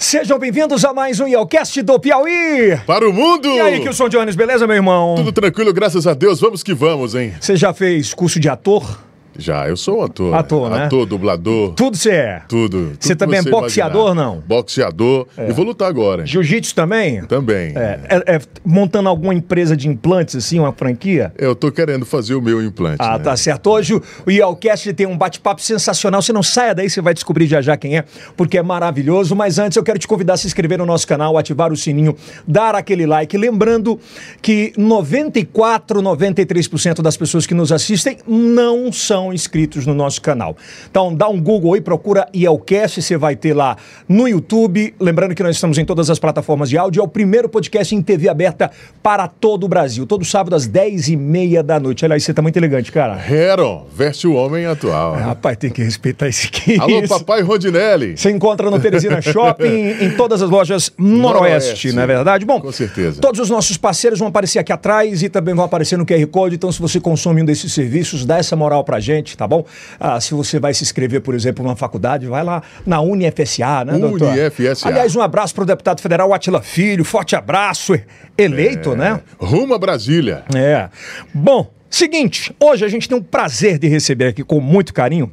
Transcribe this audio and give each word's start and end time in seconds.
Sejam 0.00 0.38
bem-vindos 0.38 0.82
a 0.82 0.94
mais 0.94 1.20
um 1.20 1.26
Yelcast 1.26 1.82
do 1.82 2.00
Piauí. 2.00 2.74
Para 2.86 3.06
o 3.06 3.12
mundo! 3.12 3.46
E 3.48 3.60
aí, 3.60 3.80
Kilson 3.80 4.08
Jones, 4.08 4.34
beleza, 4.34 4.66
meu 4.66 4.74
irmão? 4.74 5.14
Tudo 5.14 5.30
tranquilo, 5.30 5.74
graças 5.74 6.06
a 6.06 6.14
Deus. 6.14 6.40
Vamos 6.40 6.62
que 6.62 6.72
vamos, 6.72 7.14
hein? 7.14 7.34
Você 7.38 7.54
já 7.54 7.74
fez 7.74 8.14
curso 8.14 8.40
de 8.40 8.48
ator? 8.48 8.98
Já, 9.40 9.68
eu 9.68 9.76
sou 9.76 10.00
um 10.00 10.02
ator. 10.04 10.34
Ator, 10.34 10.70
né? 10.70 10.84
Ator, 10.84 11.06
dublador. 11.06 11.72
Tudo 11.72 11.96
você 11.96 12.10
é. 12.10 12.42
Tudo. 12.48 12.92
Você 13.00 13.16
também 13.16 13.40
é 13.40 13.42
boxeador, 13.42 14.12
imaginar. 14.12 14.24
não? 14.24 14.40
Boxeador. 14.46 15.26
E 15.48 15.52
vou 15.52 15.64
lutar 15.64 15.88
agora. 15.88 16.26
Jiu-jitsu 16.26 16.74
também? 16.74 17.24
Também. 17.24 17.72
É, 17.76 18.00
é- 18.08 18.34
é 18.36 18.40
montando 18.64 19.08
alguma 19.08 19.32
empresa 19.34 19.76
de 19.76 19.88
implantes, 19.88 20.36
assim, 20.36 20.58
uma 20.60 20.72
franquia? 20.72 21.32
Eu 21.38 21.54
tô 21.54 21.72
querendo 21.72 22.04
fazer 22.04 22.34
o 22.34 22.42
meu 22.42 22.62
implante. 22.62 22.98
Ah, 23.00 23.16
né? 23.18 23.24
tá 23.24 23.36
certo. 23.36 23.70
Hoje 23.70 23.94
o- 23.94 24.02
Yelcast 24.30 24.92
tem 24.92 25.06
um 25.06 25.16
bate-papo 25.16 25.62
sensacional. 25.62 26.20
Você 26.22 26.32
não 26.32 26.42
saia 26.42 26.74
daí, 26.74 26.88
você 26.90 27.00
vai 27.00 27.14
descobrir 27.14 27.46
já 27.46 27.60
já 27.62 27.76
quem 27.76 27.96
é, 27.96 28.04
porque 28.36 28.58
é 28.58 28.62
maravilhoso. 28.62 29.34
Mas 29.34 29.58
antes 29.58 29.76
eu 29.76 29.82
quero 29.82 29.98
te 29.98 30.06
convidar 30.06 30.34
a 30.34 30.36
se 30.36 30.46
inscrever 30.46 30.78
no 30.78 30.86
nosso 30.86 31.06
canal, 31.06 31.36
ativar 31.38 31.72
o 31.72 31.76
sininho, 31.76 32.14
dar 32.46 32.74
aquele 32.74 33.06
like. 33.06 33.36
Lembrando 33.38 33.98
que 34.42 34.72
94, 34.76 36.02
93% 36.02 37.02
das 37.02 37.16
pessoas 37.16 37.46
que 37.46 37.54
nos 37.54 37.72
assistem 37.72 38.18
não 38.26 38.92
são 38.92 39.29
inscritos 39.32 39.86
no 39.86 39.94
nosso 39.94 40.20
canal. 40.20 40.56
Então 40.90 41.14
dá 41.14 41.28
um 41.28 41.40
Google 41.40 41.74
aí, 41.74 41.80
procura 41.80 42.26
Yelcast, 42.34 43.02
você 43.02 43.16
vai 43.16 43.36
ter 43.36 43.54
lá 43.54 43.76
no 44.08 44.28
YouTube. 44.28 44.94
Lembrando 45.00 45.34
que 45.34 45.42
nós 45.42 45.56
estamos 45.56 45.78
em 45.78 45.84
todas 45.84 46.10
as 46.10 46.18
plataformas 46.18 46.68
de 46.68 46.76
áudio. 46.78 47.00
É 47.00 47.04
o 47.04 47.08
primeiro 47.08 47.48
podcast 47.48 47.94
em 47.94 48.02
TV 48.02 48.28
aberta 48.28 48.70
para 49.02 49.26
todo 49.28 49.64
o 49.64 49.68
Brasil. 49.68 50.06
Todo 50.06 50.24
sábado 50.24 50.54
às 50.56 50.68
10h30 50.68 51.62
da 51.62 51.78
noite. 51.80 52.04
Aliás, 52.04 52.22
você 52.24 52.32
tá 52.34 52.42
muito 52.42 52.56
elegante, 52.56 52.90
cara. 52.92 53.18
Heron, 53.30 53.86
veste 53.94 54.26
o 54.26 54.34
homem 54.34 54.66
atual. 54.66 55.14
Rapaz, 55.14 55.56
tem 55.56 55.70
que 55.70 55.82
respeitar 55.82 56.28
esse 56.28 56.48
que 56.48 56.78
Alô, 56.80 57.06
papai 57.08 57.42
Rondinelli. 57.42 58.16
Você 58.16 58.30
encontra 58.30 58.70
no 58.70 58.78
Teresina 58.80 59.20
Shopping, 59.22 59.96
em 60.00 60.10
todas 60.16 60.42
as 60.42 60.50
lojas 60.50 60.92
Noroeste, 60.98 61.88
Noroeste. 61.88 61.92
não 61.92 62.02
é 62.02 62.06
verdade? 62.06 62.44
Bom, 62.44 62.60
Com 62.60 62.72
certeza. 62.72 63.20
todos 63.20 63.40
os 63.40 63.50
nossos 63.50 63.76
parceiros 63.76 64.18
vão 64.18 64.28
aparecer 64.28 64.58
aqui 64.58 64.72
atrás 64.72 65.22
e 65.22 65.28
também 65.28 65.54
vão 65.54 65.64
aparecer 65.64 65.96
no 65.96 66.06
QR 66.06 66.26
Code. 66.26 66.54
Então, 66.56 66.70
se 66.72 66.80
você 66.80 67.00
consome 67.00 67.42
um 67.42 67.44
desses 67.44 67.72
serviços, 67.72 68.24
dá 68.24 68.38
essa 68.38 68.56
moral 68.56 68.84
pra 68.84 69.00
gente, 69.00 69.19
tá 69.36 69.46
bom? 69.46 69.64
Ah, 69.98 70.20
se 70.20 70.34
você 70.34 70.58
vai 70.58 70.74
se 70.74 70.82
inscrever, 70.82 71.20
por 71.20 71.34
exemplo, 71.34 71.64
numa 71.64 71.76
faculdade, 71.76 72.26
vai 72.26 72.42
lá 72.42 72.62
na 72.86 73.00
UniFSA, 73.00 73.84
né, 73.84 73.98
doutor? 73.98 74.32
UniFSA. 74.32 74.88
Aliás, 74.88 75.14
um 75.14 75.20
abraço 75.20 75.54
pro 75.54 75.64
deputado 75.64 76.00
federal 76.00 76.32
Atila 76.32 76.62
Filho, 76.62 77.04
forte 77.04 77.36
abraço, 77.36 77.98
eleito, 78.36 78.94
né? 78.94 79.20
Rumo 79.38 79.74
a 79.74 79.78
Brasília. 79.78 80.44
É. 80.54 80.88
Bom, 81.34 81.70
seguinte, 81.96 82.54
hoje 82.60 82.84
a 82.84 82.88
gente 82.88 83.08
tem 83.08 83.18
o 83.18 83.22
prazer 83.22 83.78
de 83.78 83.88
receber 83.88 84.28
aqui 84.28 84.44
com 84.44 84.60
muito 84.60 84.94
carinho. 84.94 85.30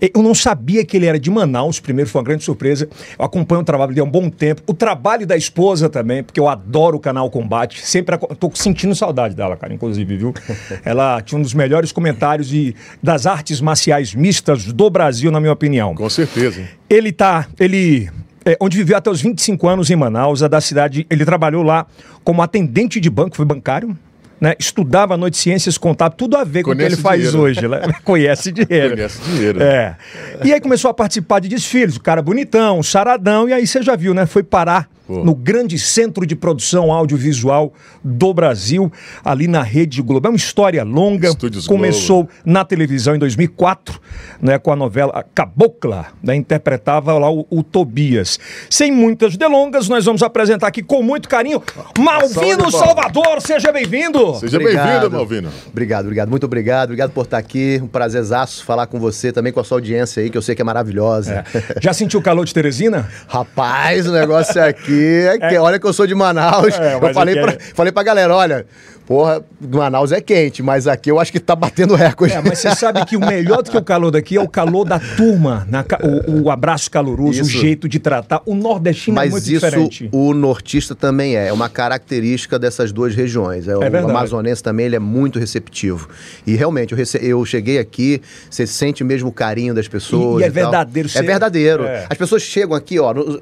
Eu 0.00 0.22
não 0.22 0.34
sabia 0.34 0.84
que 0.84 0.96
ele 0.96 1.06
era 1.06 1.18
de 1.18 1.30
Manaus, 1.30 1.80
primeiro 1.80 2.10
foi 2.10 2.20
uma 2.20 2.24
grande 2.24 2.44
surpresa. 2.44 2.88
Eu 3.18 3.24
acompanho 3.24 3.62
o 3.62 3.64
trabalho 3.64 3.90
dele 3.90 4.00
há 4.00 4.04
um 4.04 4.10
bom 4.10 4.28
tempo. 4.28 4.62
O 4.66 4.74
trabalho 4.74 5.26
da 5.26 5.36
esposa 5.36 5.88
também, 5.88 6.22
porque 6.22 6.38
eu 6.38 6.48
adoro 6.48 6.96
o 6.98 7.00
canal 7.00 7.30
Combate. 7.30 7.86
Sempre 7.86 8.18
tô 8.38 8.50
sentindo 8.54 8.94
saudade 8.94 9.34
dela, 9.34 9.56
cara, 9.56 9.72
inclusive, 9.72 10.16
viu? 10.16 10.34
Ela 10.84 11.20
tinha 11.22 11.38
um 11.38 11.42
dos 11.42 11.54
melhores 11.54 11.92
comentários 11.92 12.48
de, 12.48 12.74
das 13.02 13.26
artes 13.26 13.60
marciais 13.60 14.14
mistas 14.14 14.64
do 14.64 14.90
Brasil, 14.90 15.30
na 15.30 15.40
minha 15.40 15.52
opinião. 15.52 15.94
Com 15.94 16.10
certeza. 16.10 16.62
Ele 16.88 17.10
tá. 17.10 17.48
Ele. 17.58 18.10
é, 18.44 18.56
onde 18.60 18.76
viveu 18.76 18.96
até 18.96 19.10
os 19.10 19.20
25 19.20 19.68
anos 19.68 19.90
em 19.90 19.96
Manaus, 19.96 20.40
da 20.40 20.60
cidade. 20.60 21.06
Ele 21.08 21.24
trabalhou 21.24 21.62
lá 21.62 21.86
como 22.22 22.42
atendente 22.42 23.00
de 23.00 23.08
banco, 23.08 23.36
foi 23.36 23.44
bancário. 23.44 23.96
Né? 24.40 24.54
Estudava 24.58 25.14
à 25.14 25.16
noite 25.16 25.36
ciências 25.38 25.78
contábeis, 25.78 26.16
tudo 26.18 26.36
a 26.36 26.44
ver 26.44 26.62
com 26.62 26.70
o 26.70 26.76
que 26.76 26.82
ele 26.82 26.96
faz 26.96 27.22
dinheiro. 27.22 27.40
hoje. 27.40 27.66
Né? 27.66 27.80
Conhece 28.04 28.52
dinheiro. 28.52 28.94
Conhece 28.94 29.20
dinheiro. 29.22 29.62
É. 29.62 29.96
E 30.44 30.52
aí 30.52 30.60
começou 30.60 30.90
a 30.90 30.94
participar 30.94 31.40
de 31.40 31.48
desfiles, 31.48 31.96
o 31.96 32.00
cara 32.00 32.20
bonitão, 32.20 32.82
saradão, 32.82 33.48
e 33.48 33.52
aí 33.52 33.66
você 33.66 33.82
já 33.82 33.96
viu, 33.96 34.12
né? 34.12 34.26
Foi 34.26 34.42
parar 34.42 34.88
Pô. 35.06 35.24
no 35.24 35.34
grande 35.36 35.78
centro 35.78 36.26
de 36.26 36.34
produção 36.34 36.92
audiovisual 36.92 37.72
do 38.02 38.34
Brasil, 38.34 38.90
ali 39.24 39.46
na 39.46 39.62
Rede 39.62 40.02
Globo. 40.02 40.26
É 40.26 40.30
uma 40.30 40.36
história 40.36 40.82
longa. 40.82 41.28
Estúdios 41.28 41.66
Começou 41.66 42.28
na 42.44 42.64
televisão 42.64 43.14
em 43.14 43.18
2004, 43.18 44.00
né, 44.42 44.58
com 44.58 44.72
a 44.72 44.76
novela 44.76 45.24
Cabocla, 45.32 46.06
né, 46.20 46.34
interpretava 46.34 47.16
lá 47.18 47.30
o, 47.30 47.46
o 47.48 47.62
Tobias. 47.62 48.38
Sem 48.68 48.90
muitas 48.90 49.36
delongas, 49.36 49.88
nós 49.88 50.04
vamos 50.04 50.24
apresentar 50.24 50.66
aqui 50.66 50.82
com 50.82 51.02
muito 51.02 51.28
carinho 51.28 51.62
Malvino. 51.96 52.70
Salvador, 52.72 53.40
seja 53.40 53.70
bem-vindo. 53.70 54.34
Seja 54.36 54.56
Obrigado. 54.56 54.86
bem-vindo, 54.86 55.10
Malvino. 55.10 55.50
Obrigado, 55.68 56.04
obrigado. 56.06 56.28
Muito 56.28 56.46
obrigado. 56.46 56.88
Obrigado 56.88 57.12
por 57.12 57.24
estar 57.24 57.38
aqui. 57.38 57.80
Um 57.80 57.86
prazerzaço 57.86 58.64
falar 58.64 58.88
com 58.88 58.98
você, 58.98 59.30
também 59.30 59.52
com 59.52 59.60
a 59.60 59.64
sua 59.64 59.78
audiência 59.78 60.20
aí, 60.20 60.30
que 60.30 60.36
eu 60.36 60.42
sei 60.42 60.56
que 60.56 60.62
é 60.62 60.64
maravilhosa. 60.64 61.44
Já 61.80 61.92
sentiu 61.92 62.18
o 62.18 62.22
calor 62.22 62.44
de 62.44 62.52
Teresina? 62.52 63.08
Rapaz, 63.28 64.06
o 64.08 64.12
negócio 64.12 64.62
aqui 64.62 64.95
é 65.02 65.38
que 65.48 65.58
olha 65.58 65.78
que 65.78 65.86
eu 65.86 65.92
sou 65.92 66.06
de 66.06 66.14
Manaus. 66.14 66.78
É, 66.78 66.94
eu 66.94 67.14
falei, 67.14 67.34
aqui 67.38 67.42
pra, 67.42 67.52
é- 67.52 67.58
falei 67.74 67.92
pra 67.92 68.02
galera, 68.02 68.34
olha, 68.34 68.66
porra, 69.06 69.42
Manaus 69.60 70.12
é 70.12 70.20
quente, 70.20 70.62
mas 70.62 70.86
aqui 70.86 71.10
eu 71.10 71.18
acho 71.20 71.30
que 71.32 71.38
tá 71.40 71.54
batendo 71.54 71.94
recorde. 71.96 72.34
É, 72.34 72.42
mas 72.42 72.58
você 72.58 72.74
sabe 72.74 73.04
que 73.06 73.16
o 73.16 73.20
melhor 73.20 73.62
do 73.62 73.70
que 73.70 73.76
o 73.76 73.82
calor 73.84 74.10
daqui 74.10 74.36
é 74.36 74.40
o 74.40 74.48
calor 74.48 74.84
da 74.84 74.98
turma, 74.98 75.66
na 75.70 75.84
o, 76.26 76.42
o 76.44 76.50
abraço 76.50 76.90
caloroso, 76.90 77.38
o 77.38 77.42
Isso. 77.42 77.50
jeito 77.58 77.88
de 77.88 77.98
tratar. 77.98 78.42
O 78.44 78.54
nordestino 78.54 79.16
é 79.16 79.22
Mas 79.22 79.30
muito 79.30 79.44
isso 79.44 79.52
diferente. 79.54 80.08
o 80.12 80.34
nortista 80.34 80.94
também 80.94 81.36
é, 81.36 81.48
é 81.48 81.52
uma 81.52 81.68
característica 81.68 82.58
dessas 82.58 82.92
duas 82.92 83.14
regiões. 83.14 83.68
É, 83.68 83.76
o 83.76 83.80
verdade. 83.80 84.10
amazonense 84.10 84.62
também 84.62 84.86
ele 84.86 84.96
é 84.96 85.00
muito 85.00 85.38
receptivo. 85.38 86.08
E 86.46 86.54
realmente, 86.56 86.92
eu, 86.92 86.98
rece- 86.98 87.20
eu 87.22 87.44
cheguei 87.44 87.78
aqui, 87.78 88.20
você 88.50 88.66
sente 88.66 89.04
mesmo 89.04 89.28
o 89.28 89.32
carinho 89.32 89.72
das 89.74 89.86
pessoas. 89.88 90.42
E- 90.42 90.44
e 90.44 90.48
é 90.48 90.50
tal. 90.50 90.62
verdadeiro, 90.70 91.08
É 91.14 91.22
verdadeiro. 91.22 91.84
É. 91.84 92.06
As 92.10 92.18
pessoas 92.18 92.42
chegam 92.42 92.74
aqui, 92.76 92.98
ó, 92.98 93.14
no- 93.14 93.38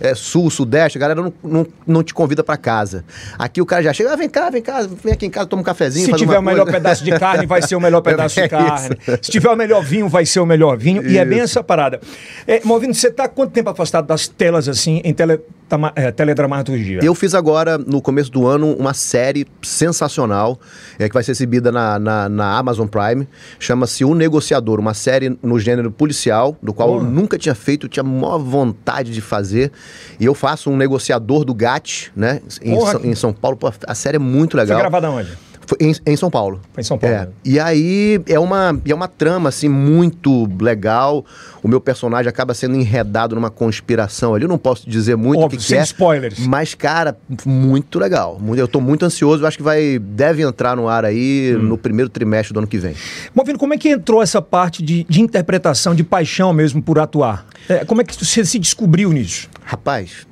é, 0.00 0.14
sul, 0.14 0.50
sudeste, 0.50 0.98
a 0.98 1.00
galera 1.00 1.22
não, 1.22 1.32
não, 1.42 1.66
não 1.86 2.02
te 2.02 2.12
convida 2.12 2.44
pra 2.44 2.56
casa. 2.56 3.04
Aqui 3.38 3.60
o 3.62 3.66
cara 3.66 3.82
já 3.82 3.92
chega, 3.92 4.12
ah, 4.12 4.16
vem 4.16 4.28
cá, 4.28 4.50
vem 4.50 4.62
cá, 4.62 4.86
vem 5.04 5.12
aqui 5.12 5.26
em 5.26 5.30
casa, 5.30 5.46
toma 5.46 5.60
um 5.62 5.64
cafezinho. 5.64 6.06
Se 6.06 6.12
tiver 6.12 6.38
o 6.38 6.42
melhor 6.42 6.64
coisa. 6.64 6.78
pedaço 6.78 7.04
de 7.04 7.10
carne, 7.18 7.46
vai 7.46 7.62
ser 7.62 7.76
o 7.76 7.80
melhor 7.80 8.00
pedaço 8.02 8.38
É 8.40 8.42
de 8.44 8.48
carne. 8.48 8.96
Se 9.22 9.30
tiver 9.30 9.48
o 9.50 9.56
melhor 9.56 9.82
vinho, 9.82 10.08
vai 10.08 10.24
ser 10.26 10.40
o 10.40 10.46
melhor 10.46 10.76
vinho. 10.76 11.06
E 11.06 11.16
é 11.18 11.24
bem 11.24 11.40
essa 11.40 11.62
parada. 11.62 12.00
É, 12.46 12.60
Malvino, 12.64 12.94
você 12.94 13.08
está 13.08 13.28
quanto 13.28 13.50
tempo 13.52 13.70
afastado 13.70 14.06
das 14.06 14.26
telas, 14.28 14.68
assim, 14.68 15.00
em 15.04 15.12
tele, 15.14 15.40
tama- 15.68 15.92
é, 15.96 16.10
teledramaturgia? 16.10 17.00
Eu 17.02 17.14
fiz 17.14 17.34
agora, 17.34 17.78
no 17.78 18.00
começo 18.02 18.30
do 18.30 18.46
ano, 18.46 18.74
uma 18.74 18.94
série 18.94 19.46
sensacional, 19.62 20.58
é, 20.98 21.08
que 21.08 21.14
vai 21.14 21.22
ser 21.22 21.30
exibida 21.30 21.70
na, 21.72 21.98
na, 21.98 22.28
na 22.28 22.58
Amazon 22.58 22.86
Prime. 22.86 23.26
Chama-se 23.58 24.04
O 24.04 24.14
Negociador, 24.14 24.78
uma 24.80 24.94
série 24.94 25.36
no 25.42 25.58
gênero 25.58 25.90
policial, 25.90 26.56
do 26.62 26.72
qual 26.74 26.96
eu 26.96 27.02
nunca 27.02 27.38
tinha 27.38 27.54
feito, 27.54 27.88
tinha 27.88 28.02
maior 28.02 28.38
vontade 28.38 29.12
de 29.12 29.20
fazer. 29.20 29.70
E 30.18 30.24
eu 30.24 30.34
faço 30.34 30.70
um 30.70 30.76
negociador 30.76 31.44
do 31.44 31.54
GAT, 31.54 32.10
né? 32.14 32.40
Em, 32.62 32.74
Porra, 32.74 32.92
São, 32.92 33.00
que- 33.00 33.08
em 33.08 33.14
São 33.14 33.32
Paulo. 33.32 33.56
Pô, 33.56 33.72
a 33.86 33.94
série 33.94 34.16
é 34.16 34.18
muito 34.18 34.56
legal. 34.56 34.78
Gravada 34.88 35.10
onde? 35.10 35.30
Foi 35.68 35.76
em, 35.82 35.92
em 36.06 36.16
São 36.16 36.30
Paulo. 36.30 36.62
Foi 36.72 36.80
em 36.80 36.84
São 36.84 36.96
Paulo, 36.96 37.14
É. 37.14 37.18
né? 37.26 37.28
E 37.44 37.60
aí 37.60 38.18
é 38.26 38.38
uma, 38.38 38.80
é 38.88 38.94
uma 38.94 39.06
trama 39.06 39.50
assim 39.50 39.68
muito 39.68 40.48
legal. 40.62 41.26
O 41.62 41.68
meu 41.68 41.78
personagem 41.78 42.26
acaba 42.26 42.54
sendo 42.54 42.74
enredado 42.74 43.34
numa 43.34 43.50
conspiração 43.50 44.34
ali. 44.34 44.44
Eu 44.44 44.48
não 44.48 44.56
posso 44.56 44.88
dizer 44.88 45.14
muito 45.16 45.42
Óbvio, 45.42 45.46
o 45.46 45.50
que, 45.50 45.56
que 45.58 45.62
sem 45.70 45.78
é. 45.78 45.82
spoilers. 45.82 46.38
Mas, 46.38 46.74
cara, 46.74 47.18
muito 47.44 47.98
legal. 47.98 48.40
Eu 48.56 48.66
tô 48.66 48.80
muito 48.80 49.04
ansioso. 49.04 49.42
Eu 49.42 49.46
acho 49.46 49.58
que 49.58 49.62
vai 49.62 49.98
deve 49.98 50.42
entrar 50.42 50.74
no 50.74 50.88
ar 50.88 51.04
aí 51.04 51.54
Hum. 51.54 51.62
no 51.64 51.76
primeiro 51.76 52.08
trimestre 52.08 52.54
do 52.54 52.60
ano 52.60 52.66
que 52.66 52.78
vem. 52.78 52.94
Malvino, 53.34 53.58
como 53.58 53.74
é 53.74 53.76
que 53.76 53.90
entrou 53.90 54.22
essa 54.22 54.40
parte 54.40 54.82
de, 54.82 55.04
de 55.04 55.20
interpretação, 55.20 55.94
de 55.94 56.02
paixão 56.02 56.50
mesmo 56.54 56.82
por 56.82 56.98
atuar? 56.98 57.44
É, 57.68 57.84
como 57.84 58.00
é 58.00 58.04
que 58.04 58.14
você 58.24 58.42
se 58.42 58.58
descobriu 58.58 59.12
nisso? 59.12 59.50
Rapaz, 59.66 60.26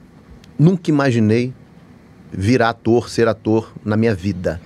nunca 0.59 0.89
imaginei 0.91 1.53
virar 2.33 2.71
ator, 2.71 3.09
ser 3.09 3.29
ator 3.29 3.73
na 3.85 3.97
minha 3.97 4.15
vida. 4.15 4.61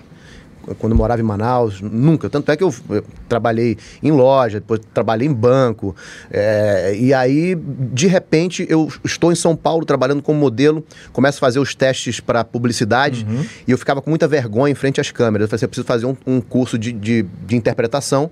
Quando 0.78 0.93
eu 0.93 0.97
morava 0.97 1.21
em 1.21 1.25
Manaus, 1.25 1.81
nunca. 1.81 2.28
Tanto 2.28 2.50
é 2.53 2.56
que 2.56 2.62
eu, 2.62 2.72
eu 2.91 3.04
trabalhei 3.30 3.78
em 4.02 4.10
loja, 4.10 4.60
depois 4.60 4.80
trabalhei 4.92 5.26
em 5.26 5.32
banco. 5.32 5.96
é, 6.30 6.94
e 6.98 7.14
aí, 7.14 7.54
de 7.56 8.06
repente, 8.06 8.66
eu 8.68 8.92
estou 9.04 9.32
em 9.32 9.34
São 9.34 9.56
Paulo 9.56 9.86
trabalhando 9.86 10.20
como 10.20 10.38
modelo, 10.38 10.84
começo 11.12 11.38
a 11.38 11.41
fazer 11.41 11.59
os 11.60 11.74
testes 11.74 12.21
para 12.21 12.44
publicidade 12.44 13.27
e 13.66 13.71
eu 13.71 13.78
ficava 13.78 14.03
com 14.03 14.10
muita 14.10 14.28
vergonha 14.28 14.72
em 14.72 14.74
frente 14.74 15.00
às 15.00 15.10
câmeras. 15.10 15.44
Eu 15.44 15.48
falei 15.48 15.56
assim, 15.56 15.65
eu 15.65 15.68
preciso 15.68 15.86
fazer 15.86 16.06
um, 16.06 16.16
um 16.27 16.41
curso 16.41 16.77
de, 16.78 16.92
de, 16.92 17.24
de 17.47 17.56
interpretação 17.56 18.30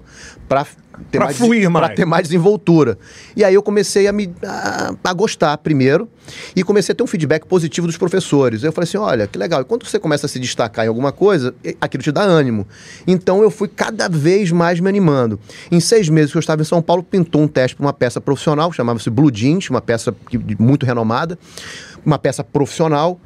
para 0.48 0.64
ter, 1.12 1.18
Pra 1.18 1.26
mais- 1.26 1.36
fluir 1.36 1.70
mais. 1.70 1.86
pra 1.86 1.94
ter 1.94 2.04
mais 2.04 2.24
desenvoltura. 2.24 2.98
E 3.36 3.44
aí 3.44 3.54
eu 3.54 3.62
comecei 3.62 4.08
a 4.08 4.12
me 4.12 4.34
a, 4.44 4.92
a 5.04 5.12
gostar 5.12 5.56
primeiro 5.58 6.08
e 6.56 6.64
comecei 6.64 6.92
a 6.92 6.96
ter 6.96 7.04
um 7.04 7.06
feedback 7.06 7.46
positivo 7.46 7.86
dos 7.86 7.96
professores. 7.96 8.64
Eu 8.64 8.72
falei 8.72 8.88
assim, 8.88 8.98
olha, 8.98 9.26
que 9.28 9.38
legal. 9.38 9.60
E 9.60 9.64
quando 9.64 9.86
você 9.86 9.96
começa 9.98 10.26
a 10.26 10.28
se 10.28 10.40
destacar 10.40 10.84
em 10.84 10.88
alguma 10.88 11.12
coisa, 11.12 11.54
aquilo 11.80 12.02
te 12.02 12.10
dá 12.10 12.22
ânimo. 12.22 12.66
Então 13.06 13.42
eu 13.42 13.50
fui 13.50 13.68
cada 13.68 14.08
vez 14.08 14.50
mais 14.50 14.80
me 14.88 14.98
animando. 14.98 15.38
Em 15.70 15.80
seis 15.80 16.08
meses 16.08 16.32
que 16.32 16.38
eu 16.38 16.40
estava 16.40 16.62
em 16.62 16.64
São 16.64 16.80
Paulo, 16.80 17.02
pintou 17.02 17.42
um 17.42 17.48
teste 17.48 17.76
para 17.76 17.86
uma 17.86 17.92
peça 17.92 18.20
profissional, 18.20 18.72
chamava-se 18.72 19.10
Blue 19.10 19.30
Jeans, 19.30 19.70
uma 19.70 19.80
peça 19.80 20.14
muito 20.58 20.86
renomada, 20.86 21.38
uma 22.04 22.18
peça 22.18 22.42
profissional. 22.42 23.20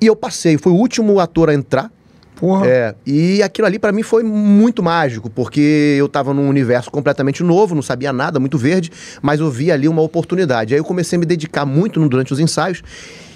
E 0.00 0.06
eu 0.06 0.14
passei, 0.14 0.58
fui 0.58 0.72
o 0.72 0.76
último 0.76 1.18
ator 1.18 1.48
a 1.48 1.54
entrar 1.54 1.90
Porra. 2.36 2.66
É, 2.66 2.94
e 3.06 3.42
aquilo 3.42 3.66
ali 3.66 3.78
pra 3.78 3.90
mim 3.90 4.02
foi 4.02 4.22
muito 4.22 4.82
mágico, 4.82 5.30
porque 5.30 5.96
eu 5.98 6.06
tava 6.06 6.34
num 6.34 6.48
universo 6.48 6.90
completamente 6.90 7.42
novo, 7.42 7.74
não 7.74 7.82
sabia 7.82 8.12
nada, 8.12 8.38
muito 8.38 8.58
verde, 8.58 8.92
mas 9.22 9.40
eu 9.40 9.50
vi 9.50 9.72
ali 9.72 9.88
uma 9.88 10.02
oportunidade. 10.02 10.74
Aí 10.74 10.80
eu 10.80 10.84
comecei 10.84 11.16
a 11.16 11.20
me 11.20 11.24
dedicar 11.24 11.64
muito 11.64 12.06
durante 12.06 12.32
os 12.32 12.38
ensaios. 12.38 12.82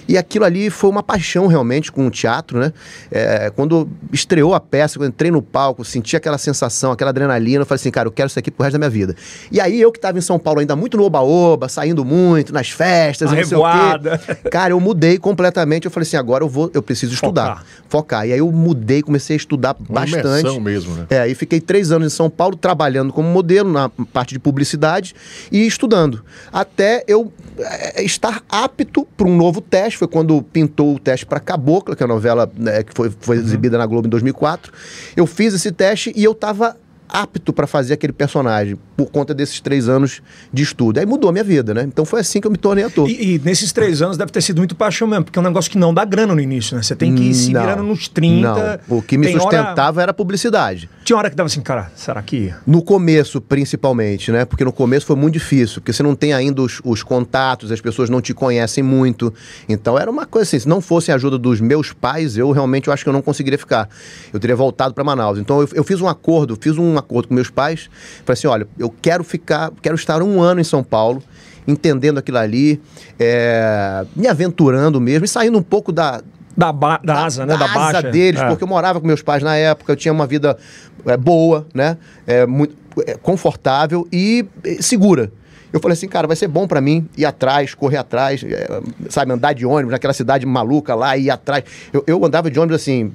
E 0.07 0.17
aquilo 0.17 0.45
ali 0.45 0.69
foi 0.69 0.89
uma 0.89 1.03
paixão 1.03 1.47
realmente 1.47 1.91
com 1.91 2.07
o 2.07 2.11
teatro, 2.11 2.59
né? 2.59 2.73
É, 3.11 3.51
quando 3.55 3.89
estreou 4.11 4.53
a 4.53 4.59
peça, 4.59 4.97
quando 4.97 5.05
eu 5.05 5.09
entrei 5.09 5.31
no 5.31 5.41
palco, 5.41 5.83
senti 5.85 6.15
aquela 6.15 6.37
sensação, 6.37 6.91
aquela 6.91 7.09
adrenalina, 7.09 7.61
eu 7.61 7.65
falei 7.65 7.79
assim, 7.79 7.91
cara, 7.91 8.07
eu 8.07 8.11
quero 8.11 8.27
isso 8.27 8.39
aqui 8.39 8.51
pro 8.51 8.63
resto 8.63 8.73
da 8.73 8.79
minha 8.79 8.89
vida. 8.89 9.15
E 9.51 9.59
aí 9.59 9.79
eu 9.79 9.91
que 9.91 9.99
tava 9.99 10.17
em 10.17 10.21
São 10.21 10.37
Paulo 10.39 10.59
ainda 10.59 10.75
muito 10.75 10.97
no 10.97 11.03
oba-oba, 11.03 11.69
saindo 11.69 12.03
muito, 12.03 12.53
nas 12.53 12.69
festas, 12.69 13.31
e 13.31 13.35
não 13.35 13.43
sei 13.43 13.57
o 13.57 13.61
quê. 13.63 14.49
Cara, 14.49 14.73
eu 14.73 14.79
mudei 14.79 15.17
completamente. 15.17 15.85
Eu 15.85 15.91
falei 15.91 16.07
assim, 16.07 16.17
agora 16.17 16.43
eu 16.43 16.49
vou, 16.49 16.69
eu 16.73 16.81
preciso 16.81 17.13
estudar, 17.13 17.57
Focar. 17.57 17.65
focar. 17.87 18.27
E 18.27 18.33
aí 18.33 18.39
eu 18.39 18.51
mudei, 18.51 19.01
comecei 19.01 19.35
a 19.35 19.37
estudar 19.37 19.75
Uma 19.87 20.01
bastante. 20.01 20.59
mesmo, 20.59 20.95
né? 20.95 21.05
É, 21.09 21.27
e 21.27 21.35
fiquei 21.35 21.59
três 21.59 21.91
anos 21.91 22.13
em 22.13 22.15
São 22.15 22.29
Paulo 22.29 22.55
trabalhando 22.55 23.13
como 23.13 23.27
modelo 23.29 23.71
na 23.71 23.89
parte 23.89 24.33
de 24.33 24.39
publicidade 24.39 25.15
e 25.51 25.65
estudando. 25.65 26.23
Até 26.51 27.03
eu 27.07 27.31
é, 27.57 28.03
estar 28.03 28.41
apto 28.49 29.07
para 29.15 29.27
um 29.27 29.35
novo 29.35 29.61
teste. 29.61 29.90
Foi 29.97 30.07
quando 30.07 30.41
pintou 30.41 30.95
o 30.95 30.99
teste 30.99 31.25
para 31.25 31.39
Cabocla, 31.39 31.95
que 31.95 32.03
é 32.03 32.05
a 32.05 32.07
novela 32.07 32.51
né, 32.57 32.83
que 32.83 32.93
foi, 32.93 33.11
foi 33.19 33.37
exibida 33.37 33.77
na 33.77 33.85
Globo 33.85 34.07
em 34.07 34.09
2004. 34.09 34.71
Eu 35.15 35.25
fiz 35.25 35.53
esse 35.53 35.71
teste 35.71 36.11
e 36.15 36.23
eu 36.23 36.31
estava 36.31 36.77
apto 37.07 37.51
para 37.51 37.67
fazer 37.67 37.93
aquele 37.93 38.13
personagem 38.13 38.77
por 39.05 39.11
conta 39.11 39.33
desses 39.33 39.59
três 39.59 39.89
anos 39.89 40.21
de 40.53 40.61
estudo. 40.61 40.99
Aí 40.99 41.05
mudou 41.05 41.29
a 41.29 41.33
minha 41.33 41.43
vida, 41.43 41.73
né? 41.73 41.83
Então 41.83 42.05
foi 42.05 42.19
assim 42.19 42.39
que 42.39 42.45
eu 42.45 42.51
me 42.51 42.57
tornei 42.57 42.85
ator. 42.85 43.09
E, 43.09 43.35
e 43.35 43.39
nesses 43.43 43.71
três 43.71 43.99
anos 44.01 44.15
deve 44.15 44.31
ter 44.31 44.41
sido 44.41 44.59
muito 44.59 44.75
paixão 44.75 45.07
mesmo, 45.07 45.25
porque 45.25 45.39
é 45.39 45.41
um 45.41 45.45
negócio 45.45 45.71
que 45.71 45.77
não 45.77 45.91
dá 45.91 46.05
grana 46.05 46.35
no 46.35 46.41
início, 46.41 46.75
né? 46.75 46.83
Você 46.83 46.95
tem 46.95 47.15
que 47.15 47.23
ir 47.23 47.33
se 47.33 47.51
Não, 47.51 47.61
virando 47.61 47.83
nos 47.83 48.07
30. 48.07 48.81
Não. 48.87 48.97
O 48.97 49.01
que 49.01 49.17
me 49.17 49.25
Tem 49.25 49.35
hora- 49.35 49.43
sustentava 49.43 50.01
era 50.03 50.11
a 50.11 50.13
publicidade. 50.13 50.87
Tinha 51.03 51.17
hora 51.17 51.29
que 51.31 51.35
dava 51.35 51.47
assim, 51.47 51.61
cara, 51.61 51.91
será 51.95 52.21
que? 52.21 52.53
No 52.67 52.83
começo, 52.83 53.41
principalmente, 53.41 54.31
né? 54.31 54.45
Porque 54.45 54.63
no 54.63 54.71
começo 54.71 55.05
foi 55.07 55.15
muito 55.15 55.33
difícil, 55.33 55.81
porque 55.81 55.91
você 55.93 56.03
não 56.03 56.15
tem 56.15 56.33
ainda 56.33 56.61
os, 56.61 56.79
os 56.83 57.01
contatos, 57.01 57.71
as 57.71 57.81
pessoas 57.81 58.09
não 58.09 58.21
te 58.21 58.33
conhecem 58.33 58.83
muito. 58.83 59.33
Então 59.67 59.97
era 59.97 60.11
uma 60.11 60.25
coisa 60.27 60.47
assim, 60.47 60.59
se 60.59 60.67
não 60.67 60.81
fosse 60.81 61.11
a 61.11 61.15
ajuda 61.15 61.37
dos 61.37 61.59
meus 61.59 61.91
pais, 61.91 62.37
eu 62.37 62.51
realmente 62.51 62.87
eu 62.87 62.93
acho 62.93 63.03
que 63.03 63.09
eu 63.09 63.13
não 63.13 63.21
conseguiria 63.21 63.57
ficar. 63.57 63.89
Eu 64.31 64.39
teria 64.39 64.55
voltado 64.55 64.93
para 64.93 65.03
Manaus. 65.03 65.39
Então 65.39 65.61
eu, 65.61 65.69
eu 65.73 65.83
fiz 65.83 66.01
um 66.01 66.07
acordo, 66.07 66.57
fiz 66.61 66.77
um 66.77 66.97
acordo 66.97 67.29
com 67.29 67.33
meus 67.33 67.49
pais, 67.49 67.89
falei 68.25 68.33
assim, 68.33 68.47
olha, 68.47 68.67
eu 68.77 68.90
quero 69.01 69.23
ficar, 69.23 69.71
quero 69.81 69.95
estar 69.95 70.21
um 70.21 70.41
ano 70.41 70.61
em 70.61 70.63
São 70.63 70.83
Paulo, 70.83 71.21
entendendo 71.67 72.17
aquilo 72.17 72.37
ali, 72.37 72.81
é, 73.19 74.05
me 74.15 74.27
aventurando 74.27 74.99
mesmo 74.99 75.25
e 75.25 75.27
saindo 75.27 75.57
um 75.57 75.63
pouco 75.63 75.91
da, 75.91 76.21
Da, 76.57 76.71
ba- 76.71 76.99
da 77.03 77.25
asa, 77.25 77.45
né? 77.45 77.55
Da, 77.57 77.65
asa 77.65 77.73
baixa. 77.73 78.11
deles, 78.11 78.41
É. 78.41 78.47
porque 78.47 78.63
eu 78.63 78.67
morava 78.67 78.99
com 78.99 79.07
meus 79.07 79.21
pais 79.21 79.41
na 79.43 79.55
época, 79.55 79.91
eu 79.91 79.95
tinha 79.95 80.11
uma 80.11 80.25
vida 80.27 80.57
é, 81.05 81.15
boa, 81.17 81.65
né? 81.73 81.97
É, 82.27 82.45
muito 82.45 82.75
é, 83.05 83.15
confortável 83.15 84.07
e 84.11 84.45
é, 84.63 84.81
segura. 84.81 85.31
Eu 85.71 85.79
falei 85.79 85.93
assim, 85.93 86.07
cara, 86.09 86.27
vai 86.27 86.35
ser 86.35 86.49
bom 86.49 86.67
pra 86.67 86.81
mim 86.81 87.07
ir 87.17 87.23
atrás, 87.25 87.73
correr 87.73 87.95
atrás, 87.97 88.43
é, 88.43 88.81
sabe, 89.09 89.31
andar 89.31 89.53
de 89.53 89.65
ônibus 89.65 89.91
naquela 89.93 90.13
cidade 90.13 90.45
maluca 90.45 90.93
lá, 90.93 91.15
ir 91.15 91.29
atrás. 91.29 91.63
Eu, 91.93 92.03
eu 92.05 92.25
andava 92.25 92.51
de 92.51 92.59
ônibus 92.59 92.81
assim. 92.81 93.09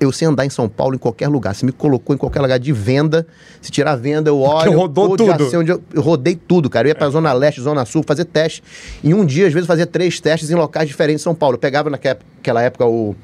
Eu 0.00 0.12
sei 0.12 0.28
andar 0.28 0.44
em 0.44 0.50
São 0.50 0.68
Paulo 0.68 0.94
em 0.94 0.98
qualquer 0.98 1.28
lugar. 1.28 1.54
Se 1.54 1.64
me 1.64 1.72
colocou 1.72 2.14
em 2.14 2.18
qualquer 2.18 2.40
lugar 2.40 2.58
de 2.58 2.72
venda, 2.72 3.26
se 3.60 3.70
tirar 3.70 3.92
a 3.92 3.96
venda, 3.96 4.30
eu 4.30 4.40
olho. 4.40 4.64
Porque 4.64 4.76
rodou 4.76 5.10
eu 5.10 5.16
tudo. 5.16 5.70
eu, 5.70 5.82
eu 5.92 6.02
rodei 6.02 6.36
tudo, 6.36 6.68
cara. 6.68 6.86
Eu 6.86 6.90
ia 6.90 6.94
pra 6.94 7.08
Zona 7.08 7.32
Leste, 7.32 7.60
Zona 7.60 7.84
Sul, 7.84 8.02
fazer 8.06 8.24
teste. 8.24 8.62
Em 9.02 9.14
um 9.14 9.24
dia, 9.24 9.46
às 9.46 9.52
vezes, 9.52 9.66
fazia 9.66 9.86
três 9.86 10.20
testes 10.20 10.50
em 10.50 10.54
locais 10.54 10.88
diferentes 10.88 11.20
de 11.20 11.24
São 11.24 11.34
Paulo. 11.34 11.54
Eu 11.54 11.58
pegava 11.58 11.90
naquela 11.90 12.62
época 12.62 12.86
o, 12.86 13.14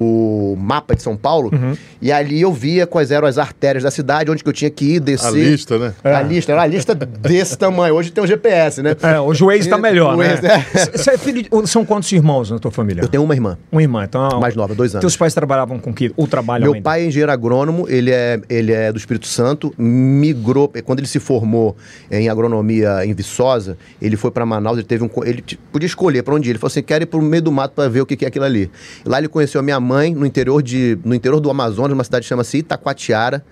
o 0.00 0.56
mapa 0.58 0.94
de 0.94 1.02
São 1.02 1.16
Paulo 1.16 1.50
Uhum. 1.52 1.76
e 2.02 2.10
ali 2.10 2.40
eu 2.40 2.52
via 2.52 2.86
quais 2.86 3.10
eram 3.10 3.26
as 3.28 3.38
artérias 3.38 3.84
da 3.84 3.90
cidade, 3.90 4.30
onde 4.30 4.42
que 4.42 4.48
eu 4.48 4.52
tinha 4.52 4.70
que 4.70 4.94
ir, 4.96 5.00
descer. 5.00 5.26
A 5.28 5.30
lista, 5.30 5.78
né? 5.78 5.94
A 6.02 6.22
lista, 6.22 6.52
era 6.52 6.60
uma 6.60 6.66
lista 6.66 6.94
desse 6.94 7.56
tamanho. 7.56 7.94
Hoje 7.94 8.10
tem 8.10 8.22
o 8.22 8.26
GPS, 8.26 8.82
né? 8.82 8.96
É, 9.02 9.20
hoje 9.20 9.42
o 9.44 9.46
Waze 9.46 9.68
tá 9.68 9.78
melhor, 9.78 10.14
O 10.14 10.18
né? 10.18 10.28
Waze, 10.36 10.46
é. 10.46 10.96
Você 10.96 11.10
é 11.12 11.18
filho 11.18 11.42
de- 11.42 11.50
São 11.68 11.84
quantos 11.84 12.10
irmãos 12.12 12.50
na 12.50 12.58
tua 12.58 12.70
família? 12.70 13.02
Eu 13.02 13.08
tenho 13.08 13.22
uma 13.22 13.34
irmã, 13.34 13.56
Uma 13.70 13.82
irmã, 13.82 14.04
então... 14.04 14.40
mais 14.40 14.54
nova, 14.56 14.74
dois 14.74 14.92
anos. 14.94 15.00
Teus 15.02 15.16
pais 15.16 15.32
trabalhavam 15.34 15.78
com 15.78 15.92
que? 15.94 16.12
Ou 16.16 16.26
trabalham 16.26 16.64
Meu 16.64 16.74
ainda? 16.74 16.84
pai 16.84 17.02
é 17.02 17.06
engenheiro 17.06 17.30
agrônomo, 17.32 17.86
ele 17.88 18.10
é, 18.10 18.40
ele 18.48 18.72
é 18.72 18.90
do 18.92 18.98
Espírito 18.98 19.26
Santo, 19.26 19.72
migrou, 19.78 20.70
quando 20.84 20.98
ele 21.00 21.08
se 21.08 21.20
formou 21.20 21.76
em 22.10 22.28
agronomia 22.28 23.04
em 23.06 23.12
Viçosa, 23.14 23.76
ele 24.00 24.16
foi 24.16 24.30
para 24.30 24.44
Manaus, 24.44 24.76
ele 24.78 24.86
teve 24.86 25.04
um, 25.04 25.10
ele 25.24 25.42
podia 25.72 25.86
escolher 25.86 26.22
para 26.22 26.34
onde 26.34 26.48
ir, 26.48 26.52
ele 26.52 26.58
falou 26.58 26.68
assim, 26.70 26.82
quero 26.82 27.04
ir 27.04 27.06
para 27.06 27.18
o 27.18 27.22
meio 27.22 27.42
do 27.42 27.52
mato 27.52 27.72
para 27.74 27.88
ver 27.88 28.00
o 28.00 28.06
que, 28.06 28.16
que 28.16 28.24
é 28.24 28.28
aquilo 28.28 28.44
ali. 28.44 28.70
Lá 29.04 29.18
ele 29.18 29.28
conheceu 29.28 29.60
a 29.60 29.62
minha 29.62 29.78
mãe 29.84 30.12
no 30.14 30.26
interior 30.26 30.60
de, 30.62 30.98
no 31.04 31.14
interior 31.14 31.38
do 31.38 31.48
Amazonas, 31.50 31.90
numa 31.90 32.02
cidade 32.04 32.22
que 32.24 32.28
chama-se 32.28 32.58
Itacoatiara, 32.58 33.44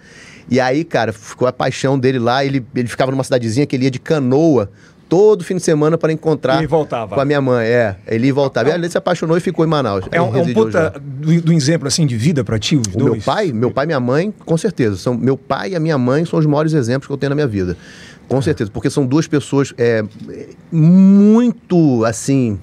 e 0.50 0.58
aí, 0.58 0.82
cara, 0.82 1.12
ficou 1.12 1.46
a 1.46 1.52
paixão 1.52 1.96
dele 1.98 2.18
lá, 2.18 2.44
ele, 2.44 2.66
ele 2.74 2.88
ficava 2.88 3.12
numa 3.12 3.22
cidadezinha 3.22 3.64
que 3.66 3.76
ele 3.76 3.84
ia 3.84 3.90
de 3.90 4.00
canoa, 4.00 4.68
todo 5.08 5.44
fim 5.44 5.56
de 5.56 5.62
semana 5.62 5.96
para 5.98 6.10
encontrar 6.12 6.62
E 6.62 6.66
voltava. 6.66 7.14
com 7.14 7.20
a 7.20 7.24
minha 7.24 7.40
mãe, 7.40 7.66
é, 7.66 7.96
ele 8.08 8.32
voltava. 8.32 8.70
E 8.70 8.72
aí 8.72 8.78
ele 8.78 8.88
se 8.88 8.96
apaixonou 8.98 9.36
e 9.36 9.40
ficou 9.40 9.64
em 9.64 9.68
Manaus. 9.68 10.04
É 10.10 10.20
um, 10.20 10.34
é 10.34 10.40
um 10.42 10.52
puta 10.54 10.94
do, 11.00 11.40
do 11.42 11.52
exemplo, 11.52 11.86
assim, 11.86 12.06
de 12.06 12.16
vida 12.16 12.42
pra 12.42 12.58
ti, 12.58 12.76
os 12.76 12.86
O 12.94 12.98
dois? 12.98 13.12
meu 13.12 13.20
pai, 13.22 13.52
meu 13.52 13.70
pai 13.70 13.84
e 13.84 13.88
minha 13.88 14.00
mãe, 14.00 14.34
com 14.44 14.56
certeza. 14.56 14.96
São, 14.96 15.14
meu 15.14 15.36
pai 15.36 15.72
e 15.72 15.76
a 15.76 15.80
minha 15.80 15.98
mãe 15.98 16.24
são 16.24 16.38
os 16.38 16.46
maiores 16.46 16.72
exemplos 16.72 17.06
que 17.06 17.12
eu 17.12 17.18
tenho 17.18 17.28
na 17.30 17.34
minha 17.36 17.46
vida. 17.46 17.76
Com 18.26 18.40
certeza, 18.40 18.70
porque 18.70 18.88
são 18.88 19.04
duas 19.06 19.26
pessoas 19.28 19.74
é, 19.76 20.02
muito, 20.72 22.04
assim, 22.06 22.58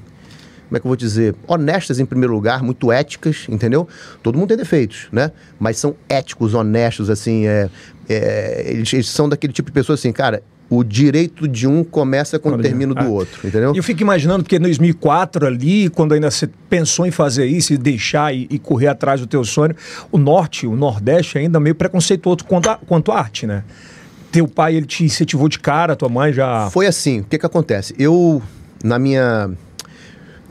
como 0.70 0.78
é 0.78 0.80
que 0.80 0.86
eu 0.86 0.90
vou 0.90 0.96
dizer? 0.96 1.36
Honestas 1.48 2.00
em 2.00 2.06
primeiro 2.06 2.32
lugar, 2.32 2.62
muito 2.62 2.92
éticas, 2.92 3.48
entendeu? 3.50 3.88
Todo 4.22 4.38
mundo 4.38 4.50
tem 4.50 4.58
defeitos, 4.58 5.08
né? 5.12 5.32
Mas 5.60 5.78
são 5.78 5.96
éticos, 6.08 6.54
honestos, 6.54 7.10
assim, 7.10 7.48
é, 7.48 7.70
é, 8.08 8.66
eles, 8.68 8.94
eles 8.94 9.10
são 9.10 9.28
daquele 9.28 9.52
tipo 9.52 9.70
de 9.70 9.74
pessoa 9.74 9.96
assim, 9.96 10.12
cara, 10.12 10.44
o 10.70 10.84
direito 10.84 11.48
de 11.48 11.68
um 11.68 11.84
começa 11.84 12.38
termina 12.62 12.92
o 12.92 12.96
do 12.96 13.02
ah. 13.02 13.10
outro, 13.10 13.48
entendeu? 13.48 13.74
E 13.74 13.78
eu 13.78 13.84
fico 13.84 14.02
imaginando, 14.04 14.44
porque 14.44 14.58
em 14.58 14.60
2004 14.60 15.48
ali, 15.48 15.90
quando 15.90 16.14
ainda 16.14 16.30
você 16.30 16.48
pensou 16.70 17.08
em 17.08 17.12
fazer 17.12 17.48
isso 17.48 17.74
e 17.74 17.78
deixar 17.78 18.34
e, 18.34 18.48
e 18.52 18.60
correr 18.60 18.88
atrás 18.88 19.20
do 19.20 19.26
teu 19.26 19.44
sonho, 19.44 19.76
o 20.12 20.20
Norte, 20.20 20.68
o 20.68 20.76
Nordeste 20.76 21.40
ainda 21.40 21.60
meio 21.60 21.74
preconceituoso 21.74 22.46
quanto 22.46 22.70
a, 22.70 22.76
quanto 22.76 23.12
à 23.12 23.18
arte, 23.18 23.48
né? 23.48 23.64
Teu 24.32 24.48
pai, 24.48 24.76
ele 24.76 24.86
te 24.86 25.04
incentivou 25.04 25.50
de 25.50 25.58
cara, 25.58 25.96
tua 25.96 26.08
mãe 26.08 26.32
já... 26.32 26.70
Foi 26.70 26.86
assim, 26.86 27.22
o 27.22 27.24
que 27.24 27.40
que 27.40 27.46
acontece? 27.48 27.96
Eu, 27.98 28.40
na 28.84 29.00
minha, 29.00 29.50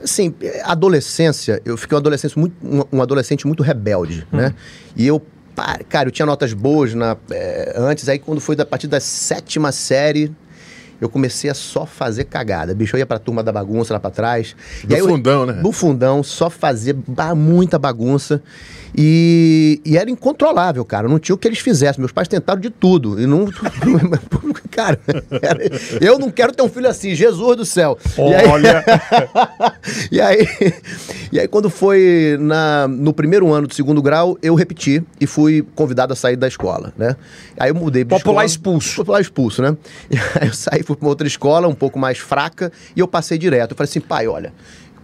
assim, 0.03 0.35
adolescência, 0.65 1.61
eu 1.65 1.77
fiquei 1.77 1.97
um 1.97 1.99
adolescente 1.99 2.39
muito, 2.39 2.55
um, 2.65 2.99
um 2.99 3.03
adolescente 3.03 3.47
muito 3.47 3.63
rebelde, 3.63 4.27
né? 4.33 4.55
E 4.97 5.07
eu, 5.07 5.23
cara, 5.89 6.09
eu 6.09 6.13
tinha 6.13 6.27
notas 6.27 6.53
boas 6.53 6.95
na, 6.95 7.17
eh, 7.31 7.73
antes, 7.77 8.09
aí 8.09 8.19
quando 8.19 8.41
foi 8.41 8.57
da 8.57 8.63
a 8.63 8.67
partir 8.67 8.87
da 8.87 9.01
sétima 9.01 9.73
série, 9.73 10.35
eu 11.01 11.09
comecei 11.09 11.49
a 11.51 11.55
só 11.55 11.87
fazer 11.87 12.25
cagada. 12.25 12.75
Bicho, 12.75 12.97
eu 12.97 12.99
ia 12.99 13.07
pra 13.07 13.19
turma 13.19 13.43
da 13.43 13.53
bagunça 13.53 13.93
lá 13.95 14.01
pra 14.01 14.11
trás. 14.11 14.55
Do 14.85 14.95
aí 14.95 15.01
eu- 15.01 15.07
fundão, 15.09 15.47
né? 15.47 15.53
Do 15.55 15.73
fundão, 15.73 16.23
só 16.23 16.49
fazer 16.51 16.97
muita 17.37 17.79
bagunça. 17.79 18.43
E, 18.97 19.81
e 19.85 19.99
era 19.99 20.11
incontrolável, 20.11 20.83
cara. 20.85 21.07
Não 21.09 21.19
tinha 21.19 21.35
o 21.35 21.39
que 21.39 21.47
eles 21.47 21.59
fizessem. 21.59 22.01
Meus 22.01 22.11
pais 22.11 22.27
tentaram 22.27 22.59
de 22.61 22.71
tudo. 22.71 23.21
E 23.21 23.27
não. 23.27 23.47
cara, 24.71 24.99
era- 25.43 25.61
eu 26.01 26.19
não 26.19 26.31
quero 26.31 26.53
ter 26.53 26.63
um 26.63 26.69
filho 26.69 26.89
assim, 26.89 27.15
Jesus 27.15 27.57
do 27.57 27.65
céu. 27.67 27.99
E 28.17 28.35
aí- 28.35 28.47
Olha, 28.49 28.85
e 30.11 30.21
aí, 30.21 30.47
e 31.33 31.39
aí 31.41 31.49
quando 31.49 31.69
foi 31.69 32.37
na, 32.41 32.89
no 32.89 33.13
primeiro 33.13 33.53
ano 33.53 33.67
do 33.67 33.75
segundo 33.75 34.01
grau, 34.01 34.39
eu 34.43 34.55
repeti 34.55 35.03
e 35.21 35.27
fui 35.27 35.67
convidado 35.75 36.13
a 36.13 36.17
sair 36.17 36.37
da 36.37 36.49
escola, 36.49 36.93
né? 36.97 37.15
Aí 37.59 37.71
eu 37.71 37.75
mudei 37.75 38.05
de 38.05 38.09
Popular 38.11 38.45
escola. 38.45 38.77
expulso. 38.79 38.97
Popular 38.97 39.21
expulso, 39.21 39.63
né? 39.63 39.77
E 40.11 40.17
aí 40.17 40.49
eu 40.49 40.55
saí, 40.55 40.83
fui 40.89 40.97
para 40.97 41.05
uma 41.05 41.11
outra 41.11 41.27
escola, 41.27 41.69
um 41.69 41.75
pouco 41.75 41.99
mais 41.99 42.19
fraca, 42.19 42.73
e 42.97 43.01
eu 43.01 43.07
passei 43.07 43.37
direto. 43.37 43.73
Eu 43.73 43.77
falei 43.77 43.89
assim, 43.91 44.01
pai, 44.01 44.27
olha, 44.27 44.55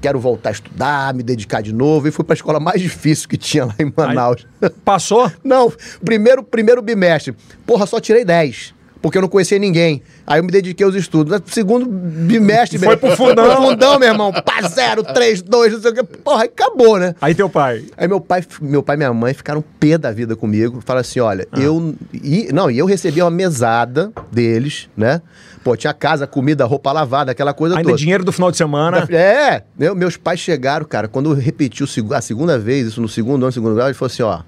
quero 0.00 0.18
voltar 0.18 0.48
a 0.48 0.52
estudar, 0.52 1.12
me 1.12 1.22
dedicar 1.22 1.62
de 1.62 1.72
novo. 1.72 2.08
E 2.08 2.10
fui 2.10 2.24
para 2.24 2.32
a 2.32 2.36
escola 2.36 2.58
mais 2.58 2.80
difícil 2.82 3.28
que 3.28 3.36
tinha 3.36 3.66
lá 3.66 3.74
em 3.78 3.92
Manaus. 3.94 4.46
passou? 4.84 5.30
Não, 5.44 5.70
primeiro, 6.02 6.42
primeiro 6.42 6.80
bimestre. 6.80 7.36
Porra, 7.66 7.86
só 7.86 8.00
tirei 8.00 8.24
10. 8.24 8.73
Porque 9.04 9.18
eu 9.18 9.22
não 9.22 9.28
conhecia 9.28 9.58
ninguém. 9.58 10.00
Aí 10.26 10.40
eu 10.40 10.44
me 10.44 10.50
dediquei 10.50 10.82
aos 10.86 10.94
estudos. 10.94 11.38
No 11.38 11.46
segundo 11.46 11.84
bimestre, 11.84 12.78
Foi 12.78 12.96
pro 12.96 13.14
fundão. 13.14 13.44
Pro 13.44 13.56
fundão, 13.56 13.98
meu 13.98 14.08
irmão. 14.08 14.32
Pá, 14.32 14.66
zero, 14.66 15.02
três, 15.04 15.42
dois, 15.42 15.74
não 15.74 15.80
sei 15.82 15.90
o 15.90 15.94
quê. 15.94 16.02
Porra, 16.02 16.44
aí 16.44 16.48
acabou, 16.48 16.98
né? 16.98 17.14
Aí 17.20 17.34
teu 17.34 17.50
pai... 17.50 17.84
Aí 17.98 18.08
meu 18.08 18.18
pai, 18.18 18.42
meu 18.62 18.82
pai 18.82 18.96
e 18.96 18.96
minha 18.96 19.12
mãe 19.12 19.34
ficaram 19.34 19.62
pé 19.78 19.98
da 19.98 20.10
vida 20.10 20.34
comigo. 20.34 20.80
Falaram 20.82 21.02
assim, 21.02 21.20
olha, 21.20 21.46
Ah. 21.52 21.60
eu... 21.60 21.94
E, 22.14 22.48
não, 22.50 22.70
e 22.70 22.78
eu 22.78 22.86
recebi 22.86 23.20
uma 23.20 23.30
mesada 23.30 24.10
deles, 24.32 24.88
né? 24.96 25.20
Pô, 25.62 25.76
tinha 25.76 25.92
casa, 25.92 26.26
comida, 26.26 26.64
roupa 26.64 26.90
lavada, 26.90 27.30
aquela 27.32 27.52
coisa 27.52 27.76
Ainda 27.76 27.90
toda. 27.90 27.98
dinheiro 27.98 28.24
do 28.24 28.32
final 28.32 28.50
de 28.50 28.56
semana. 28.56 29.06
É, 29.10 29.64
meu- 29.78 29.94
meus 29.94 30.16
pais 30.16 30.40
chegaram, 30.40 30.86
cara, 30.86 31.08
quando 31.08 31.30
eu 31.30 31.34
repeti 31.36 31.84
o 31.84 31.88
a 32.14 32.22
segunda 32.22 32.58
vez, 32.58 32.86
isso 32.86 33.02
no 33.02 33.08
segundo 33.08 33.42
ano, 33.42 33.52
segundo 33.52 33.74
grau, 33.74 33.86
ele 33.88 33.94
falou 33.94 34.10
assim, 34.10 34.22
ó, 34.22 34.40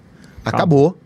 acabou. 0.43 0.97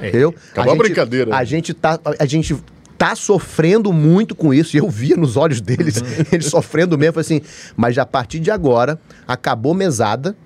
É, 0.00 0.08
Entendeu? 0.08 0.34
acabou 0.50 0.72
a 0.74 0.76
brincadeira. 0.76 1.34
A 1.34 1.42
gente 1.44 1.72
tá, 1.72 1.98
a 2.18 2.26
gente 2.26 2.54
tá 2.98 3.14
sofrendo 3.14 3.92
muito 3.92 4.34
com 4.34 4.52
isso, 4.54 4.76
e 4.76 4.80
eu 4.80 4.88
via 4.88 5.16
nos 5.16 5.36
olhos 5.36 5.60
deles, 5.60 5.96
Uhum. 6.00 6.06
eles 6.32 6.46
sofrendo 6.46 6.96
mesmo, 6.96 7.14
falei 7.14 7.24
assim, 7.24 7.40
mas 7.76 7.96
a 7.98 8.06
partir 8.06 8.38
de 8.40 8.50
agora, 8.50 8.98
acabou 9.28 9.74
mesada, 9.74 10.36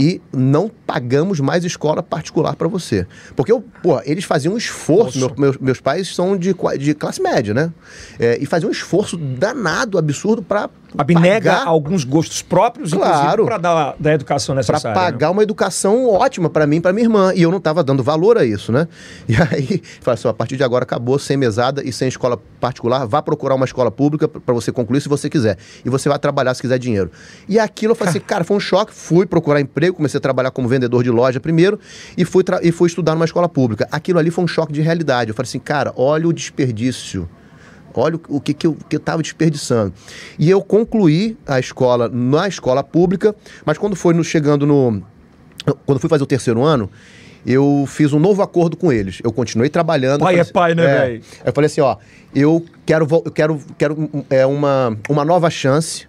e 0.00 0.18
não 0.32 0.70
pagamos 0.86 1.40
mais 1.40 1.62
escola 1.62 2.02
particular 2.02 2.56
para 2.56 2.66
você. 2.66 3.06
Porque 3.36 3.52
eu, 3.52 3.62
pô, 3.82 4.00
eles 4.06 4.24
faziam 4.24 4.54
um 4.54 4.56
esforço, 4.56 5.18
meu, 5.18 5.34
meus, 5.36 5.58
meus 5.58 5.80
pais 5.80 6.14
são 6.14 6.38
de, 6.38 6.54
de 6.78 6.94
classe 6.94 7.20
média, 7.20 7.52
né? 7.52 7.70
É, 8.18 8.38
e 8.40 8.46
faziam 8.46 8.70
um 8.70 8.72
esforço 8.72 9.18
danado, 9.18 9.98
absurdo, 9.98 10.42
para 10.42 10.70
Abnega 10.96 11.50
pagar 11.52 11.66
alguns 11.66 12.02
gostos 12.02 12.42
próprios, 12.42 12.92
Claro. 12.92 13.44
para 13.44 13.58
dar 13.58 13.94
da 14.00 14.12
educação 14.12 14.54
para 14.54 14.60
necessária. 14.60 14.88
né? 14.88 14.94
pagar 14.94 15.30
uma 15.30 15.42
educação 15.42 16.08
ótima 16.08 16.48
para 16.50 16.66
mim 16.66 16.76
e 16.76 16.80
para 16.80 16.92
minha 16.92 17.04
irmã. 17.04 17.32
E 17.34 17.42
eu 17.42 17.50
não 17.50 17.58
estava 17.58 17.84
dando 17.84 18.02
valor 18.02 18.38
a 18.38 18.44
isso, 18.44 18.72
né? 18.72 18.88
E 19.28 19.34
aí, 19.36 19.82
falei 20.00 20.14
assim, 20.14 20.28
a 20.28 20.32
partir 20.34 20.56
de 20.56 20.64
agora 20.64 20.82
acabou, 20.82 21.18
sem 21.18 21.36
mesada 21.36 21.82
e 21.84 21.92
sem 21.92 22.08
escola 22.08 22.40
particular, 22.58 23.06
vá 23.06 23.22
procurar 23.22 23.54
uma 23.54 23.64
escola 23.64 23.90
pública 23.90 24.26
para 24.26 24.52
você 24.52 24.72
concluir 24.72 25.00
se 25.00 25.08
você 25.08 25.30
quiser. 25.30 25.56
E 25.84 25.88
você 25.90 26.08
vai 26.08 26.18
trabalhar 26.18 26.54
se 26.54 26.60
quiser 26.62 26.78
dinheiro. 26.78 27.10
E 27.48 27.58
aquilo 27.58 27.92
eu 27.92 27.96
falei 27.96 28.10
assim, 28.10 28.20
cara, 28.20 28.42
foi 28.42 28.56
um 28.56 28.60
choque. 28.60 28.92
Fui 28.92 29.26
procurar 29.26 29.60
emprego, 29.60 29.89
comecei 29.94 30.18
a 30.18 30.20
trabalhar 30.20 30.50
como 30.50 30.68
vendedor 30.68 31.02
de 31.02 31.10
loja 31.10 31.38
primeiro 31.40 31.78
e 32.16 32.24
fui, 32.24 32.44
e 32.62 32.70
fui 32.72 32.88
estudar 32.88 33.14
numa 33.14 33.24
escola 33.24 33.48
pública. 33.48 33.88
Aquilo 33.90 34.18
ali 34.18 34.30
foi 34.30 34.44
um 34.44 34.48
choque 34.48 34.72
de 34.72 34.80
realidade. 34.80 35.30
Eu 35.30 35.34
falei 35.34 35.48
assim, 35.48 35.58
cara, 35.58 35.92
olha 35.96 36.26
o 36.28 36.32
desperdício. 36.32 37.28
Olha 37.92 38.20
o- 38.28 38.40
que, 38.40 38.54
que 38.54 38.66
eu 38.66 38.76
estava 38.92 39.20
desperdiçando. 39.20 39.92
E 40.38 40.48
eu 40.48 40.62
concluí 40.62 41.36
a 41.46 41.58
escola 41.58 42.08
na 42.08 42.46
escola 42.46 42.84
pública, 42.84 43.34
mas 43.64 43.78
quando 43.78 43.96
foi 43.96 44.14
no- 44.14 44.22
chegando 44.22 44.64
no. 44.66 45.02
Quando 45.84 45.98
fui 45.98 46.08
fazer 46.08 46.22
o 46.22 46.26
terceiro 46.26 46.62
ano, 46.62 46.88
eu 47.44 47.84
fiz 47.88 48.12
um 48.12 48.18
novo 48.20 48.42
acordo 48.42 48.76
com 48.76 48.92
eles. 48.92 49.18
Eu 49.24 49.32
continuei 49.32 49.68
trabalhando. 49.68 50.20
Pai 50.20 50.34
é 50.34 50.44
falei 50.44 50.52
pai, 50.52 50.74
né, 50.74 50.84
é. 50.84 51.00
véi? 51.00 51.22
Eu 51.44 51.52
falei 51.52 51.66
assim, 51.66 51.80
ó, 51.80 51.96
eu 52.34 52.64
quero, 52.86 53.06
eu 53.24 53.30
quero, 53.32 53.60
quero 53.76 54.08
é, 54.30 54.46
uma, 54.46 54.96
uma 55.08 55.24
nova 55.24 55.50
chance 55.50 56.06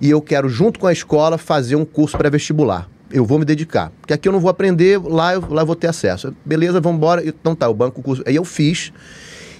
e 0.00 0.10
eu 0.10 0.20
quero, 0.20 0.48
junto 0.48 0.78
com 0.78 0.86
a 0.86 0.92
escola, 0.92 1.38
fazer 1.38 1.76
um 1.76 1.84
curso 1.86 2.18
pré-vestibular. 2.18 2.88
Eu 3.14 3.24
vou 3.24 3.38
me 3.38 3.44
dedicar. 3.44 3.92
Porque 4.00 4.12
aqui 4.12 4.28
eu 4.28 4.32
não 4.32 4.40
vou 4.40 4.50
aprender, 4.50 4.98
lá 5.00 5.34
eu, 5.34 5.44
lá 5.48 5.62
eu 5.62 5.66
vou 5.66 5.76
ter 5.76 5.86
acesso. 5.86 6.34
Beleza, 6.44 6.80
vamos 6.80 6.98
embora. 6.98 7.26
Então 7.26 7.54
tá, 7.54 7.68
o 7.68 7.74
banco, 7.74 8.02
curso. 8.02 8.22
Aí 8.26 8.34
eu 8.34 8.44
fiz. 8.44 8.92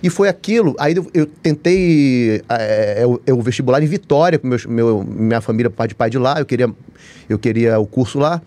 E 0.03 0.11
foi 0.11 0.29
aquilo. 0.29 0.75
Aí 0.79 0.95
eu, 0.97 1.07
eu 1.15 1.25
tentei 1.25 2.43
é, 2.49 3.03
é, 3.03 3.07
o- 3.07 3.21
é, 3.25 3.33
o 3.33 3.41
vestibular 3.41 3.83
em 3.83 3.87
Vitória, 3.87 4.39
com 4.39 4.47
meus, 4.49 4.67
meu, 4.67 5.03
minha 5.05 5.41
família, 5.41 5.71
pai 5.71 5.89
de 5.89 5.95
pai 5.95 6.11
de 6.11 6.19
lá. 6.19 6.39
Eu 6.41 6.45
queria, 6.45 6.71
eu 7.29 7.39
queria 7.39 7.79
o 7.79 7.87
curso 7.87 8.19
lá. 8.19 8.43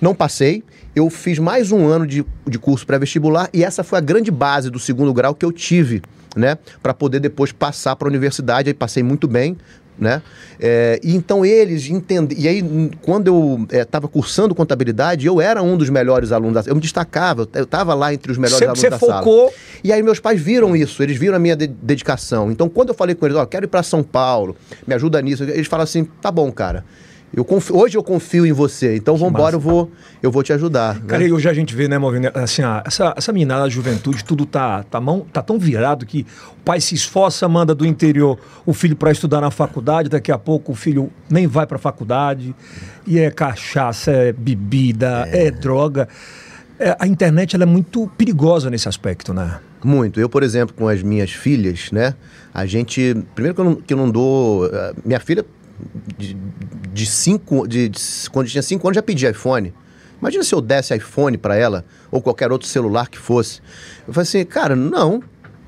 Não 0.00 0.14
passei. 0.14 0.62
Eu 0.94 1.10
fiz 1.10 1.38
mais 1.38 1.72
um 1.72 1.86
ano 1.86 2.06
de, 2.06 2.24
de 2.46 2.58
curso 2.58 2.86
pré-vestibular 2.86 3.48
e 3.52 3.64
essa 3.64 3.82
foi 3.82 3.98
a 3.98 4.00
grande 4.00 4.30
base 4.30 4.70
do 4.70 4.78
segundo 4.78 5.12
grau 5.12 5.34
que 5.34 5.44
eu 5.44 5.50
tive, 5.50 6.02
né? 6.36 6.56
Para 6.82 6.92
poder 6.94 7.18
depois 7.18 7.50
passar 7.50 7.96
para 7.96 8.06
a 8.06 8.10
universidade. 8.10 8.68
Aí 8.68 8.74
passei 8.74 9.02
muito 9.02 9.26
bem, 9.26 9.56
né? 9.98 10.22
É, 10.58 10.98
e 11.02 11.14
então 11.14 11.44
eles 11.44 11.86
entendem. 11.88 12.38
E 12.40 12.48
aí, 12.48 12.90
quando 13.02 13.26
eu 13.28 13.66
estava 13.70 14.08
cursando 14.08 14.54
contabilidade, 14.54 15.26
eu 15.26 15.40
era 15.40 15.62
um 15.62 15.76
dos 15.76 15.90
melhores 15.90 16.32
alunos 16.32 16.64
da 16.64 16.70
Eu 16.70 16.74
me 16.74 16.80
destacava, 16.80 17.48
eu 17.54 17.64
estava 17.64 17.94
lá 17.94 18.12
entre 18.14 18.30
os 18.32 18.38
melhores 18.38 18.58
Você, 18.58 18.64
alunos 18.64 18.80
você 18.80 18.90
da 18.90 18.98
sala. 18.98 19.18
focou. 19.22 19.52
E 19.84 19.92
aí 19.92 20.02
meus 20.02 20.20
pais 20.20 20.40
viram 20.40 20.74
isso, 20.76 21.02
eles 21.02 21.16
viram 21.16 21.36
a 21.36 21.38
minha 21.38 21.56
de- 21.56 21.66
dedicação. 21.66 22.50
Então 22.50 22.68
quando 22.68 22.90
eu 22.90 22.94
falei 22.94 23.14
com 23.14 23.26
eles, 23.26 23.36
ó, 23.36 23.44
quero 23.44 23.64
ir 23.66 23.68
para 23.68 23.82
São 23.82 24.02
Paulo, 24.02 24.56
me 24.86 24.94
ajuda 24.94 25.20
nisso, 25.20 25.42
eles 25.44 25.66
falam 25.66 25.84
assim, 25.84 26.04
tá 26.20 26.30
bom, 26.30 26.50
cara. 26.52 26.84
Eu 27.34 27.44
confio- 27.46 27.76
hoje 27.76 27.96
eu 27.96 28.02
confio 28.02 28.44
em 28.44 28.52
você, 28.52 28.94
então 28.96 29.16
vamos 29.16 29.32
embora, 29.34 29.56
eu 29.56 29.60
vou, 29.60 29.90
eu 30.22 30.30
vou 30.30 30.42
te 30.42 30.52
ajudar. 30.52 30.96
né? 30.96 31.00
Cara, 31.06 31.24
e 31.24 31.32
hoje 31.32 31.48
a 31.48 31.54
gente 31.54 31.74
vê, 31.74 31.88
né, 31.88 31.96
Movimento, 31.98 32.36
assim, 32.38 32.60
ah, 32.62 32.82
essa, 32.86 33.14
essa 33.16 33.32
meninada 33.32 33.62
da 33.62 33.68
juventude, 33.70 34.22
tudo 34.22 34.44
tá, 34.44 34.82
tá, 34.82 35.00
mão, 35.00 35.24
tá 35.32 35.40
tão 35.40 35.58
virado 35.58 36.04
que 36.04 36.26
o 36.58 36.62
pai 36.62 36.78
se 36.80 36.94
esforça, 36.94 37.48
manda 37.48 37.74
do 37.74 37.86
interior 37.86 38.38
o 38.66 38.74
filho 38.74 38.94
para 38.94 39.10
estudar 39.10 39.40
na 39.40 39.50
faculdade, 39.50 40.10
daqui 40.10 40.30
a 40.30 40.36
pouco 40.36 40.72
o 40.72 40.74
filho 40.74 41.10
nem 41.30 41.46
vai 41.46 41.66
para 41.66 41.78
faculdade, 41.78 42.54
e 43.06 43.18
é 43.18 43.30
cachaça, 43.30 44.10
é 44.10 44.32
bebida, 44.32 45.26
é, 45.32 45.50
droga. 45.50 46.08
É, 46.78 46.94
a 46.98 47.06
internet 47.06 47.54
ela 47.54 47.62
é 47.62 47.66
muito 47.66 48.08
perigosa 48.18 48.68
nesse 48.68 48.88
aspecto, 48.88 49.32
né? 49.32 49.58
Muito. 49.84 50.20
Eu, 50.20 50.28
por 50.28 50.42
exemplo, 50.42 50.74
com 50.76 50.86
as 50.86 51.02
minhas 51.02 51.30
filhas, 51.32 51.90
né? 51.92 52.14
A 52.52 52.66
gente. 52.66 53.16
Primeiro 53.34 53.54
que 53.54 53.60
eu 53.60 53.64
não, 53.64 53.74
que 53.74 53.92
eu 53.94 53.96
não 53.96 54.10
dou. 54.10 54.66
eh, 54.66 54.92
Minha 55.04 55.18
filha, 55.18 55.44
de, 56.18 56.36
de 56.92 57.06
cinco. 57.06 57.66
De, 57.66 57.88
de- 57.88 58.30
quando 58.30 58.48
tinha 58.48 58.62
cinco 58.62 58.86
anos, 58.86 58.96
já 58.96 59.02
pedia 59.02 59.30
iPhone. 59.30 59.72
Imagina 60.20 60.44
se 60.44 60.54
eu 60.54 60.60
desse 60.60 60.94
iPhone 60.94 61.36
para 61.36 61.56
ela, 61.56 61.84
ou 62.10 62.22
qualquer 62.22 62.52
outro 62.52 62.68
celular 62.68 63.08
que 63.08 63.18
fosse. 63.18 63.60
Eu 64.06 64.14
falei 64.14 64.22
assim, 64.22 64.44
cara, 64.44 64.76
não. 64.76 65.22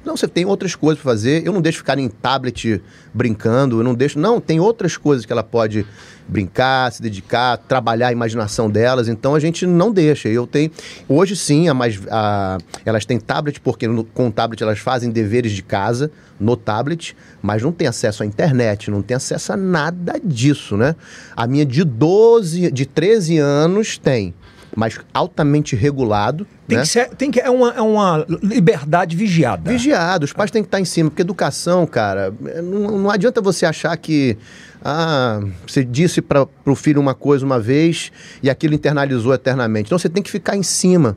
Não, 0.05 0.17
você 0.17 0.29
tem 0.29 0.45
outras 0.45 0.75
coisas 0.75 1.03
para 1.03 1.11
fazer. 1.13 1.47
Eu 1.47 1.53
não 1.53 1.63
deixo 1.63 1.79
ficar 1.79 1.99
em 1.99 2.09
tablet 2.09 2.83
brincando, 3.13 3.81
eu 3.81 3.85
não 3.85 3.95
deixo. 3.95 4.19
Não, 4.19 4.41
tem 4.41 4.61
outras 4.61 4.97
coisas 4.97 5.25
que 5.25 5.33
ela 5.33 5.43
pode 5.43 5.87
brincar, 6.27 6.91
se 6.93 7.03
dedicar, 7.03 7.57
trabalhar 7.59 8.09
a 8.09 8.13
imaginação 8.13 8.71
delas. 8.71 9.09
Então 9.09 9.35
a 9.35 9.41
gente 9.41 9.67
não 9.67 9.91
deixa. 9.93 10.29
Eu 10.29 10.47
tenho. 10.47 10.71
Hoje 11.09 11.35
sim, 11.37 11.69
a 11.69 11.75
mais, 11.75 12.01
a- 12.11 12.59
elas 12.85 13.05
têm 13.05 13.19
tablet, 13.19 13.61
porque 13.61 13.87
no- 13.89 14.05
com 14.05 14.29
o 14.29 14.33
tablet 14.33 14.63
elas 14.63 14.79
fazem 14.79 15.11
deveres 15.11 15.53
de 15.53 15.63
casa 15.63 16.11
no 16.41 16.57
tablet, 16.57 17.17
mas 17.43 17.63
não 17.63 17.73
tem 17.73 17.87
acesso 17.87 18.23
à 18.23 18.27
internet, 18.27 18.91
não 18.91 19.03
tem 19.03 19.17
acesso 19.17 19.53
a 19.53 19.57
nada 19.57 20.15
disso, 20.23 20.77
né? 20.77 20.97
A 21.37 21.47
minha 21.47 21.65
de 21.65 21.85
12, 21.85 22.71
de 22.71 22.85
13 22.87 23.39
anos 23.39 23.97
tem, 23.99 24.35
mas 24.77 24.99
altamente 25.13 25.77
regulado. 25.77 26.47
Tem 26.67 26.79
né? 26.79 26.83
que 26.83 26.89
ser, 26.89 27.09
tem 27.11 27.31
que, 27.31 27.41
é, 27.41 27.51
uma, 27.51 27.71
é 27.73 27.81
uma 27.81 28.25
liberdade 28.43 29.17
vigiada. 29.17 29.71
Vigiado, 29.71 30.25
os 30.25 30.33
pais 30.33 30.51
têm 30.51 30.63
que 30.63 30.69
estar 30.69 30.81
em 30.81 30.85
cima, 30.85 31.11
porque 31.11 31.23
educação, 31.23 31.87
cara, 31.87 32.33
é, 32.47 32.63
não, 32.63 32.99
não 32.99 33.11
adianta 33.11 33.41
você 33.41 33.67
achar 33.67 33.97
que 33.97 34.37
ah, 34.85 35.41
você 35.67 35.83
disse 35.83 36.21
para 36.21 36.47
o 36.67 36.75
filho 36.75 37.01
uma 37.01 37.15
coisa 37.15 37.45
uma 37.45 37.59
vez 37.59 38.13
e 38.43 38.51
aquilo 38.51 38.75
internalizou 38.75 39.33
eternamente. 39.33 39.87
Então 39.89 39.99
você 39.99 40.11
tem 40.11 40.23
que 40.23 40.31
ficar 40.31 40.57
em 40.57 40.63
cima, 40.63 41.17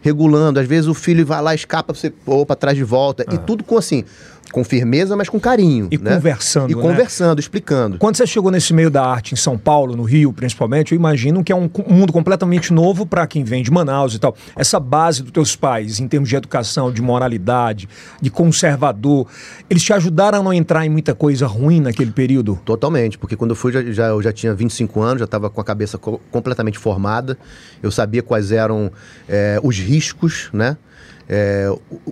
regulando. 0.00 0.60
Às 0.60 0.68
vezes 0.68 0.86
o 0.86 0.94
filho 0.94 1.26
vai 1.26 1.42
lá, 1.42 1.52
escapa, 1.52 1.92
você 1.92 2.12
ou 2.24 2.46
para 2.46 2.54
trás 2.54 2.76
de 2.76 2.84
volta. 2.84 3.24
E 3.32 3.38
tudo 3.38 3.64
com 3.64 3.76
assim, 3.76 4.04
com 4.52 4.64
firmeza, 4.64 5.16
mas 5.16 5.28
com 5.28 5.38
carinho. 5.38 5.88
E 5.90 5.98
né? 5.98 6.14
conversando, 6.14 6.70
E 6.72 6.74
né? 6.74 6.80
conversando, 6.82 7.38
explicando. 7.38 7.98
Quando 7.98 8.16
você 8.16 8.26
chegou 8.26 8.50
nesse 8.50 8.72
meio 8.72 8.90
da 8.90 9.04
arte 9.04 9.34
em 9.34 9.36
São 9.36 9.58
Paulo, 9.58 9.94
no 9.96 10.02
Rio 10.04 10.32
principalmente, 10.32 10.92
eu 10.92 10.96
imagino 10.96 11.42
que 11.44 11.52
é 11.52 11.56
um, 11.56 11.68
um 11.86 11.94
mundo 11.94 12.12
completamente 12.12 12.72
novo 12.72 13.04
para 13.06 13.26
quem 13.26 13.44
vem 13.44 13.62
de 13.62 13.70
Manaus 13.70 14.14
e 14.14 14.18
tal. 14.18 14.34
Essa 14.56 14.80
base 14.80 15.22
dos 15.22 15.32
teus 15.32 15.54
pais, 15.56 16.00
em 16.00 16.08
termos 16.08 16.28
de 16.28 16.36
educação, 16.36 16.92
de 16.92 17.02
moralidade, 17.02 17.88
de 18.20 18.30
conservador, 18.30 19.26
eles 19.68 19.82
te 19.82 19.92
ajudaram 19.92 20.40
a 20.40 20.42
não 20.42 20.52
entrar 20.52 20.84
em 20.84 20.88
muita 20.88 21.14
coisa 21.14 21.46
ruim 21.46 21.80
naquele 21.80 22.10
período? 22.10 22.58
Totalmente, 22.64 23.18
porque 23.18 23.36
quando 23.36 23.50
eu 23.50 23.56
fui, 23.56 23.72
já, 23.72 23.82
já- 23.84 24.06
eu 24.08 24.22
já 24.22 24.32
tinha 24.32 24.54
25 24.54 25.00
anos, 25.00 25.18
já 25.20 25.24
estava 25.24 25.48
com 25.50 25.60
a 25.60 25.64
cabeça 25.64 25.98
co- 25.98 26.20
completamente 26.30 26.78
formada, 26.78 27.36
eu 27.82 27.90
sabia 27.90 28.22
quais 28.22 28.50
eram 28.52 28.90
eh, 29.28 29.58
os 29.62 29.78
riscos, 29.78 30.48
né? 30.52 30.76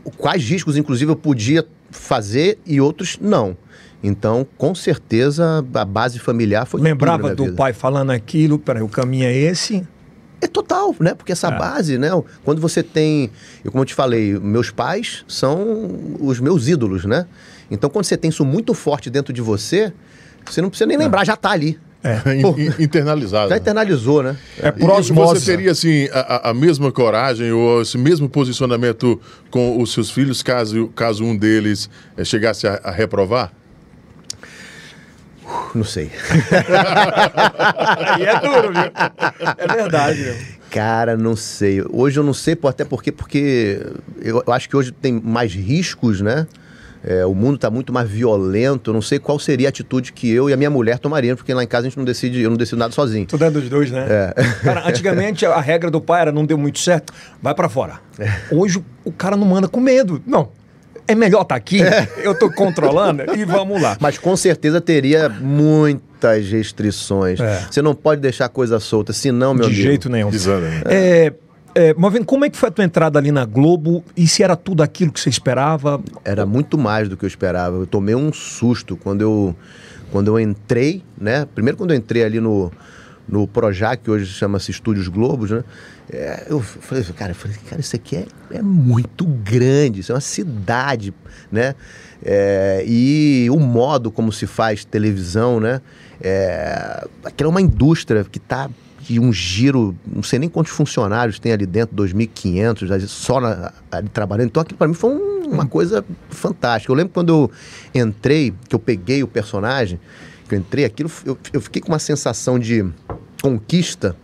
O- 0.05 0.11
quais 0.13 0.43
riscos, 0.49 0.77
inclusive, 0.77 1.11
eu 1.11 1.17
podia 1.17 1.67
fazer 1.91 2.59
e 2.67 2.81
outros 2.81 3.19
não. 3.21 3.57
Então, 4.03 4.47
com 4.59 4.75
certeza, 4.75 5.65
a 5.75 5.85
base 5.85 6.19
familiar 6.19 6.67
foi 6.67 6.81
Lembrava 6.81 7.35
do 7.35 7.45
vida. 7.45 7.57
pai 7.57 7.73
falando 7.73 8.11
aquilo, 8.11 8.59
peraí, 8.59 8.83
o 8.83 8.89
caminho 8.89 9.25
é 9.25 9.35
esse. 9.35 9.87
É 10.41 10.47
total, 10.47 10.95
né? 11.01 11.15
Porque 11.15 11.33
essa 11.33 11.49
É. 11.49 11.59
base, 11.59 11.97
né? 11.97 12.11
Quando 12.45 12.61
você 12.61 12.83
tem. 12.83 13.31
Eu, 13.65 13.71
como 13.73 13.81
eu 13.83 13.87
te 13.87 13.95
falei, 13.95 14.39
meus 14.39 14.71
pais 14.71 15.25
são 15.27 16.17
os 16.21 16.39
meus 16.39 16.69
ídolos, 16.69 17.07
né? 17.07 17.27
Então, 17.71 17.89
quando 17.89 18.05
você 18.05 18.17
tem 18.19 18.29
isso 18.29 18.45
muito 18.45 18.75
forte 18.75 19.09
dentro 19.09 19.33
de 19.33 19.41
você, 19.41 19.93
você 20.45 20.61
não 20.61 20.69
precisa 20.69 20.87
nem 20.87 20.99
lembrar, 20.99 21.25
já 21.25 21.35
tá 21.37 21.51
ali. 21.51 21.81
In- 22.79 22.83
internalizado. 22.85 23.49
Já 23.51 23.57
internalizou, 23.57 24.23
né? 24.23 24.37
É 24.59 24.73
osmose. 24.85 25.41
você 25.41 25.51
teria 25.57 25.71
assim 25.73 26.09
a, 26.13 26.51
a- 26.51 26.55
mesma 26.55 26.91
coragem 26.93 27.51
ou 27.53 27.83
esse 27.83 27.99
mesmo 27.99 28.29
posicionamento 28.29 29.21
com 29.51 29.81
os 29.81 29.93
seus 29.93 30.11
filhos 30.11 30.43
caso, 30.43 30.89
caso 30.95 31.25
um 31.25 31.37
deles 31.37 31.89
eh, 32.17 32.25
chegasse 32.25 32.67
a, 32.67 32.81
a 32.85 32.91
reprovar? 32.91 33.53
Não 35.75 35.85
sei. 35.85 36.11
Aí 37.99 38.25
é 38.25 38.41
duro, 38.41 38.73
viu? 38.73 38.91
É 39.59 39.67
verdade, 39.75 40.23
viu? 40.23 40.35
Cara, 40.71 41.17
não 41.17 41.37
sei. 41.37 41.83
Hoje 41.91 42.19
eu 42.19 42.25
não 42.25 42.35
sei, 42.35 42.59
até 42.65 42.85
porque, 42.85 43.13
porque 43.13 43.81
eu 44.21 44.43
acho 44.49 44.69
que 44.69 44.77
hoje 44.77 44.91
tem 44.93 45.13
mais 45.23 45.53
riscos, 45.55 46.21
né? 46.21 46.47
É, 47.05 47.25
o 47.25 47.35
mundo 47.35 47.57
está 47.57 47.71
muito 47.71 47.93
mais 47.93 48.09
violento. 48.09 48.91
Eu 48.91 48.95
não 48.95 49.03
sei 49.03 49.19
qual 49.19 49.39
seria 49.39 49.69
a 49.69 49.71
atitude 49.71 50.13
que 50.13 50.31
eu 50.31 50.51
e 50.51 50.53
a 50.53 50.57
minha 50.57 50.71
mulher 50.71 50.99
tomariam, 50.99 51.37
porque 51.37 51.53
lá 51.55 51.63
em 51.63 51.67
casa 51.67 51.87
a 51.87 51.89
gente 51.91 51.99
não 51.99 52.05
decide, 52.05 52.41
eu 52.41 52.51
não 52.51 52.57
decido 52.57 52.79
nada 52.79 52.93
sozinho. 52.93 53.27
Tudo 53.27 53.45
é 53.45 53.51
dos 53.51 53.69
dois, 53.69 53.91
né? 53.91 54.33
Cara, 54.63 54.89
antigamente 54.89 55.45
a 55.47 55.61
regra 55.61 55.91
do 55.91 56.01
pai 56.01 56.23
era 56.23 56.33
não 56.33 56.45
deu 56.45 56.59
muito 56.59 56.79
certo, 56.79 57.13
vai 57.41 57.55
pra 57.55 57.69
fora. 57.69 58.01
Hoje 58.51 58.83
o 59.05 59.13
cara 59.13 59.37
não 59.37 59.47
manda 59.47 59.69
com 59.69 59.81
medo. 59.81 60.23
Não. 60.27 60.49
É 61.09 61.15
melhor 61.15 61.43
estar 61.43 61.55
aqui, 61.55 61.79
eu 62.25 62.37
tô 62.37 62.51
controlando 62.51 63.23
e 63.37 63.45
vamos 63.45 63.81
lá. 63.81 63.97
Mas 64.01 64.19
com 64.19 64.37
certeza 64.37 64.81
teria 64.81 65.29
muitas 65.29 66.49
restrições. 66.49 67.39
É. 67.39 67.65
Você 67.71 67.81
não 67.81 67.95
pode 67.95 68.21
deixar 68.21 68.49
coisa 68.49 68.81
solta, 68.81 69.13
senão, 69.13 69.55
meu 69.55 69.67
De 69.69 69.73
amigo. 69.75 69.83
jeito 69.83 70.09
nenhum. 70.11 70.31
Pisando, 70.31 70.63
né? 70.63 70.83
É, 70.87 71.33
é, 71.77 71.93
Movendo, 71.93 72.25
como 72.25 72.43
é 72.43 72.49
que 72.49 72.57
foi 72.57 72.71
a 72.71 72.73
tua 72.73 72.85
entrada 72.87 73.19
ali 73.19 73.31
na 73.31 73.45
Globo 73.45 74.03
e 74.17 74.27
se 74.27 74.43
era 74.43 74.57
tudo 74.57 74.83
aquilo 74.83 75.13
que 75.13 75.21
você 75.21 75.29
esperava? 75.29 76.03
Era 76.25 76.47
muito 76.47 76.79
mais 76.79 77.07
do 77.07 77.19
que 77.19 77.25
eu 77.27 77.29
esperava. 77.29 77.77
Eu 77.77 77.87
tomei 77.87 78.15
um 78.15 78.33
susto 78.33 78.97
quando 78.97 79.21
eu, 79.21 79.55
quando 80.11 80.29
eu 80.29 80.41
entrei, 80.41 81.03
né? 81.21 81.47
Primeiro 81.55 81.77
quando 81.77 81.91
eu 81.91 81.97
entrei 81.99 82.25
ali 82.25 82.41
no, 82.41 82.73
no 83.29 83.47
Projac, 83.47 84.03
que 84.03 84.11
hoje 84.11 84.25
chama-se 84.25 84.71
Estúdios 84.71 85.07
Globos, 85.09 85.51
né? 85.51 85.65
É, 86.11 86.47
eu 86.49 86.61
falei, 86.63 87.05
cara, 87.15 87.33
eu 87.33 87.35
falei, 87.35 87.59
cara, 87.69 87.81
isso 87.81 87.95
aqui 87.95 88.17
é, 88.17 88.27
é 88.53 88.63
muito 88.63 89.27
grande, 89.27 90.01
isso 90.01 90.13
é 90.13 90.15
uma 90.15 90.21
cidade, 90.23 91.13
né? 91.53 91.75
É, 92.25 92.83
e 92.87 93.49
o 93.51 93.59
modo 93.61 94.11
como 94.11 94.33
se 94.33 94.47
faz 94.47 94.83
televisão, 94.83 95.61
né? 95.61 95.83
É, 96.23 97.07
aquela 97.23 97.51
é 97.51 97.53
uma 97.53 97.61
indústria 97.61 98.25
que 98.25 98.39
está 98.39 98.71
que 98.99 99.21
um 99.21 99.33
giro, 99.33 99.97
não 100.07 100.23
sei 100.23 100.39
nem 100.39 100.49
quantos 100.49 100.73
funcionários 100.73 101.39
tem 101.39 101.53
ali 101.53 101.67
dentro, 101.67 101.97
2.500, 101.97 103.07
só 103.07 103.41
na, 103.41 103.73
ali 103.91 104.09
trabalhando. 104.09 104.49
Então 104.49 104.61
aquilo 104.61 104.77
para 104.77 104.89
mim 104.89 104.95
foi 104.95 105.11
um, 105.11 105.51
uma 105.51 105.67
coisa 105.67 106.05
fantástica. 106.29 106.93
Eu 106.93 106.97
lembro 106.97 107.13
quando 107.13 107.29
eu 107.29 107.51
entrei, 107.95 108.53
que 108.69 108.75
eu 108.75 108.79
peguei 108.79 109.23
o 109.23 109.29
personagem, 109.29 110.01
que 110.49 110.55
eu 110.55 110.59
entrei, 110.59 110.85
aquilo, 110.85 111.11
eu, 111.25 111.39
eu 111.53 111.61
fiquei 111.61 111.81
com 111.81 111.89
uma 111.89 111.99
sensação 111.99 112.59
de 112.59 112.85
conquista. 113.43 114.17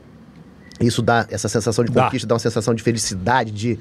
Isso 0.80 1.00
dá, 1.00 1.26
essa 1.30 1.48
sensação 1.48 1.84
de 1.84 1.92
Dá. 1.92 2.04
conquista 2.04 2.26
dá 2.26 2.34
uma 2.34 2.40
sensação 2.40 2.74
de 2.74 2.82
felicidade, 2.82 3.52
de 3.52 3.78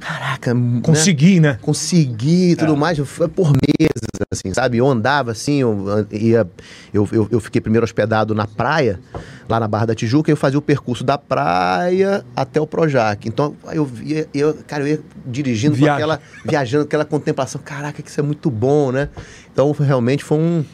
caraca, 0.00 0.54
Consegui, 0.82 1.40
né? 1.40 1.58
consegui 1.62 2.50
e 2.52 2.56
tudo 2.56 2.74
É. 2.74 2.76
mais. 2.76 2.98
Foi 2.98 3.28
por 3.28 3.48
meses, 3.52 4.02
assim, 4.30 4.52
sabe? 4.54 4.78
Eu 4.78 4.86
andava 4.86 5.30
assim, 5.32 5.60
eu, 5.60 6.06
ia, 6.10 6.46
eu, 6.92 7.08
eu, 7.12 7.28
eu 7.30 7.40
fiquei 7.40 7.60
primeiro 7.60 7.84
hospedado 7.84 8.34
na 8.34 8.46
praia, 8.46 9.00
lá 9.48 9.58
na 9.60 9.68
Barra 9.68 9.86
da 9.86 9.94
Tijuca, 9.94 10.30
e 10.30 10.32
eu 10.32 10.36
fazia 10.36 10.58
o 10.58 10.62
percurso 10.62 11.04
da 11.04 11.16
praia 11.18 12.24
até 12.34 12.60
o 12.60 12.66
Projac. 12.66 13.26
Então, 13.28 13.56
eu 13.72 13.84
via, 13.84 14.28
eu, 14.34 14.54
cara, 14.66 14.82
eu 14.84 14.88
ia 14.88 15.00
dirigindo 15.26 15.74
aquela, 15.90 16.20
viajando, 16.44 16.84
com 16.84 16.88
aquela 16.88 17.04
contemplação. 17.04 17.60
Caraca, 17.64 18.02
que 18.02 18.08
isso 18.10 18.20
é 18.20 18.22
muito 18.22 18.50
bom, 18.50 18.92
né? 18.92 19.08
Então, 19.52 19.70
realmente 19.72 20.22
foi 20.24 20.38
um. 20.38 20.64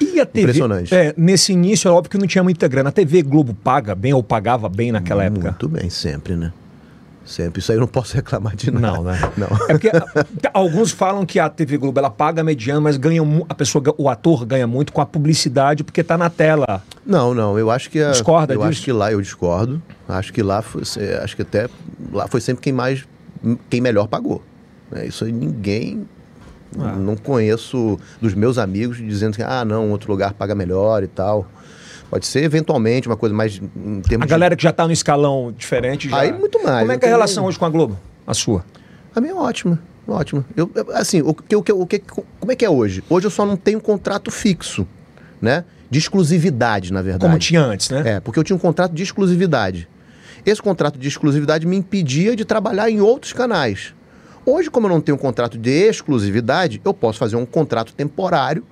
E 0.00 0.20
a 0.20 0.26
TV? 0.26 0.42
Impressionante. 0.42 0.94
É, 0.94 1.14
nesse 1.16 1.52
início, 1.52 1.88
é 1.88 1.90
óbvio 1.90 2.10
que 2.10 2.18
não 2.18 2.26
tinha 2.26 2.44
muita 2.44 2.68
grana. 2.68 2.90
A 2.90 2.92
TV 2.92 3.22
Globo 3.22 3.54
paga 3.54 3.94
bem 3.94 4.12
ou 4.12 4.22
pagava 4.22 4.68
bem 4.68 4.92
naquela 4.92 5.24
época? 5.24 5.48
Muito 5.50 5.68
bem, 5.68 5.88
sempre, 5.88 6.36
né? 6.36 6.52
Sempre. 7.26 7.60
Isso 7.60 7.72
aí 7.72 7.76
eu 7.76 7.80
não 7.80 7.88
posso 7.88 8.14
reclamar 8.16 8.54
de 8.54 8.70
nada. 8.70 8.96
Não, 8.96 9.02
né? 9.02 9.18
Não. 9.36 9.48
É 9.68 9.72
porque 9.72 9.88
a- 9.88 10.04
alguns 10.54 10.92
falam 10.92 11.26
que 11.26 11.38
a 11.40 11.48
TV 11.50 11.76
Globo 11.76 11.98
ela 11.98 12.08
paga 12.10 12.42
mediano, 12.44 12.80
mas 12.80 12.96
ganha 12.96 13.20
a 13.48 13.54
pessoa, 13.54 13.82
o 13.98 14.08
ator 14.08 14.46
ganha 14.46 14.66
muito 14.66 14.92
com 14.92 15.00
a 15.00 15.06
publicidade 15.06 15.82
porque 15.82 16.02
tá 16.04 16.16
na 16.16 16.30
tela. 16.30 16.82
Não, 17.04 17.34
não, 17.34 17.58
eu 17.58 17.70
acho 17.70 17.90
que 17.90 18.00
a, 18.00 18.12
Discorda 18.12 18.54
eu 18.54 18.58
disso? 18.60 18.70
acho 18.70 18.82
que 18.82 18.92
lá 18.92 19.10
eu 19.12 19.20
discordo. 19.20 19.82
Acho 20.08 20.32
que 20.32 20.42
lá 20.42 20.62
foi, 20.62 20.82
é, 20.98 21.18
acho 21.22 21.34
que 21.34 21.42
até 21.42 21.68
lá 22.12 22.28
foi 22.28 22.40
sempre 22.40 22.62
quem 22.62 22.72
mais 22.72 23.04
quem 23.68 23.80
melhor 23.80 24.06
pagou. 24.06 24.42
né? 24.90 25.04
Isso 25.06 25.24
aí 25.24 25.32
ninguém 25.32 26.06
Ah. 26.78 26.92
não 26.96 27.16
conheço 27.16 27.98
dos 28.20 28.34
meus 28.34 28.58
amigos 28.58 28.98
dizendo 28.98 29.36
que 29.36 29.42
ah, 29.42 29.64
não, 29.64 29.90
outro 29.90 30.10
lugar 30.10 30.32
paga 30.32 30.54
melhor 30.54 31.02
e 31.02 31.06
tal. 31.06 31.46
Pode 32.10 32.26
ser 32.26 32.42
eventualmente 32.44 33.08
uma 33.08 33.16
coisa 33.16 33.34
mais 33.34 33.56
em 33.56 34.00
termos 34.00 34.22
A 34.22 34.26
de- 34.26 34.30
galera 34.30 34.54
que 34.56 34.62
já 34.62 34.72
tá 34.72 34.86
no 34.86 34.92
escalão 34.92 35.52
diferente 35.56 36.08
já. 36.08 36.18
Aí, 36.18 36.32
muito 36.32 36.62
mais, 36.62 36.80
Como 36.80 36.92
é 36.92 36.98
que 36.98 37.04
é 37.04 37.08
a 37.08 37.10
relação 37.12 37.42
nem- 37.42 37.48
hoje 37.48 37.58
com 37.58 37.64
a 37.64 37.70
Globo? 37.70 37.98
A 38.26 38.32
sua? 38.34 38.64
A 39.14 39.20
minha 39.20 39.32
é 39.32 39.36
ótima, 39.36 39.78
ótima. 40.06 40.44
Eu, 40.56 40.70
assim, 40.94 41.20
o 41.22 41.34
que, 41.34 41.56
o 41.56 41.62
que, 41.62 41.72
o 41.72 41.86
que, 41.86 41.98
como 42.38 42.52
é 42.52 42.56
que 42.56 42.64
é 42.64 42.70
hoje? 42.70 43.02
Hoje 43.10 43.26
eu 43.26 43.30
só 43.30 43.44
não 43.44 43.56
tenho 43.56 43.78
um 43.78 43.80
contrato 43.80 44.30
fixo, 44.30 44.86
né? 45.42 45.64
De 45.90 45.98
exclusividade, 45.98 46.92
na 46.92 47.02
verdade. 47.02 47.24
Como 47.26 47.38
tinha 47.38 47.60
antes, 47.62 47.90
né? 47.90 48.02
É, 48.04 48.20
porque 48.20 48.38
eu 48.38 48.44
tinha 48.44 48.56
um 48.56 48.60
contrato 48.60 48.92
de 48.92 49.02
exclusividade. 49.02 49.88
Esse 50.44 50.62
contrato 50.62 50.98
de 50.98 51.08
exclusividade 51.08 51.66
me 51.66 51.76
impedia 51.76 52.36
de 52.36 52.44
trabalhar 52.44 52.88
em 52.88 53.00
outros 53.00 53.32
canais. 53.32 53.92
Hoje, 54.44 54.70
como 54.70 54.86
eu 54.86 54.90
não 54.90 55.00
tenho 55.00 55.16
um 55.16 55.20
contrato 55.20 55.58
de 55.58 55.70
exclusividade, 55.70 56.80
eu 56.84 56.94
posso 56.94 57.18
fazer 57.18 57.34
um 57.34 57.44
contrato 57.44 57.92
temporário, 57.92 58.64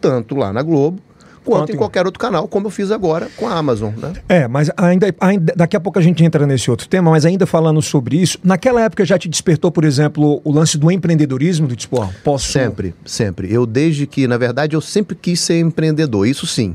tanto 0.00 0.36
lá 0.36 0.52
na 0.52 0.62
Globo, 0.62 1.00
quanto, 1.46 1.60
Quanto 1.60 1.70
em 1.70 1.74
em- 1.74 1.78
qualquer 1.78 2.04
outro 2.04 2.18
canal, 2.20 2.46
como 2.48 2.66
eu 2.66 2.70
fiz 2.70 2.90
agora 2.90 3.28
com 3.36 3.46
a 3.48 3.54
Amazon, 3.54 3.92
né? 3.96 4.12
É, 4.28 4.48
mas 4.48 4.70
ainda, 4.76 5.14
ainda- 5.20 5.52
daqui 5.56 5.76
a 5.76 5.80
pouco 5.80 5.98
a 5.98 6.02
gente 6.02 6.22
entra 6.24 6.46
nesse 6.46 6.70
outro 6.70 6.88
tema, 6.88 7.10
mas 7.10 7.24
ainda 7.24 7.46
falando 7.46 7.80
sobre 7.80 8.16
isso, 8.20 8.38
naquela 8.42 8.82
época 8.82 9.04
já 9.04 9.16
te 9.18 9.28
despertou, 9.28 9.70
por 9.70 9.84
exemplo, 9.84 10.40
o 10.44 10.52
lance 10.52 10.76
do 10.76 10.90
empreendedorismo, 10.90 11.66
do 11.68 11.76
tipo, 11.76 12.00
ó, 12.02 12.08
posso... 12.24 12.50
Sempre, 12.52 12.94
sempre. 13.04 13.52
Eu 13.52 13.64
desde 13.64 14.06
que, 14.06 14.26
na 14.26 14.36
verdade, 14.36 14.74
eu 14.76 14.80
sempre 14.80 15.16
quis 15.16 15.38
ser 15.40 15.60
empreendedor, 15.60 16.26
isso 16.26 16.46
sim. 16.46 16.74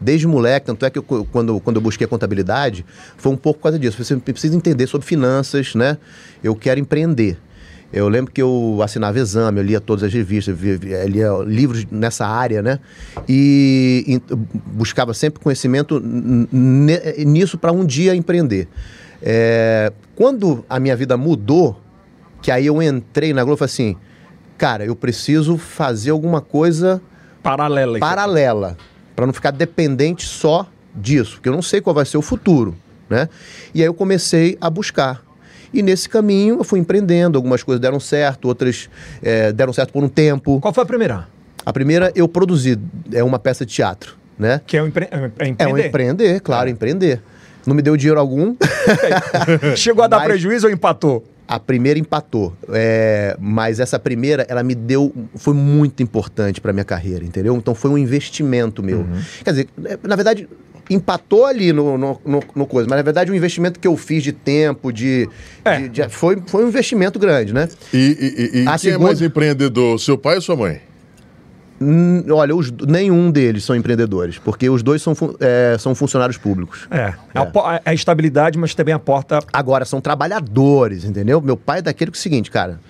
Desde 0.00 0.26
moleque, 0.28 0.66
tanto 0.66 0.84
é 0.84 0.90
que 0.90 0.98
eu, 0.98 1.02
quando, 1.32 1.58
quando 1.60 1.76
eu 1.76 1.82
busquei 1.82 2.04
a 2.04 2.08
contabilidade, 2.08 2.84
foi 3.16 3.32
um 3.32 3.36
pouco 3.36 3.58
por 3.58 3.64
causa 3.64 3.78
disso. 3.78 4.02
Você 4.04 4.16
precisa 4.16 4.54
entender 4.56 4.86
sobre 4.86 5.06
finanças, 5.06 5.74
né? 5.74 5.96
Eu 6.42 6.54
quero 6.54 6.78
empreender. 6.78 7.36
Eu 7.90 8.06
lembro 8.08 8.30
que 8.32 8.42
eu 8.42 8.80
assinava 8.82 9.18
exame, 9.18 9.60
eu 9.60 9.64
lia 9.64 9.80
todas 9.80 10.04
as 10.04 10.12
revistas, 10.12 10.54
via- 10.58 10.76
via- 10.76 11.04
lia 11.06 11.30
livros 11.46 11.86
nessa 11.90 12.26
área, 12.26 12.60
né? 12.60 12.78
E, 13.26 14.04
e 14.30 14.36
buscava 14.66 15.14
sempre 15.14 15.40
conhecimento 15.42 15.98
nisso 16.02 17.56
para 17.58 17.72
um 17.72 17.84
dia 17.84 18.14
empreender. 18.14 18.68
É, 19.22 19.92
quando 20.14 20.64
a 20.68 20.78
minha 20.78 20.94
vida 20.96 21.16
mudou, 21.16 21.80
que 22.42 22.50
aí 22.50 22.66
eu 22.66 22.80
entrei 22.82 23.32
na 23.32 23.42
Globo 23.42 23.56
e 23.56 23.58
falei 23.68 23.72
assim, 23.72 23.96
cara, 24.56 24.84
eu 24.84 24.94
preciso 24.94 25.56
fazer 25.56 26.10
alguma 26.10 26.40
coisa 26.40 27.00
Paralela. 27.42 27.92
aqui. 27.92 28.00
paralela, 28.00 28.76
para 29.16 29.26
não 29.26 29.32
ficar 29.32 29.50
dependente 29.50 30.26
só 30.26 30.68
disso, 30.94 31.36
porque 31.36 31.48
eu 31.48 31.52
não 31.52 31.62
sei 31.62 31.80
qual 31.80 31.94
vai 31.94 32.04
ser 32.04 32.18
o 32.18 32.22
futuro, 32.22 32.76
né? 33.08 33.28
E 33.74 33.80
aí 33.80 33.86
eu 33.86 33.94
comecei 33.94 34.56
a 34.60 34.68
buscar. 34.68 35.22
E 35.72 35.82
nesse 35.82 36.08
caminho 36.08 36.56
eu 36.58 36.64
fui 36.64 36.78
empreendendo, 36.80 37.36
algumas 37.38 37.62
coisas 37.62 37.80
deram 37.80 38.00
certo, 38.00 38.46
outras 38.48 38.88
eh, 39.22 39.52
deram 39.52 39.72
certo 39.72 39.92
por 39.92 40.02
um 40.02 40.08
tempo. 40.08 40.60
Qual 40.60 40.72
foi 40.72 40.82
a 40.82 40.86
primeira? 40.86 41.28
A 41.64 41.72
primeira 41.72 42.10
eu 42.14 42.26
produzi, 42.28 42.78
é 43.12 43.22
uma 43.22 43.38
peça 43.38 43.66
de 43.66 43.72
teatro, 43.74 44.16
né? 44.38 44.60
Que 44.66 44.76
é, 44.76 44.82
o 44.82 44.86
empre... 44.86 45.08
é 45.10 45.16
É 45.16 45.18
um 45.20 45.26
empreender. 45.26 45.86
empreender, 45.86 46.40
claro, 46.40 46.68
empreender. 46.70 47.20
Não 47.66 47.74
me 47.74 47.82
deu 47.82 47.96
dinheiro 47.96 48.18
algum. 48.18 48.56
Chegou 49.76 50.02
a 50.04 50.08
dar 50.08 50.18
Mas- 50.20 50.28
prejuízo 50.28 50.66
ou 50.66 50.72
empatou? 50.72 51.24
A 51.46 51.58
primeira 51.58 51.98
empatou, 51.98 52.54
é, 52.74 53.34
mas 53.40 53.80
essa 53.80 53.98
primeira, 53.98 54.44
ela 54.50 54.62
me 54.62 54.74
deu, 54.74 55.10
foi 55.34 55.54
muito 55.54 56.02
importante 56.02 56.60
para 56.60 56.74
minha 56.74 56.84
carreira, 56.84 57.24
entendeu? 57.24 57.56
Então 57.56 57.74
foi 57.74 57.90
um 57.90 57.96
investimento 57.96 58.82
meu. 58.82 58.98
Uhum. 58.98 59.22
Quer 59.42 59.50
dizer, 59.52 59.68
é, 59.86 59.98
na 60.06 60.14
verdade, 60.14 60.46
empatou 60.90 61.44
ali 61.46 61.72
no, 61.72 61.98
no, 61.98 62.20
no- 62.24 62.42
no 62.54 62.66
coisa, 62.66 62.88
mas 62.88 62.96
na 62.96 63.02
verdade 63.02 63.30
o 63.30 63.34
investimento 63.34 63.78
que 63.78 63.86
eu 63.86 63.96
fiz 63.96 64.22
de 64.22 64.32
tempo, 64.32 64.92
de, 64.92 65.28
É. 65.64 65.78
de- 65.80 65.88
de- 65.88 66.08
foi, 66.08 66.42
foi 66.46 66.64
um 66.64 66.68
investimento 66.68 67.18
grande, 67.18 67.52
né? 67.52 67.68
E, 67.92 67.96
e, 67.98 68.58
e- 68.58 68.62
e 68.62 68.64
quem 68.66 68.78
segunda- 68.78 69.04
é 69.04 69.06
mais 69.08 69.22
empreendedor, 69.22 69.98
seu 70.00 70.16
pai 70.16 70.36
ou 70.36 70.40
sua 70.42 70.56
mãe? 70.56 70.80
Hum, 71.80 72.24
olha, 72.30 72.56
os- 72.56 72.72
nenhum 72.72 73.30
deles 73.30 73.62
são 73.62 73.76
empreendedores, 73.76 74.36
porque 74.38 74.68
os 74.68 74.82
dois 74.82 75.00
são, 75.00 75.14
fun- 75.14 75.34
é, 75.38 75.76
são 75.78 75.94
funcionários 75.94 76.36
públicos. 76.36 76.88
É. 76.90 77.12
Po- 77.52 77.60
a- 77.60 77.80
a 77.84 77.94
estabilidade, 77.94 78.58
mas 78.58 78.74
também 78.74 78.92
a 78.92 78.98
porta. 78.98 79.38
Agora, 79.52 79.84
são 79.84 80.00
trabalhadores, 80.00 81.04
entendeu? 81.04 81.40
Meu 81.40 81.56
pai 81.56 81.78
é 81.78 81.82
daquele 81.82 82.10
que 82.10 82.16
é 82.16 82.18
o 82.18 82.20
seguinte, 82.20 82.50
cara. 82.50 82.80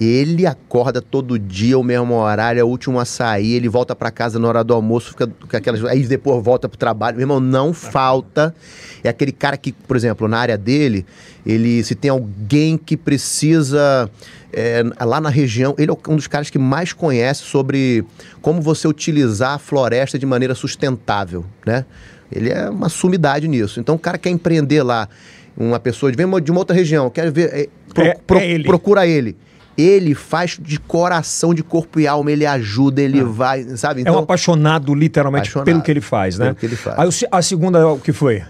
Ele 0.00 0.44
acorda 0.44 1.00
todo 1.00 1.38
dia, 1.38 1.78
o 1.78 1.82
mesmo 1.84 2.14
horário, 2.14 2.58
é 2.60 2.64
o 2.64 2.66
último 2.66 2.98
a 2.98 3.04
sair, 3.04 3.52
ele 3.52 3.68
volta 3.68 3.94
pra 3.94 4.10
casa 4.10 4.38
na 4.40 4.48
hora 4.48 4.64
do 4.64 4.74
almoço, 4.74 5.10
fica 5.10 5.26
com 5.28 5.56
aquelas. 5.56 5.84
Aí 5.84 6.02
depois 6.04 6.42
volta 6.42 6.68
pro 6.68 6.76
trabalho. 6.76 7.16
Meu 7.16 7.22
irmão, 7.22 7.38
não 7.38 7.72
falta. 7.72 8.52
É 9.04 9.08
aquele 9.08 9.30
cara 9.30 9.56
que, 9.56 9.70
por 9.72 9.96
exemplo, 9.96 10.26
na 10.26 10.38
área 10.38 10.58
dele, 10.58 11.06
ele 11.46 11.82
se 11.84 11.94
tem 11.94 12.10
alguém 12.10 12.76
que 12.76 12.96
precisa. 12.96 14.10
é, 14.52 14.82
lá 15.04 15.20
na 15.20 15.28
região, 15.28 15.74
ele 15.78 15.90
é 15.92 15.94
um 16.10 16.16
dos 16.16 16.26
caras 16.26 16.50
que 16.50 16.58
mais 16.58 16.92
conhece 16.92 17.42
sobre 17.42 18.04
como 18.42 18.60
você 18.60 18.88
utilizar 18.88 19.52
a 19.54 19.58
floresta 19.58 20.18
de 20.18 20.26
maneira 20.26 20.54
sustentável, 20.56 21.44
né? 21.64 21.84
Ele 22.32 22.50
é 22.50 22.68
uma 22.68 22.88
sumidade 22.88 23.46
nisso. 23.46 23.78
Então, 23.78 23.94
o 23.94 23.98
cara 23.98 24.18
quer 24.18 24.30
empreender 24.30 24.82
lá, 24.82 25.08
uma 25.56 25.78
pessoa 25.78 26.10
de, 26.10 26.16
de 26.16 26.50
uma 26.50 26.58
outra 26.60 26.74
região, 26.74 27.08
quer 27.10 27.30
ver, 27.30 27.50
é, 27.52 27.68
pro- 27.92 28.04
É- 28.04 28.14
pro- 28.26 28.38
é 28.38 28.50
ele. 28.50 28.64
procura 28.64 29.06
ele. 29.06 29.36
Ele 29.76 30.14
faz 30.14 30.58
de 30.60 30.78
coração, 30.78 31.52
de 31.52 31.62
corpo 31.62 31.98
e 31.98 32.06
alma, 32.06 32.30
ele 32.30 32.46
ajuda, 32.46 33.02
ele 33.02 33.22
vai, 33.24 33.62
sabe? 33.76 34.02
é 34.06 34.10
um 34.12 34.18
apaixonado, 34.18 34.94
literalmente, 34.94 35.42
Apaixonado 35.48 35.64
pelo 35.66 35.82
que 35.82 35.90
ele 35.90 36.00
faz, 36.00 36.38
né? 36.38 36.46
pelo 36.46 36.56
que 36.56 36.66
ele 36.66 36.76
faz. 36.76 36.98
Aí 36.98 37.28
a 37.30 37.42
segunda, 37.42 37.86
o 37.88 37.98
que 37.98 38.12
foi? 38.12 38.42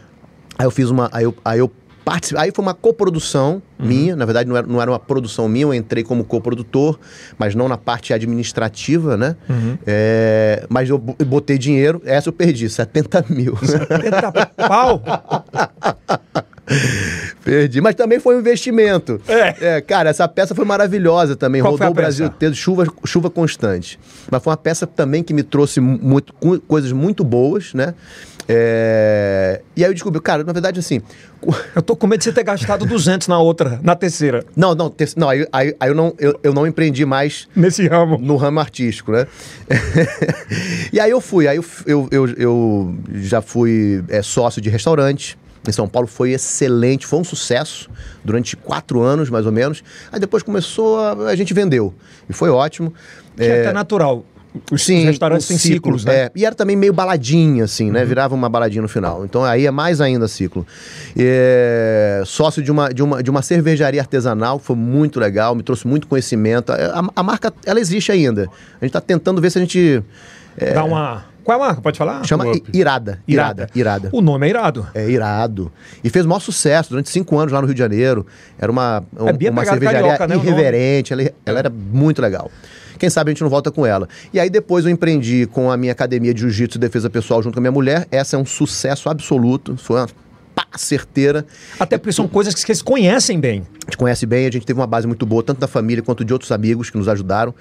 Aí 0.58 0.66
eu 0.66 0.70
fiz 0.70 0.90
uma. 0.90 1.08
Aí 1.12 1.24
eu, 1.24 1.34
aí 1.44 1.58
eu 1.58 1.70
participei. 2.04 2.44
Aí 2.44 2.52
foi 2.54 2.62
uma 2.62 2.74
coprodução 2.74 3.62
Uhum. 3.78 3.86
minha. 3.86 4.14
Na 4.16 4.24
verdade, 4.24 4.48
não 4.48 4.56
era, 4.56 4.66
não 4.66 4.80
era 4.80 4.90
uma 4.90 4.98
produção 5.00 5.48
minha, 5.48 5.64
eu 5.64 5.74
entrei 5.74 6.04
como 6.04 6.22
coprodutor, 6.24 6.98
mas 7.38 7.54
não 7.56 7.66
na 7.68 7.76
parte 7.78 8.12
administrativa, 8.12 9.16
né? 9.16 9.34
Uhum. 9.48 9.76
É, 9.86 10.64
mas 10.68 10.88
eu 10.90 10.96
bo- 10.98 11.16
botei 11.26 11.58
dinheiro, 11.58 12.00
essa 12.04 12.28
eu 12.28 12.32
perdi, 12.32 12.68
70 12.68 13.24
mil. 13.30 13.58
Eita 14.04 14.30
pau! 14.68 15.02
perdi. 17.44 17.80
Mas 17.80 17.94
também 17.94 18.18
foi 18.18 18.36
um 18.36 18.40
investimento. 18.40 19.20
É. 19.28 19.80
cara, 19.80 20.10
essa 20.10 20.26
peça 20.28 20.54
foi 20.54 20.64
maravilhosa 20.64 21.36
também. 21.36 21.60
Qual 21.62 21.72
Rodou 21.72 21.88
o 21.90 21.94
Brasil 21.94 22.26
inteiro, 22.26 22.54
chuva, 22.54 22.86
chuva 23.04 23.30
constante. 23.30 23.98
Mas 24.30 24.42
foi 24.42 24.50
uma 24.50 24.56
peça 24.56 24.86
também 24.86 25.22
que 25.22 25.32
me 25.34 25.42
trouxe 25.42 25.80
muito, 25.80 26.32
coisas 26.66 26.92
muito 26.92 27.22
boas, 27.24 27.72
né? 27.74 27.94
É, 28.46 29.62
E 29.74 29.82
aí 29.82 29.88
eu 29.90 29.94
descobri, 29.94 30.20
cara, 30.20 30.44
na 30.44 30.52
verdade, 30.52 30.78
assim. 30.78 31.00
Eu 31.74 31.80
tô 31.82 31.96
com 31.96 32.06
medo 32.06 32.18
de 32.18 32.24
você 32.24 32.32
ter 32.32 32.42
gastado 32.42 32.84
200 32.86 33.28
na 33.28 33.38
outra, 33.38 33.78
na 33.82 33.94
terceira, 33.94 34.44
Não, 34.56 34.74
não, 34.74 34.88
te- 34.90 35.14
não 35.16 35.28
aí, 35.28 35.46
aí, 35.52 35.74
aí 35.78 35.90
eu, 35.90 35.94
não 35.94 36.14
eu, 36.18 36.38
eu 36.42 36.52
não 36.54 36.66
empreendi 36.66 37.04
mais 37.04 37.48
nesse 37.56 37.86
ramo. 37.86 38.18
no 38.18 38.36
ramo 38.36 38.60
artístico, 38.60 39.12
né? 39.12 39.26
e 40.92 41.00
aí 41.00 41.10
eu 41.10 41.20
fui, 41.20 41.46
aí 41.48 41.56
eu, 41.56 41.64
eu, 41.86 42.08
eu, 42.10 42.26
eu 42.36 42.94
já 43.14 43.40
fui 43.42 44.02
é, 44.08 44.22
sócio 44.22 44.60
de 44.60 44.68
restaurante. 44.70 45.38
Em 45.66 45.72
São 45.72 45.88
Paulo 45.88 46.06
foi 46.06 46.32
excelente, 46.32 47.06
foi 47.06 47.18
um 47.18 47.24
sucesso 47.24 47.88
durante 48.24 48.56
quatro 48.56 49.00
anos, 49.02 49.30
mais 49.30 49.46
ou 49.46 49.52
menos. 49.52 49.82
Aí 50.12 50.20
depois 50.20 50.42
começou, 50.42 50.98
a, 50.98 51.12
a 51.30 51.36
gente 51.36 51.54
vendeu. 51.54 51.94
E 52.28 52.32
foi 52.32 52.50
ótimo. 52.50 52.92
Que 53.36 53.44
é 53.44 53.60
até 53.62 53.72
natural. 53.72 54.24
Os, 54.70 54.82
os 55.00 55.04
restaurantes 55.06 55.48
têm 55.48 55.58
ciclo, 55.58 55.98
ciclos, 55.98 56.04
né? 56.04 56.14
é. 56.26 56.30
E 56.36 56.46
era 56.46 56.54
também 56.54 56.76
meio 56.76 56.92
baladinha, 56.92 57.64
assim, 57.64 57.90
né? 57.90 58.04
Virava 58.04 58.36
uma 58.36 58.48
baladinha 58.48 58.82
no 58.82 58.88
final. 58.88 59.24
Então 59.24 59.42
aí 59.44 59.66
é 59.66 59.70
mais 59.72 60.00
ainda 60.00 60.28
ciclo. 60.28 60.64
É, 61.16 62.22
Sócio 62.24 62.62
de 62.62 62.70
uma, 62.70 62.92
de, 62.94 63.02
uma, 63.02 63.20
de 63.22 63.30
uma 63.30 63.42
cervejaria 63.42 64.00
artesanal, 64.00 64.58
foi 64.60 64.76
muito 64.76 65.18
legal, 65.18 65.54
me 65.56 65.62
trouxe 65.64 65.86
muito 65.88 66.06
conhecimento. 66.06 66.70
A, 66.70 66.76
a- 67.00 67.10
a 67.16 67.22
marca, 67.22 67.52
ela 67.66 67.80
existe 67.80 68.12
ainda. 68.12 68.48
A 68.80 68.84
gente 68.84 68.92
tá 68.92 69.00
tentando 69.00 69.40
ver 69.40 69.50
se 69.50 69.58
a 69.58 69.60
gente... 69.60 70.02
é, 70.56 70.72
Dá 70.72 70.84
uma. 70.84 71.24
Qual 71.44 71.58
é 71.58 71.62
a 71.62 71.66
marca? 71.66 71.80
Pode 71.82 71.98
falar? 71.98 72.24
chama 72.24 72.50
Up. 72.50 72.62
Irada. 72.72 73.20
Irada. 73.28 73.68
Irada. 73.74 74.08
O 74.12 74.20
nome 74.22 74.46
é 74.46 74.50
irado. 74.50 74.86
É 74.94 75.08
irado. 75.08 75.70
E 76.02 76.08
fez 76.10 76.24
o 76.24 76.28
maior 76.28 76.40
sucesso 76.40 76.90
durante 76.90 77.10
cinco 77.10 77.38
anos 77.38 77.52
lá 77.52 77.60
no 77.60 77.66
Rio 77.66 77.74
de 77.74 77.78
Janeiro. 77.80 78.26
Era 78.58 78.72
uma, 78.72 79.04
um- 79.18 79.28
É 79.28 79.50
uma 79.50 79.64
cervejaria 79.64 80.00
carioca, 80.16 80.26
né, 80.26 80.36
irreverente. 80.36 81.12
Ela, 81.12 81.30
ela 81.44 81.58
era 81.58 81.70
muito 81.70 82.20
legal. 82.22 82.50
Quem 82.98 83.10
sabe 83.10 83.30
a 83.30 83.32
gente 83.34 83.42
não 83.42 83.50
volta 83.50 83.70
com 83.70 83.84
ela. 83.84 84.08
E 84.32 84.40
aí 84.40 84.48
depois 84.48 84.84
eu 84.84 84.90
empreendi 84.90 85.46
com 85.46 85.70
a 85.70 85.76
minha 85.76 85.92
academia 85.92 86.32
de 86.32 86.40
jiu-jitsu 86.40 86.78
e 86.78 86.80
defesa 86.80 87.10
pessoal 87.10 87.42
junto 87.42 87.52
com 87.54 87.60
a 87.60 87.62
minha 87.62 87.72
mulher. 87.72 88.06
Essa 88.10 88.36
é 88.36 88.38
um 88.38 88.46
sucesso 88.46 89.08
absoluto. 89.10 89.76
Foi 89.76 90.00
uma 90.00 90.08
pá, 90.54 90.66
certeira. 90.76 91.44
Até 91.78 91.98
porque 91.98 92.12
são 92.12 92.28
coisas 92.28 92.54
que 92.54 92.60
vocês 92.60 92.80
conhecem 92.82 93.40
bem. 93.40 93.62
A 93.86 93.90
gente 93.90 93.96
conhece 93.96 94.24
bem, 94.26 94.46
a 94.46 94.50
gente 94.50 94.64
teve 94.64 94.78
uma 94.80 94.86
base 94.86 95.06
muito 95.06 95.26
boa, 95.26 95.42
tanto 95.42 95.58
da 95.60 95.66
família 95.68 96.02
quanto 96.02 96.24
de 96.24 96.32
outros 96.32 96.50
amigos 96.52 96.90
que 96.90 96.96
nos 96.96 97.08
ajudaram. 97.08 97.54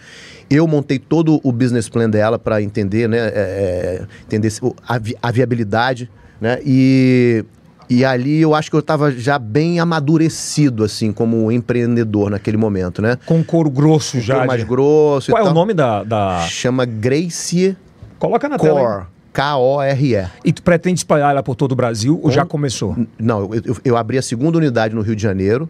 Eu 0.49 0.67
montei 0.67 0.99
todo 0.99 1.39
o 1.43 1.51
business 1.51 1.89
plan 1.89 2.09
dela 2.09 2.37
para 2.39 2.61
entender, 2.61 3.07
né, 3.09 3.17
é, 3.17 3.31
é, 3.35 4.05
entender 4.25 4.51
o- 4.61 4.75
a, 4.87 4.97
vi- 4.97 5.15
a 5.21 5.31
viabilidade, 5.31 6.09
né, 6.39 6.59
e, 6.65 7.43
e 7.89 8.05
ali 8.05 8.39
eu 8.41 8.53
acho 8.55 8.69
que 8.69 8.75
eu 8.75 8.79
estava 8.79 9.11
já 9.11 9.37
bem 9.39 9.79
amadurecido, 9.79 10.83
assim, 10.83 11.11
como 11.11 11.51
empreendedor 11.51 12.29
naquele 12.29 12.57
momento, 12.57 13.01
né. 13.01 13.17
Com 13.25 13.43
couro 13.43 13.69
grosso 13.69 14.19
já. 14.21 14.35
Couro 14.35 14.47
mais 14.47 14.63
grosso 14.63 15.31
Qual 15.31 15.39
é 15.39 15.41
o 15.41 15.45
tal. 15.45 15.53
nome 15.53 15.73
da. 15.73 16.03
da... 16.03 16.39
Chama 16.47 16.85
Gracie 16.85 17.75
Coloca 18.19 18.47
na 18.47 18.57
tela. 18.57 18.99
aí. 19.01 19.12
K-O-R-E. 19.33 20.27
E 20.45 20.53
tu 20.53 20.61
pretende 20.61 20.99
espalhar 20.99 21.31
ela 21.31 21.41
por 21.43 21.55
todo 21.55 21.71
o 21.71 21.75
Brasil 21.75 22.19
ou 22.23 22.31
já 22.31 22.45
começou? 22.45 22.95
Não, 23.19 23.41
eu, 23.53 23.61
eu- 23.65 23.77
eu 23.83 23.97
abri 23.97 24.17
a 24.17 24.21
segunda 24.21 24.57
unidade 24.57 24.93
no 24.95 25.01
Rio 25.01 25.15
de 25.15 25.21
Janeiro 25.23 25.67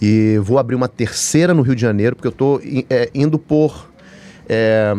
e 0.00 0.38
vou 0.42 0.58
abrir 0.58 0.74
uma 0.74 0.88
terceira 0.88 1.52
no 1.54 1.62
Rio 1.62 1.74
de 1.74 1.80
Janeiro, 1.82 2.14
porque 2.14 2.28
eu 2.28 2.32
estou 2.32 2.60
indo 3.14 3.38
por. 3.38 3.88
é, 4.48 4.94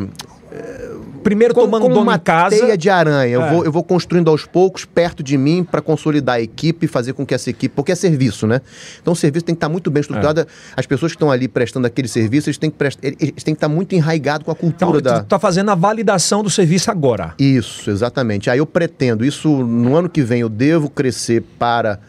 Primeiro 1.23 1.53
como, 1.53 1.67
tomando 1.67 1.81
como 1.83 1.93
dono 1.95 2.07
uma 2.07 2.15
em 2.15 2.19
casa. 2.19 2.57
teia 2.57 2.77
de 2.77 2.89
aranha. 2.89 3.27
Eu, 3.33 3.41
É. 3.41 3.49
vou, 3.53 3.65
eu 3.65 3.71
vou 3.71 3.83
construindo 3.83 4.29
aos 4.29 4.45
poucos, 4.45 4.85
perto 4.85 5.21
de 5.23 5.37
mim, 5.37 5.63
para 5.63 5.81
consolidar 5.81 6.35
a 6.35 6.41
equipe 6.41 6.87
fazer 6.87 7.13
com 7.13 7.25
que 7.25 7.33
essa 7.33 7.49
equipe. 7.49 7.73
Porque 7.75 7.91
é 7.91 7.95
serviço, 7.95 8.45
né? 8.47 8.61
Então 9.01 9.13
o 9.13 9.15
serviço 9.15 9.45
tem 9.45 9.55
que 9.55 9.57
estar 9.57 9.69
muito 9.69 9.89
bem 9.91 10.01
estruturado. 10.01 10.41
É. 10.41 10.45
As 10.75 10.85
pessoas 10.85 11.11
que 11.11 11.15
estão 11.15 11.31
ali 11.31 11.47
prestando 11.47 11.85
aquele 11.87 12.07
serviço, 12.07 12.49
eles 12.49 12.57
têm 12.57 12.69
que, 12.69 12.77
eles 13.03 13.43
têm 13.43 13.53
que 13.53 13.57
estar 13.57 13.69
muito 13.69 13.93
enraigados 13.93 14.45
com 14.45 14.51
a 14.51 14.55
Então, 14.55 14.69
cultura 14.89 15.01
tu 15.01 15.03
da. 15.03 15.23
tá 15.23 15.39
fazendo 15.39 15.69
a 15.71 15.75
validação 15.75 16.43
do 16.43 16.49
serviço 16.49 16.89
agora. 16.91 17.33
Isso, 17.39 17.89
exatamente. 17.89 18.49
Aí 18.49 18.59
eu 18.59 18.65
pretendo, 18.65 19.23
isso 19.25 19.49
no 19.63 19.95
ano 19.95 20.09
que 20.09 20.21
vem 20.21 20.41
eu 20.41 20.49
devo 20.49 20.89
crescer 20.89 21.41
para 21.59 21.99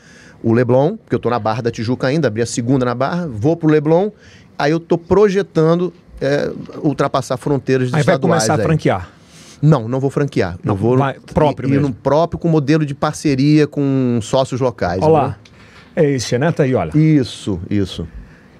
o 0.42 0.52
Leblon, 0.52 0.96
porque 0.96 1.14
eu 1.14 1.18
estou 1.18 1.30
na 1.30 1.38
Barra 1.38 1.62
da 1.62 1.70
Tijuca 1.70 2.06
ainda, 2.08 2.26
abri 2.28 2.42
a 2.42 2.46
segunda 2.46 2.84
na 2.84 2.94
Barra, 2.94 3.28
vou 3.28 3.56
para 3.56 3.68
o 3.68 3.70
Leblon, 3.70 4.10
aí 4.58 4.72
eu 4.72 4.78
estou 4.78 4.98
projetando 4.98 5.92
é, 6.22 6.50
ultrapassar 6.82 7.36
fronteiras 7.36 7.88
Aí 7.88 7.90
vai 7.92 8.00
estaduais. 8.00 8.20
começar 8.44 8.54
a 8.54 8.56
aí. 8.56 8.62
franquear. 8.62 9.08
Não, 9.60 9.88
não 9.88 10.00
vou 10.00 10.10
franquear. 10.10 10.58
Não, 10.64 10.74
eu 10.74 10.78
vou 10.78 10.98
vai 10.98 11.14
próprio 11.32 11.68
ir, 11.68 11.72
mesmo. 11.72 11.88
no 11.88 11.94
próprio 11.94 12.38
com 12.38 12.48
modelo 12.48 12.84
de 12.84 12.94
parceria 12.94 13.66
com 13.66 14.18
sócios 14.22 14.60
locais. 14.60 15.00
Olha 15.02 15.12
lá. 15.12 15.38
É 15.94 16.08
esse, 16.10 16.36
né? 16.38 16.50
Tá 16.50 16.62
aí, 16.62 16.74
olha. 16.74 16.96
Isso, 16.96 17.60
isso. 17.70 18.08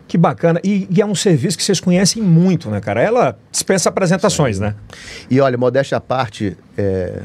Que 0.07 0.19
bacana. 0.19 0.61
E, 0.63 0.87
e 0.91 1.01
é 1.01 1.07
um 1.07 1.15
serviço 1.15 1.57
que 1.57 1.65
vocês 1.65 1.81
conhecem 1.81 2.23
muito, 2.23 2.69
né, 2.71 2.81
cara? 2.81 3.01
Ela 3.01 3.39
dispensa 3.51 3.89
apresentações, 3.89 4.61
né? 4.61 4.75
E 5.31 5.41
olha, 5.41 5.57
modéstia 5.57 5.97
à 5.97 6.01
parte 6.01 6.57
é, 6.77 7.21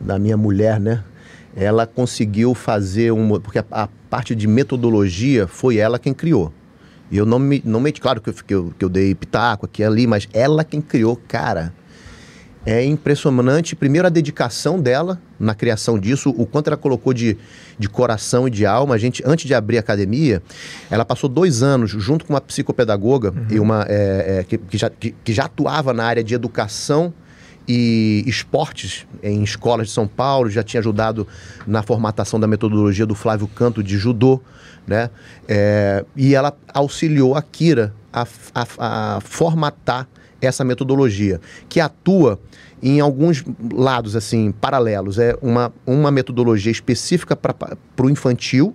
da 0.00 0.18
minha 0.18 0.36
mulher, 0.36 0.78
né? 0.78 1.02
Ela 1.56 1.86
conseguiu 1.86 2.54
fazer 2.54 3.10
um. 3.10 3.40
Porque 3.40 3.58
a, 3.58 3.64
a 3.70 3.88
parte 4.08 4.34
de 4.36 4.46
metodologia 4.46 5.48
foi 5.48 5.78
ela 5.78 5.98
quem 5.98 6.14
criou. 6.14 6.52
E 7.10 7.16
eu 7.16 7.26
não 7.26 7.38
me. 7.38 7.62
Não 7.64 7.80
me 7.80 7.92
claro 7.92 8.20
que 8.20 8.30
eu, 8.30 8.34
que, 8.34 8.54
eu, 8.54 8.74
que 8.78 8.84
eu 8.84 8.88
dei 8.88 9.14
pitaco 9.14 9.66
aqui 9.66 9.82
ali, 9.82 10.06
mas 10.06 10.28
ela 10.32 10.64
quem 10.64 10.80
criou, 10.80 11.16
cara. 11.28 11.72
É 12.66 12.84
impressionante, 12.84 13.74
primeiro, 13.74 14.06
a 14.06 14.10
dedicação 14.10 14.78
dela 14.78 15.18
na 15.40 15.54
criação 15.54 15.98
disso, 15.98 16.34
o 16.36 16.44
quanto 16.44 16.66
ela 16.66 16.76
colocou 16.76 17.14
de, 17.14 17.38
de 17.78 17.88
coração 17.88 18.46
e 18.46 18.50
de 18.50 18.66
alma. 18.66 18.94
A 18.94 18.98
gente, 18.98 19.22
antes 19.24 19.46
de 19.46 19.54
abrir 19.54 19.78
a 19.78 19.80
academia, 19.80 20.42
ela 20.90 21.02
passou 21.02 21.30
dois 21.30 21.62
anos 21.62 21.90
junto 21.90 22.26
com 22.26 22.34
uma 22.34 22.42
psicopedagoga 22.42 23.32
e 23.48 23.58
uma, 23.58 23.86
é, 23.88 24.40
é, 24.40 24.44
que, 24.44 24.58
que 24.58 24.76
já, 24.76 24.90
que, 24.90 25.14
que 25.24 25.32
já 25.32 25.44
atuava 25.44 25.94
na 25.94 26.04
área 26.04 26.22
de 26.22 26.34
educação 26.34 27.14
e 27.66 28.22
esportes 28.26 29.06
em 29.22 29.42
escolas 29.42 29.88
de 29.88 29.92
São 29.92 30.06
Paulo, 30.06 30.50
já 30.50 30.62
tinha 30.62 30.80
ajudado 30.80 31.26
na 31.66 31.82
formatação 31.82 32.40
da 32.40 32.46
metodologia 32.46 33.06
do 33.06 33.14
Flávio 33.14 33.46
Canto 33.46 33.82
de 33.82 33.96
judô, 33.96 34.42
né? 34.88 35.10
É, 35.46 36.04
e 36.16 36.34
ela 36.34 36.56
auxiliou 36.74 37.34
a 37.36 37.42
Kira 37.42 37.92
a, 38.12 38.26
a- 38.54 39.16
a 39.16 39.20
formatar 39.20 40.08
essa 40.40 40.64
metodologia, 40.64 41.40
que 41.68 41.78
atua 41.80 42.40
em 42.82 43.00
alguns 43.00 43.44
lados 43.72 44.16
assim 44.16 44.50
paralelos. 44.52 45.18
É 45.18 45.36
uma, 45.42 45.72
uma 45.86 46.10
metodologia 46.10 46.72
específica 46.72 47.36
para 47.36 47.54
o 48.00 48.08
infantil, 48.08 48.74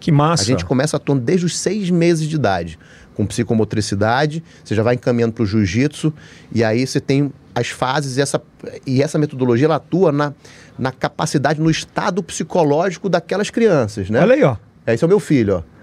Que 0.00 0.10
massa. 0.12 0.42
a 0.42 0.46
gente 0.46 0.64
começa 0.64 0.96
atuando 0.96 1.22
desde 1.22 1.46
os 1.46 1.56
seis 1.56 1.88
meses 1.88 2.28
de 2.28 2.34
idade, 2.36 2.78
com 3.14 3.24
psicomotricidade, 3.24 4.42
você 4.64 4.74
já 4.74 4.82
vai 4.82 4.96
encaminhando 4.96 5.32
para 5.34 5.44
o 5.44 5.46
jiu-jitsu, 5.46 6.12
e 6.52 6.64
aí 6.64 6.84
você 6.86 7.00
tem 7.00 7.32
as 7.54 7.68
fases, 7.68 8.16
e 8.16 8.20
essa, 8.20 8.42
e 8.84 9.00
essa 9.00 9.16
metodologia 9.16 9.66
ela 9.66 9.76
atua 9.76 10.10
na, 10.10 10.32
na 10.76 10.90
capacidade, 10.90 11.60
no 11.60 11.70
estado 11.70 12.24
psicológico 12.24 13.08
daquelas 13.08 13.50
crianças, 13.50 14.10
né? 14.10 14.20
Olha 14.20 14.34
aí, 14.34 14.42
ó. 14.42 14.56
Esse 14.86 15.04
é 15.04 15.06
o 15.06 15.08
meu 15.08 15.20
filho, 15.20 15.56
ó. 15.56 15.74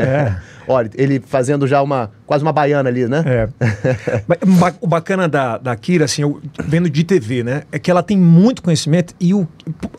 É. 0.00 0.36
Olha, 0.66 0.90
ele 0.94 1.22
fazendo 1.24 1.66
já 1.66 1.82
uma, 1.82 2.10
quase 2.24 2.42
uma 2.42 2.52
baiana 2.52 2.88
ali, 2.88 3.06
né? 3.06 3.22
É. 3.26 3.48
O 4.80 4.86
bacana 4.86 5.28
da, 5.28 5.58
da 5.58 5.76
Kira, 5.76 6.06
assim, 6.06 6.22
eu 6.22 6.40
vendo 6.64 6.88
de 6.88 7.04
TV, 7.04 7.42
né? 7.42 7.64
É 7.70 7.78
que 7.78 7.90
ela 7.90 8.02
tem 8.02 8.16
muito 8.16 8.62
conhecimento 8.62 9.14
e 9.20 9.34
o, 9.34 9.46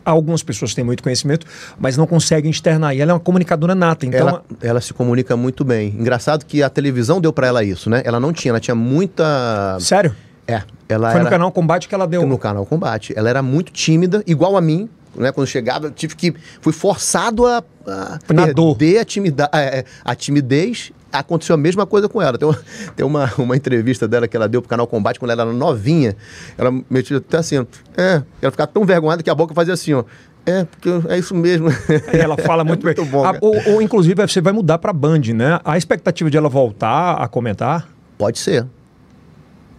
algumas 0.03 0.41
pessoas 0.41 0.73
têm 0.73 0.83
muito 0.83 1.03
conhecimento, 1.03 1.45
mas 1.77 1.97
não 1.97 2.07
conseguem 2.07 2.49
externar. 2.49 2.95
E 2.95 3.01
ela 3.01 3.11
é 3.11 3.13
uma 3.13 3.19
comunicadora 3.19 3.75
nata. 3.75 4.05
Então, 4.05 4.27
ela, 4.27 4.45
ela 4.61 4.81
se 4.81 4.93
comunica 4.93 5.35
muito 5.37 5.63
bem. 5.63 5.89
Engraçado 5.89 6.45
que 6.45 6.63
a 6.63 6.69
televisão 6.69 7.21
deu 7.21 7.31
para 7.31 7.47
ela 7.47 7.63
isso, 7.63 7.89
né? 7.89 8.01
Ela 8.05 8.19
não 8.19 8.33
tinha, 8.33 8.51
ela 8.51 8.59
tinha 8.59 8.75
muita... 8.75 9.77
sério? 9.79 10.15
É, 10.47 10.61
ela 10.87 11.09
Foi 11.09 11.19
era... 11.19 11.23
no 11.23 11.29
canal 11.29 11.51
Combate 11.51 11.87
que 11.87 11.95
ela 11.95 12.07
deu. 12.07 12.25
no 12.25 12.37
canal 12.37 12.65
Combate. 12.65 13.13
Ela 13.15 13.29
era 13.29 13.41
muito 13.41 13.71
tímida, 13.71 14.23
igual 14.25 14.55
a 14.55 14.61
mim. 14.61 14.89
Né, 15.15 15.31
quando 15.31 15.47
chegava, 15.47 15.89
tive 15.91 16.15
que. 16.15 16.33
Fui 16.61 16.73
forçado 16.73 17.45
a, 17.45 17.63
a 17.87 18.19
perder 18.27 18.99
a, 18.99 19.05
timida, 19.05 19.49
a, 19.51 20.11
a 20.11 20.15
timidez. 20.15 20.91
Aconteceu 21.11 21.53
a 21.55 21.57
mesma 21.57 21.85
coisa 21.85 22.09
com 22.09 22.21
ela. 22.21 22.37
Tem, 22.37 22.45
uma, 22.47 22.59
tem 22.95 23.05
uma, 23.05 23.31
uma 23.37 23.55
entrevista 23.55 24.07
dela 24.07 24.27
que 24.27 24.35
ela 24.35 24.49
deu 24.49 24.61
pro 24.61 24.69
canal 24.69 24.85
Combate 24.85 25.17
quando 25.19 25.31
ela 25.31 25.43
era 25.43 25.53
novinha. 25.53 26.15
Ela 26.57 26.71
metia 26.89 27.17
até 27.17 27.37
assim, 27.37 27.57
ó, 27.59 27.65
é. 27.95 28.21
Ela 28.41 28.51
ficava 28.51 28.67
tão 28.67 28.83
vergonhada 28.83 29.23
que 29.23 29.29
a 29.29 29.35
boca 29.35 29.53
fazia 29.53 29.73
assim, 29.73 29.93
ó. 29.93 30.03
É, 30.45 30.63
porque 30.65 30.89
é 31.09 31.17
isso 31.17 31.33
mesmo. 31.33 31.69
É, 32.13 32.19
Ela 32.19 32.37
fala 32.37 32.63
muito, 32.63 32.81
É 32.83 32.85
muito 32.87 33.01
bem. 33.03 33.11
bom, 33.11 33.21
A- 33.23 33.33
cara. 33.33 33.37
ou, 33.41 33.55
ou, 33.73 33.81
inclusive, 33.81 34.15
você 34.27 34.41
vai 34.41 34.51
mudar 34.53 34.77
pra 34.77 34.91
Band, 34.93 35.21
né? 35.33 35.59
A 35.63 35.77
expectativa 35.77 36.29
de 36.29 36.37
ela 36.37 36.49
voltar 36.49 37.13
a 37.15 37.27
comentar. 37.27 37.87
Pode 38.17 38.37
ser. 38.37 38.65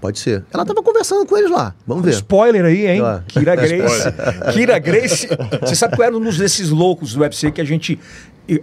Pode 0.01 0.19
ser. 0.19 0.45
Ela 0.53 0.65
tava 0.65 0.83
conversando 0.83 1.27
com 1.27 1.37
eles 1.37 1.51
lá. 1.51 1.75
Vamos 1.87 2.05
ver. 2.05 2.13
Spoiler 2.13 2.65
aí, 2.65 2.87
hein? 2.87 3.01
Ah. 3.03 3.23
Kira 3.27 3.55
Grace. 3.57 4.05
Kira 4.53 4.79
Grace. 4.79 5.29
Você 5.63 5.75
sabe 5.75 5.95
que 5.97 6.03
eu 6.03 6.07
era 6.07 6.17
um 6.17 6.21
desses 6.21 6.71
loucos 6.71 7.15
do 7.15 7.21
UFC 7.21 7.51
que 7.51 7.61
a 7.61 7.65
gente 7.65 7.99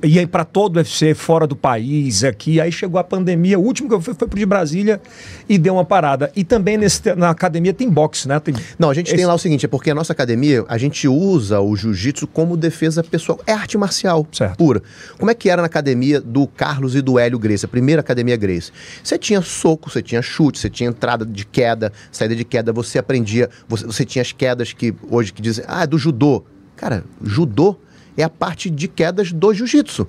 ia 0.02 0.26
para 0.26 0.46
todo 0.46 0.78
o 0.78 0.80
UFC, 0.80 1.13
fora 1.13 1.46
do 1.46 1.58
país, 1.58 2.24
aqui. 2.24 2.62
Aí 2.62 2.72
chegou 2.72 2.98
a 2.98 3.04
pandemia. 3.04 3.60
O 3.60 3.63
último 3.63 3.89
que 3.89 3.96
eu 3.96 4.00
fui 4.00 4.13
foi 4.13 4.26
pro 4.30 4.39
de 4.39 4.46
Brasília 4.46 5.02
e 5.50 5.58
deu 5.58 5.74
uma 5.74 5.84
parada. 5.84 6.32
E 6.38 6.43
também 6.46 6.78
nesse, 6.78 7.13
na 7.15 7.30
academia 7.32 7.74
tem 7.74 7.89
boxe, 7.89 8.26
né? 8.26 8.39
Tem, 8.39 8.56
Não, 8.80 8.89
a 8.89 8.93
gente 8.93 9.08
Esse- 9.08 9.17
tem 9.17 9.26
lá 9.26 9.34
o 9.34 9.38
seguinte, 9.38 9.65
é 9.65 9.67
porque 9.67 9.91
a 9.91 9.93
nossa 9.96 10.13
academia, 10.13 10.63
a 10.69 10.78
gente 10.78 11.06
usa 11.06 11.60
o 11.60 11.76
jiu-jitsu 11.76 12.28
como 12.28 12.56
defesa 12.56 13.04
pessoal. 13.04 13.41
É 13.46 13.52
arte 13.52 13.78
marcial 13.78 14.26
Certo. 14.32 14.56
pura. 14.58 14.82
Como 15.19 15.30
é 15.30 15.34
que 15.34 15.50
era 15.50 15.62
na 15.62 15.65
academia 15.65 16.22
do 16.22 16.48
Carlos 16.48 16.96
e 16.96 17.02
do 17.02 17.19
Hélio 17.19 17.38
Grace, 17.38 17.65
a 17.65 17.67
primeira 17.67 18.00
academia 18.00 18.38
Grace? 18.38 18.72
Você 19.04 19.17
tinha 19.17 19.41
soco, 19.41 19.89
você 19.89 20.02
tinha 20.02 20.22
chute, 20.22 20.60
você 20.60 20.69
tinha 20.69 20.88
entrada 20.89 21.22
de 21.25 21.45
queda, 21.45 21.91
saída 22.12 22.36
de 22.36 22.43
queda, 22.43 22.71
você 22.71 22.99
aprendia, 22.99 23.49
você, 23.67 23.86
você 23.86 24.05
tinha 24.05 24.21
as 24.21 24.31
quedas 24.31 24.73
que 24.73 24.93
hoje 25.09 25.33
que 25.33 25.41
dizem, 25.41 25.63
ah, 25.67 25.83
é 25.83 25.88
do 25.88 25.97
judô. 25.97 26.43
cara, 26.75 27.03
judô 27.21 27.77
é 28.15 28.23
a 28.23 28.29
parte 28.29 28.69
de 28.69 28.88
quedas 28.88 29.31
do 29.31 29.53
jiu-jitsu. 29.53 30.07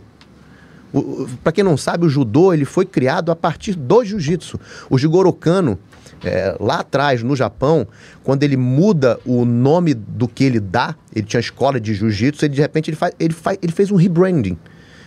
Para 1.42 1.52
quem 1.52 1.64
não 1.64 1.76
sabe, 1.76 2.06
o 2.06 2.08
judô 2.08 2.52
ele 2.52 2.64
foi 2.64 2.86
criado 2.86 3.32
a 3.32 3.36
partir 3.36 3.74
do 3.74 4.04
jiu-jitsu. 4.04 4.60
O 4.88 4.96
Jigoro 4.96 5.32
Kano, 5.32 5.76
é, 6.22 6.56
lá 6.60 6.80
atrás, 6.80 7.22
no 7.22 7.34
Japão, 7.34 7.86
quando 8.22 8.44
ele 8.44 8.56
muda 8.56 9.18
o 9.26 9.44
nome 9.44 9.92
do 9.92 10.28
que 10.28 10.44
ele 10.44 10.60
dá, 10.60 10.94
ele 11.14 11.26
tinha 11.26 11.40
escola 11.40 11.80
de 11.80 11.94
jiu-jitsu, 11.94 12.44
ele 12.44 12.54
de 12.54 12.60
repente 12.60 12.90
ele, 12.90 12.96
faz, 12.96 13.12
ele, 13.18 13.34
faz, 13.34 13.58
ele 13.60 13.72
fez 13.72 13.90
um 13.90 13.96
rebranding. 13.96 14.56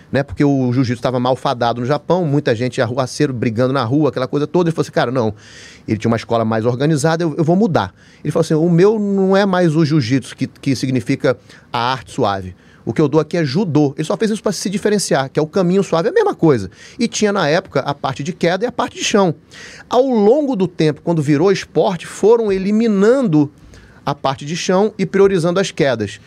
Né, 0.10 0.24
porque 0.24 0.44
o 0.44 0.72
jiu-jitsu 0.72 1.00
estava 1.00 1.20
mal 1.20 1.36
fadado 1.36 1.82
no 1.82 1.86
Japão, 1.86 2.24
muita 2.24 2.56
gente 2.56 2.82
arruaceiro 2.82 3.34
brigando 3.34 3.74
na 3.74 3.84
rua, 3.84 4.08
aquela 4.08 4.28
coisa 4.28 4.48
toda. 4.48 4.70
Ele 4.70 4.74
falou 4.74 4.84
assim, 4.84 4.92
cara, 4.92 5.12
não, 5.12 5.34
ele 5.86 5.98
tinha 5.98 6.10
uma 6.10 6.16
escola 6.16 6.46
mais 6.46 6.66
organizada, 6.66 7.26
eu, 7.26 7.36
eu 7.38 7.44
vou 7.44 7.58
mudar. 7.58 7.94
Ele 8.24 8.32
falou 8.32 8.42
assim, 8.42 8.54
o 8.54 8.70
meu 8.70 8.98
não 8.98 9.36
é 9.36 9.46
mais 9.46 9.76
o 9.76 9.84
jiu-jitsu, 9.84 10.34
que, 10.36 10.48
que 10.48 10.76
significa 10.78 11.38
a 11.74 11.92
arte 11.92 12.12
suave. 12.12 12.56
O 12.88 12.94
que 12.94 13.02
eu 13.02 13.10
dou 13.10 13.20
aqui 13.20 13.36
é 13.36 13.44
judô. 13.44 13.94
Ele 13.98 14.06
só 14.06 14.16
fez 14.16 14.32
isso 14.32 14.42
para 14.42 14.54
se 14.54 14.70
diferenciar, 14.70 15.30
que 15.30 15.38
é 15.38 15.44
o 15.44 15.46
caminho 15.46 15.84
suave, 15.84 16.08
é 16.08 16.12
a 16.12 16.14
mesma 16.14 16.34
coisa. 16.34 16.72
E 16.98 17.06
tinha 17.06 17.34
na 17.34 17.46
época 17.50 17.82
a 17.82 17.94
parte 17.94 18.24
de 18.24 18.32
queda 18.32 18.64
e 18.64 18.68
a 18.68 18.72
parte 18.72 18.96
de 18.96 19.04
chão. 19.04 19.36
Ao 19.90 20.04
longo 20.04 20.56
do 20.56 20.70
tempo, 20.70 21.02
quando 21.04 21.22
virou 21.22 21.52
esporte, 21.52 22.08
foram 22.08 22.50
eliminando 22.50 23.52
a 24.06 24.16
parte 24.16 24.46
de 24.46 24.56
chão 24.56 24.94
e 24.98 25.06
priorizando 25.06 25.60
as 25.60 25.70
quedas. 25.70 26.22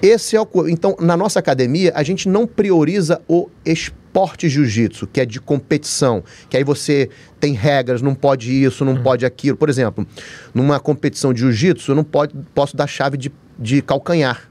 Esse 0.00 0.36
é 0.36 0.40
o 0.40 0.48
então 0.68 0.96
na 1.00 1.16
nossa 1.16 1.38
academia 1.38 1.92
a 1.94 2.02
gente 2.02 2.28
não 2.28 2.46
prioriza 2.46 3.20
o 3.26 3.48
esporte 3.64 4.48
jiu-jitsu, 4.48 5.06
que 5.06 5.20
é 5.20 5.26
de 5.26 5.40
competição, 5.40 6.22
que 6.48 6.56
aí 6.56 6.64
você 6.64 7.10
tem 7.40 7.52
regras, 7.52 8.00
não 8.00 8.14
pode 8.14 8.52
isso, 8.52 8.84
não 8.84 8.94
uhum. 8.94 9.02
pode 9.02 9.26
aquilo. 9.26 9.56
Por 9.56 9.68
exemplo, 9.68 10.06
numa 10.54 10.78
competição 10.78 11.32
de 11.32 11.40
jiu-jitsu 11.40 11.92
eu 11.92 11.96
não 11.96 12.04
pode, 12.04 12.34
posso 12.54 12.76
dar 12.76 12.86
chave 12.86 13.16
de, 13.16 13.32
de 13.58 13.82
calcanhar 13.82 14.48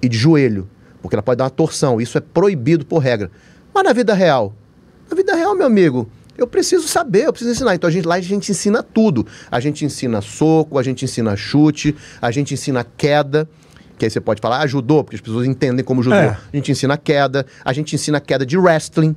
e 0.00 0.08
de 0.08 0.18
joelho 0.18 0.68
porque 1.02 1.16
ela 1.16 1.22
pode 1.22 1.38
dar 1.38 1.44
uma 1.44 1.50
torção. 1.50 2.00
Isso 2.00 2.16
é 2.16 2.20
proibido 2.20 2.86
por 2.86 2.98
regra. 2.98 3.30
Mas 3.74 3.84
na 3.84 3.92
vida 3.92 4.14
real, 4.14 4.54
na 5.10 5.16
vida 5.16 5.34
real, 5.34 5.54
meu 5.54 5.66
amigo, 5.66 6.08
eu 6.38 6.46
preciso 6.46 6.86
saber, 6.86 7.26
eu 7.26 7.32
preciso 7.32 7.50
ensinar. 7.50 7.74
Então 7.74 7.88
a 7.88 7.90
gente, 7.90 8.06
lá 8.06 8.14
a 8.14 8.20
gente 8.20 8.50
ensina 8.50 8.82
tudo. 8.82 9.26
A 9.50 9.58
gente 9.58 9.84
ensina 9.84 10.20
soco, 10.20 10.78
a 10.78 10.82
gente 10.82 11.04
ensina 11.04 11.36
chute, 11.36 11.94
a 12.20 12.30
gente 12.30 12.54
ensina 12.54 12.84
queda. 12.96 13.48
Que 14.02 14.06
aí 14.06 14.10
você 14.10 14.20
pode 14.20 14.40
falar, 14.40 14.58
ajudou, 14.62 14.98
ah, 14.98 15.04
porque 15.04 15.14
as 15.14 15.22
pessoas 15.22 15.46
entendem 15.46 15.84
como 15.84 16.02
judô. 16.02 16.16
É. 16.16 16.36
A 16.52 16.56
gente 16.56 16.72
ensina 16.72 16.96
queda, 16.96 17.46
a 17.64 17.72
gente 17.72 17.94
ensina 17.94 18.20
queda 18.20 18.44
de 18.44 18.58
wrestling. 18.58 19.14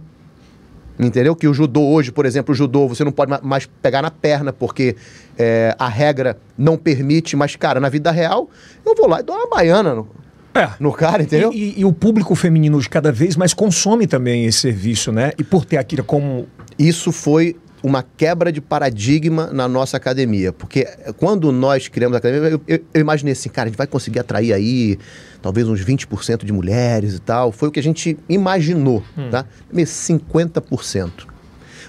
Entendeu? 1.00 1.36
Que 1.36 1.48
o 1.48 1.56
judô 1.56 1.82
hoje, 1.82 2.12
por 2.12 2.24
exemplo, 2.24 2.54
o 2.54 2.56
judô, 2.56 2.88
você 2.88 3.04
não 3.04 3.12
pode 3.12 3.32
mais 3.42 3.66
pegar 3.82 4.04
na 4.04 4.12
perna, 4.12 4.54
porque 4.54 4.96
é, 5.40 5.76
a 5.80 5.90
regra 5.90 6.38
não 6.56 6.78
permite, 6.78 7.36
mas, 7.36 7.56
cara, 7.56 7.80
na 7.80 7.90
vida 7.90 8.12
real, 8.12 8.48
eu 8.86 8.94
vou 8.94 9.08
lá 9.08 9.22
e 9.22 9.24
dou 9.24 9.36
uma 9.36 9.50
baiana 9.50 10.06
é. 10.54 10.70
no 10.80 10.94
cara, 10.94 11.24
entendeu? 11.24 11.52
E, 11.52 11.58
e, 11.58 11.80
e, 11.80 11.86
o 11.86 11.92
público 11.92 12.36
feminino 12.36 12.80
cada 12.88 13.12
vez 13.12 13.36
mais 13.36 13.56
consome 13.56 14.06
também 14.06 14.46
esse 14.46 14.60
serviço, 14.60 15.12
né? 15.12 15.32
E 15.40 15.44
por 15.44 15.66
ter 15.66 15.78
aquilo 15.78 16.04
como. 16.04 16.48
Isso 16.78 17.12
foi 17.12 17.58
uma 17.86 18.02
quebra 18.02 18.52
de 18.52 18.60
paradigma 18.60 19.46
na 19.54 19.68
nossa 19.68 19.96
academia. 19.96 20.52
Porque 20.52 20.88
quando 21.18 21.52
nós 21.52 21.88
criamos 21.88 22.16
a 22.16 22.18
academia, 22.18 22.50
eu, 22.50 22.62
eu, 22.68 22.80
eu, 22.92 23.00
imaginei 23.00 23.34
assim, 23.34 23.48
cara, 23.48 23.68
a 23.68 23.70
gente 23.70 23.78
vai 23.78 23.86
conseguir 23.86 24.18
atrair 24.18 24.54
aí 24.54 24.98
talvez 25.40 25.68
uns 25.68 25.86
20% 25.86 26.46
de 26.46 26.52
mulheres 26.52 27.14
e 27.14 27.20
tal. 27.20 27.52
Foi 27.52 27.70
o 27.70 27.72
que 27.72 27.80
a 27.80 27.84
gente 27.84 28.18
imaginou, 28.28 29.04
hum. 29.16 29.30
tá? 29.30 29.46
50% 29.72 31.28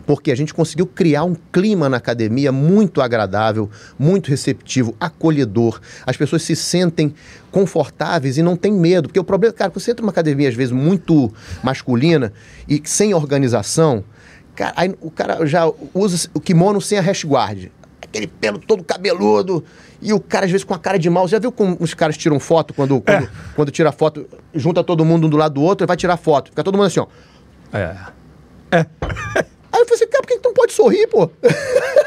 porque 0.06 0.30
a 0.30 0.36
gente 0.36 0.54
conseguiu 0.54 0.86
criar 0.86 1.24
um 1.24 1.34
clima 1.50 1.88
na 1.88 1.96
academia 1.96 2.52
muito 2.52 3.02
agradável, 3.02 3.68
muito 3.98 4.28
receptivo, 4.28 4.94
acolhedor. 5.00 5.80
As 6.06 6.16
pessoas 6.16 6.42
se 6.42 6.54
sentem 6.54 7.12
confortáveis 7.50 8.38
e 8.38 8.42
não 8.42 8.54
tem 8.54 8.72
medo. 8.72 9.08
Porque 9.08 9.18
o 9.18 9.24
problema, 9.24 9.52
cara, 9.52 9.72
você 9.74 9.90
entra 9.90 10.02
numa 10.02 10.12
academia 10.12 10.48
às 10.48 10.54
vezes 10.54 10.70
muito 10.70 11.32
masculina 11.60 12.32
e 12.68 12.80
sem 12.84 13.14
organização, 13.14 14.04
cara, 14.56 14.72
aí 14.74 14.94
o 15.00 15.10
cara 15.10 15.46
já 15.46 15.70
usa 15.94 16.28
o 16.34 16.40
kimono 16.40 16.80
sem 16.80 16.98
a 16.98 17.02
guard, 17.24 17.68
Aquele 18.02 18.26
pelo 18.26 18.58
todo 18.58 18.82
cabeludo. 18.84 19.64
E 20.00 20.12
o 20.12 20.20
cara, 20.20 20.44
às 20.44 20.50
vezes, 20.50 20.64
com 20.64 20.74
a 20.74 20.78
cara 20.78 20.98
de 20.98 21.08
mal. 21.10 21.26
Já 21.26 21.38
viu 21.38 21.50
como 21.50 21.76
os 21.80 21.94
caras 21.94 22.16
tiram 22.16 22.38
foto 22.38 22.72
quando, 22.72 23.00
quando, 23.00 23.24
é. 23.24 23.28
quando 23.54 23.70
tira 23.70 23.90
foto, 23.90 24.26
junta 24.54 24.84
todo 24.84 25.04
mundo 25.04 25.26
um 25.26 25.30
do 25.30 25.36
lado 25.36 25.54
do 25.54 25.62
outro 25.62 25.84
e 25.84 25.86
vai 25.86 25.96
tirar 25.96 26.16
foto. 26.16 26.50
Fica 26.50 26.62
todo 26.62 26.76
mundo 26.76 26.86
assim, 26.86 27.00
ó. 27.00 27.06
É. 27.72 27.96
É. 28.70 28.86
Aí 29.72 29.80
eu 29.80 29.86
falei 29.86 29.94
assim, 29.94 30.08
cara, 30.08 30.22
por 30.22 30.28
que 30.28 30.35
pode 30.66 30.72
sorrir, 30.72 31.06
pô? 31.06 31.30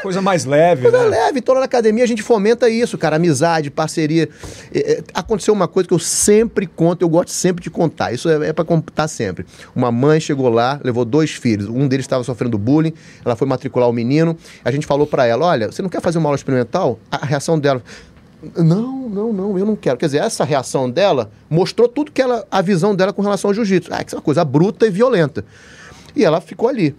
Coisa 0.02 0.20
mais 0.20 0.44
leve, 0.44 0.82
Coisa 0.82 0.98
né? 0.98 1.06
leve. 1.06 1.38
Então, 1.38 1.54
na 1.54 1.64
academia 1.64 2.04
a 2.04 2.06
gente 2.06 2.22
fomenta 2.22 2.68
isso, 2.68 2.96
cara. 2.96 3.16
Amizade, 3.16 3.70
parceria. 3.70 4.28
É, 4.72 4.92
é, 4.92 5.04
aconteceu 5.14 5.52
uma 5.52 5.66
coisa 5.66 5.88
que 5.88 5.94
eu 5.94 5.98
sempre 5.98 6.66
conto, 6.66 7.02
eu 7.02 7.08
gosto 7.08 7.30
sempre 7.30 7.62
de 7.62 7.70
contar. 7.70 8.12
Isso 8.12 8.28
é, 8.28 8.48
é 8.48 8.52
para 8.52 8.64
contar 8.64 9.08
sempre. 9.08 9.46
Uma 9.74 9.90
mãe 9.90 10.20
chegou 10.20 10.48
lá, 10.48 10.78
levou 10.84 11.04
dois 11.04 11.30
filhos. 11.32 11.68
Um 11.68 11.88
deles 11.88 12.04
estava 12.04 12.22
sofrendo 12.22 12.56
bullying, 12.58 12.92
ela 13.24 13.34
foi 13.34 13.46
matricular 13.46 13.88
o 13.88 13.92
menino. 13.92 14.36
A 14.64 14.70
gente 14.70 14.86
falou 14.86 15.06
para 15.06 15.26
ela, 15.26 15.46
olha, 15.46 15.70
você 15.70 15.82
não 15.82 15.88
quer 15.88 16.00
fazer 16.00 16.18
uma 16.18 16.28
aula 16.28 16.36
experimental? 16.36 16.98
A 17.10 17.24
reação 17.24 17.58
dela... 17.58 17.82
Não, 18.56 19.06
não, 19.06 19.34
não, 19.34 19.58
eu 19.58 19.66
não 19.66 19.76
quero. 19.76 19.98
Quer 19.98 20.06
dizer, 20.06 20.18
essa 20.18 20.44
reação 20.44 20.88
dela 20.88 21.30
mostrou 21.50 21.86
tudo 21.86 22.10
que 22.10 22.22
ela, 22.22 22.46
a 22.50 22.62
visão 22.62 22.96
dela 22.96 23.12
com 23.12 23.20
relação 23.20 23.50
ao 23.50 23.54
jiu-jitsu. 23.54 23.90
Ah, 23.92 24.02
que 24.02 24.14
é 24.14 24.16
uma 24.16 24.22
coisa 24.22 24.42
bruta 24.46 24.86
e 24.86 24.90
violenta. 24.90 25.44
E 26.16 26.24
ela 26.24 26.40
ficou 26.40 26.66
ali. 26.66 26.96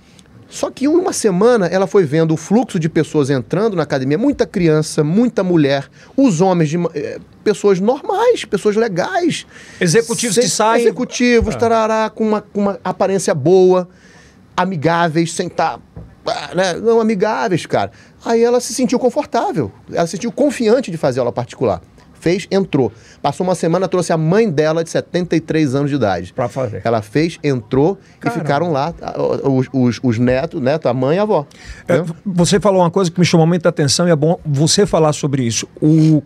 Só 0.52 0.70
que 0.70 0.86
uma 0.86 1.14
semana 1.14 1.66
ela 1.68 1.88
foi 1.88 2.04
vendo 2.04 2.34
o 2.34 2.38
fluxo 2.38 2.78
de 2.78 2.90
pessoas 2.90 3.30
entrando 3.30 3.74
na 3.78 3.84
academia, 3.84 4.18
muita 4.18 4.46
criança, 4.46 5.02
muita 5.02 5.46
mulher, 5.46 5.90
os 6.16 6.42
homens 6.42 6.70
de 6.70 6.78
eh, 6.94 7.20
pessoas 7.42 7.80
normais, 7.80 8.44
pessoas 8.44 8.76
legais. 8.76 9.48
Executivos 9.80 10.38
que 10.38 10.50
saem. 10.50 10.82
Executivos, 10.84 11.56
ah. 11.56 11.58
tarará, 11.58 12.10
com 12.10 12.28
uma, 12.28 12.42
com 12.42 12.60
uma 12.60 12.80
aparência 12.84 13.34
boa, 13.34 13.88
amigáveis, 14.56 15.32
sem 15.32 15.48
estar. 15.48 15.80
Tá, 16.26 16.52
né, 16.54 16.74
não 16.74 17.00
amigáveis, 17.00 17.66
cara. 17.66 17.90
Aí 18.24 18.44
ela 18.44 18.60
se 18.60 18.74
sentiu 18.74 19.00
confortável, 19.00 19.72
ela 19.90 20.06
se 20.06 20.12
sentiu 20.12 20.34
confiante 20.34 20.92
de 20.92 20.98
fazer 20.98 21.22
aula 21.22 21.32
particular 21.32 21.82
fez, 22.22 22.48
entrou. 22.52 22.92
Passou 23.22 23.46
uma 23.46 23.56
semana, 23.56 23.88
trouxe 23.88 24.14
a 24.14 24.18
mãe 24.18 24.50
dela 24.50 24.84
de 24.84 24.90
73 24.90 25.76
anos 25.76 25.90
de 25.90 25.96
idade. 25.96 26.32
Pra 26.34 26.48
fazer. 26.48 26.82
Ela 26.86 27.02
fez, 27.02 27.40
entrou 27.44 27.98
Caramba. 28.20 28.40
e 28.40 28.42
ficaram 28.42 28.72
lá 28.72 28.94
os, 29.44 29.68
os, 29.74 30.00
os, 30.04 30.20
netos, 30.20 30.62
neto, 30.62 30.88
a 30.88 30.94
mãe 30.94 31.18
e 31.18 31.20
a 31.20 31.24
avó. 31.24 31.46
É, 31.88 32.04
você 32.26 32.60
falou 32.60 32.82
uma 32.82 32.92
coisa 32.92 33.12
que 33.12 33.20
me 33.20 33.26
chamou 33.26 33.48
muita 33.48 33.70
atenção 33.70 34.08
e 34.08 34.12
é 34.12 34.16
bom 34.16 34.40
você 34.46 34.86
falar 34.86 35.14
sobre 35.14 35.44
isso. 35.44 35.68
O, 35.82 36.22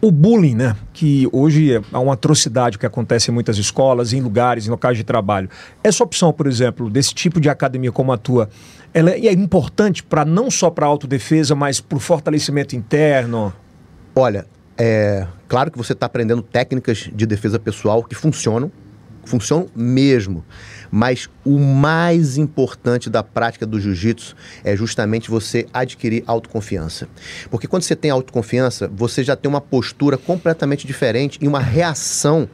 o 0.00 0.10
bullying, 0.10 0.54
né? 0.54 0.76
Que 0.92 1.28
hoje 1.32 1.74
é 1.74 1.98
uma 1.98 2.14
atrocidade 2.14 2.78
que 2.78 2.86
acontece 2.86 3.30
em 3.30 3.34
muitas 3.34 3.58
escolas, 3.58 4.12
em 4.12 4.20
lugares, 4.20 4.66
em 4.66 4.70
locais 4.70 4.96
de 4.96 5.04
trabalho. 5.04 5.48
Essa 5.82 6.04
opção, 6.04 6.32
por 6.32 6.46
exemplo, 6.46 6.90
desse 6.90 7.14
tipo 7.14 7.40
de 7.40 7.48
academia 7.48 7.92
como 7.92 8.12
a 8.12 8.18
tua, 8.18 8.48
ela 8.92 9.10
é 9.10 9.32
importante 9.32 10.02
para 10.02 10.24
não 10.24 10.50
só 10.50 10.70
para 10.70 10.86
autodefesa, 10.86 11.54
mas 11.54 11.80
para 11.80 11.96
o 11.96 12.00
fortalecimento 12.00 12.74
interno? 12.74 13.52
Olha, 14.14 14.46
é, 14.82 15.26
claro 15.46 15.70
que 15.70 15.76
você 15.76 15.92
está 15.92 16.06
aprendendo 16.06 16.40
técnicas 16.40 17.10
de 17.12 17.26
defesa 17.26 17.58
pessoal 17.58 18.02
que 18.02 18.14
funcionam, 18.14 18.72
funcionam 19.26 19.68
mesmo. 19.76 20.42
Mas 20.90 21.28
o 21.44 21.58
mais 21.58 22.38
importante 22.38 23.10
da 23.10 23.22
prática 23.22 23.66
do 23.66 23.78
jiu-jitsu 23.78 24.34
é 24.64 24.74
justamente 24.74 25.30
você 25.30 25.66
adquirir 25.70 26.24
autoconfiança. 26.26 27.06
Porque 27.50 27.66
quando 27.66 27.82
você 27.82 27.94
tem 27.94 28.10
autoconfiança, 28.10 28.88
você 28.88 29.22
já 29.22 29.36
tem 29.36 29.50
uma 29.50 29.60
postura 29.60 30.16
completamente 30.16 30.86
diferente 30.86 31.38
e 31.42 31.46
uma 31.46 31.60
reação 31.60 32.48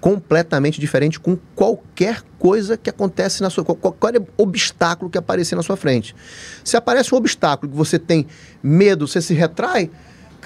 completamente 0.00 0.80
diferente 0.80 1.20
com 1.20 1.36
qualquer 1.54 2.22
coisa 2.38 2.78
que 2.78 2.88
acontece 2.88 3.42
na 3.42 3.50
sua 3.50 3.64
qualquer 3.64 4.22
obstáculo 4.38 5.10
que 5.10 5.18
aparecer 5.18 5.56
na 5.56 5.62
sua 5.62 5.76
frente. 5.76 6.16
Se 6.64 6.74
aparece 6.74 7.14
um 7.14 7.18
obstáculo 7.18 7.70
que 7.70 7.76
você 7.76 7.98
tem 7.98 8.26
medo, 8.62 9.06
você 9.06 9.20
se 9.20 9.34
retrai, 9.34 9.90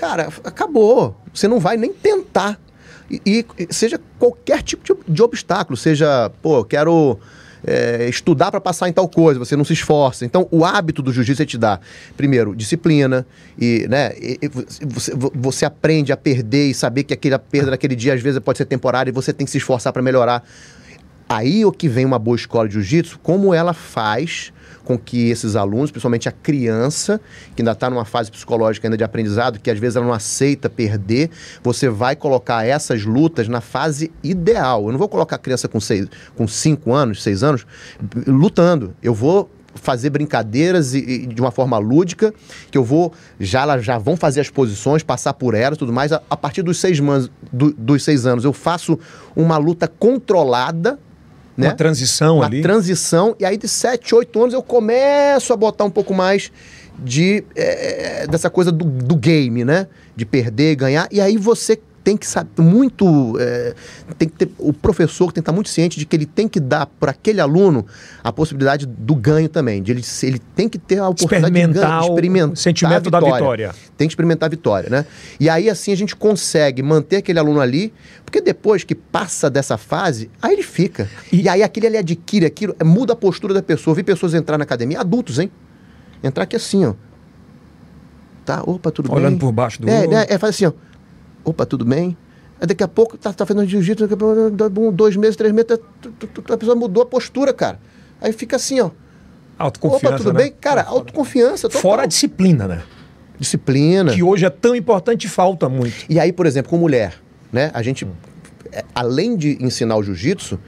cara, 0.01 0.29
acabou. 0.45 1.15
Você 1.33 1.47
não 1.47 1.61
vai 1.61 1.77
nem 1.77 1.93
tentar. 1.93 2.59
E, 3.11 3.45
e 3.59 3.75
seja 3.75 4.01
qualquer 4.19 4.63
tipo 4.63 4.83
de, 4.83 5.13
de, 5.13 5.23
obstáculo, 5.23 5.77
seja, 5.77 6.31
pô, 6.41 6.65
quero 6.65 7.19
é, 7.67 8.09
estudar 8.09 8.51
para 8.51 8.61
passar 8.61 8.89
em 8.89 8.93
tal 8.93 9.07
coisa, 9.09 9.39
você 9.39 9.57
não 9.57 9.65
se 9.65 9.75
esforça. 9.75 10.25
Então, 10.25 10.49
o 10.51 10.65
hábito 10.65 11.03
do 11.03 11.13
jiu-jitsu 11.13 11.43
é 11.43 11.47
te 11.47 11.59
dar, 11.59 11.81
primeiro, 12.17 12.55
disciplina, 12.55 13.27
e, 13.61 13.87
né, 13.91 14.13
e, 14.17 14.49
você, 14.87 15.13
você 15.35 15.65
aprende 15.67 16.13
a 16.13 16.17
perder 16.17 16.71
e 16.71 16.75
saber 16.75 17.03
que 17.03 17.13
aquela 17.13 17.39
perda 17.39 17.73
naquele 17.73 17.97
dia 17.97 18.15
às 18.15 18.23
vezes 18.23 18.41
pode 18.41 18.57
ser 18.57 18.65
temporária 18.65 19.11
e 19.11 19.13
você 19.13 19.33
tem 19.33 19.45
que 19.45 19.51
se 19.51 19.59
esforçar 19.59 19.93
para 19.93 20.01
melhorar. 20.01 20.43
Aí 21.29 21.63
é 21.63 21.67
o 21.67 21.73
que 21.73 21.89
vem 21.89 22.07
uma 22.07 22.19
boa 22.19 22.37
escola 22.37 22.69
de 22.69 22.75
jiu-jitsu, 22.75 23.19
como 23.23 23.53
ela 23.53 23.75
faz 23.75 24.53
com 24.91 24.99
que 24.99 25.31
esses 25.31 25.55
alunos, 25.55 25.93
principalmente 25.93 26.29
a 26.29 26.33
criança, 26.33 27.21
que 27.55 27.63
ainda 27.63 27.71
está 27.71 27.89
numa 27.89 28.05
fase 28.05 28.29
psicológica 28.29 28.89
ainda 28.89 28.97
de 28.97 29.05
aprendizado, 29.05 29.61
que 29.61 29.71
às 29.71 29.79
vezes 29.79 29.95
ela 29.95 30.05
não 30.05 30.13
aceita 30.13 30.69
perder, 30.69 31.31
você 31.63 31.89
vai 31.89 32.17
colocar 32.17 32.67
essas 32.67 33.05
lutas 33.05 33.47
na 33.47 33.61
fase 33.61 34.11
ideal. 34.21 34.87
Eu 34.87 34.91
não 34.91 34.99
vou 34.99 35.09
colocar 35.09 35.37
a 35.37 35.39
criança 35.39 35.69
com, 35.69 35.79
seis, 35.79 36.09
com 36.35 36.49
cinco 36.49 36.93
anos, 36.93 37.23
seis 37.23 37.45
anos, 37.45 37.65
lutando. 38.27 38.93
Eu 39.01 39.15
vou 39.15 39.49
fazer 39.77 40.11
brincadeiras 40.11 40.93
e, 40.93 40.99
e 40.99 41.27
de 41.27 41.41
uma 41.41 41.53
forma 41.53 41.79
lúdica, 41.79 42.35
que 42.69 42.77
eu 42.77 42.83
vou, 42.83 43.13
já 43.39 43.63
elas 43.63 43.85
já 43.85 43.97
vão 43.97 44.17
fazer 44.17 44.41
as 44.41 44.51
posições, 44.51 45.05
passar 45.05 45.35
por 45.35 45.55
elas 45.55 45.79
tudo 45.79 45.93
mais. 45.93 46.11
A, 46.13 46.21
a 46.29 46.37
partir 46.37 46.63
dos 46.63 46.79
seis, 46.81 46.99
man, 46.99 47.29
do, 47.53 47.73
dos 47.73 48.03
seis 48.03 48.27
anos, 48.27 48.45
eu 48.45 48.53
faço 48.53 48.99
uma 49.37 49.57
luta 49.57 49.87
controlada, 49.87 50.99
né? 51.61 51.69
Uma 51.69 51.77
transição 51.77 52.37
uma 52.37 52.47
ali. 52.47 52.63
transição, 52.63 53.37
e 53.39 53.45
aí 53.45 53.57
de 53.57 53.69
7, 53.69 54.15
8 54.15 54.41
anos 54.41 54.55
eu 54.55 54.63
começo 54.63 55.53
a 55.53 55.57
botar 55.57 55.85
um 55.85 55.91
pouco 55.91 56.15
mais 56.15 56.51
de 56.99 57.45
é, 57.55 58.27
dessa 58.27 58.51
coisa 58.51 58.71
do, 58.71 58.85
do 58.85 59.17
game, 59.17 59.65
né? 59.65 59.87
De 60.17 60.25
perder, 60.27 60.77
ganhar, 60.77 61.09
e 61.11 61.21
aí 61.21 61.37
você 61.37 61.79
tem 62.03 62.17
que 62.17 62.27
saber 62.27 62.63
muito. 62.63 63.37
é, 63.39 63.75
tem 64.19 64.29
que 64.29 64.35
ter, 64.35 64.51
o 64.59 64.73
professor 64.73 65.27
tem 65.27 65.35
que 65.35 65.41
estar 65.41 65.53
muito 65.53 65.69
ciente 65.69 65.99
de 65.99 66.07
que 66.07 66.17
ele 66.17 66.27
tem 66.27 66.49
que 66.49 66.59
dar 66.59 66.87
para 66.87 67.11
aquele 67.11 67.41
aluno 67.41 67.87
a 68.23 68.33
possibilidade 68.33 68.87
do 68.87 69.15
ganho 69.15 69.49
também. 69.49 69.83
De 69.83 69.93
ele, 69.93 70.03
ele 70.23 70.39
tem 70.55 70.69
que 70.69 70.79
ter 70.79 70.99
a 70.99 71.09
oportunidade 71.09 71.53
de 71.53 71.59
Experimentar 71.59 71.83
ganhar, 71.83 72.03
o 72.03 72.09
experimentar 72.09 72.57
sentimento 72.57 73.09
a 73.09 73.11
da 73.11 73.21
vitória. 73.21 73.75
Tem 73.97 74.09
que 74.09 74.13
experimentar 74.13 74.47
a 74.47 74.51
vitória, 74.51 74.91
né? 74.91 75.07
E 75.39 75.49
aí, 75.49 75.69
assim, 75.69 75.93
a 75.93 75.97
gente 75.97 76.17
consegue 76.17 76.83
manter 76.83 77.17
aquele 77.17 77.39
aluno 77.39 77.61
ali, 77.61 77.93
porque 78.25 78.41
depois 78.41 78.85
que 78.85 78.95
passa 78.95 79.51
dessa 79.51 79.77
fase, 79.77 80.31
aí 80.41 80.55
ele 80.55 80.63
fica. 80.63 81.09
E, 81.33 81.49
aí 81.49 81.63
aquele 81.63 81.87
ele 81.87 81.99
adquire 81.99 82.47
aquilo, 82.47 82.75
é, 82.79 82.85
muda 82.85 83.13
a 83.13 83.17
postura 83.17 83.53
da 83.53 83.63
pessoa. 83.63 83.93
Eu 83.93 83.97
vi 83.97 84.03
pessoas 84.03 84.35
entrar 84.35 84.57
na 84.57 84.65
academia, 84.65 85.01
adultos, 85.01 85.39
hein? 85.39 85.51
Entrar 86.23 86.45
aqui 86.45 86.57
assim, 86.57 86.85
ó. 86.85 86.95
Tá, 88.45 88.63
opa, 88.67 88.91
tudo 88.91 89.09
bem? 89.09 89.19
Olhando 89.19 89.39
por 89.39 89.53
baixo 89.53 89.81
do 89.81 89.89
é, 89.89 90.01
olho. 90.01 90.11
né? 90.11 90.27
É, 90.29 90.39
faz 90.39 90.55
assim, 90.55 90.67
ó. 90.67 90.73
Opa, 91.45 91.65
tudo 91.67 91.85
bem? 91.85 92.17
Aí 92.61 92.67
daqui 92.67 92.83
a 92.83 92.89
pouco 92.89 93.17
tá, 93.17 93.33
tá 93.33 93.47
fazendo 93.47 93.67
jiu-jitsu, 93.67 94.07
dois 94.93 95.17
meses, 95.17 95.37
três 95.37 95.53
meses, 95.53 95.67
tá- 95.67 96.55
a 96.55 96.57
pessoa 96.57 96.77
mudou 96.77 97.03
a 97.03 97.07
postura, 97.07 97.53
cara. 97.53 97.81
Aí 98.21 98.33
fica 98.33 98.57
assim, 98.57 98.81
ó. 98.81 98.91
Autoconfiança. 99.59 100.07
Opa, 100.09 100.17
tudo 100.17 100.33
né? 100.33 100.43
bem? 100.45 100.55
Cara, 100.61 100.83
autoconfiança. 100.83 101.69
Total. 101.69 101.83
Fora 101.83 102.03
a 102.03 102.07
disciplina, 102.07 102.67
né? 102.69 102.83
disciplina. 103.39 104.13
Que 104.13 104.23
hoje 104.23 104.45
é 104.45 104.51
tão 104.51 104.77
importante 104.77 105.25
e 105.25 105.29
falta 105.29 105.67
muito. 105.67 105.95
E 106.11 106.21
aí, 106.21 106.31
por 106.31 106.45
exemplo, 106.45 106.69
com 106.69 106.77
mulher, 106.77 107.15
né? 107.51 107.71
A 107.73 107.81
gente, 107.83 108.07
é, 108.71 108.85
além 108.95 109.35
de 109.35 109.57
ensinar 109.65 109.97
o 109.97 110.03
jiu-jitsu, 110.03 110.59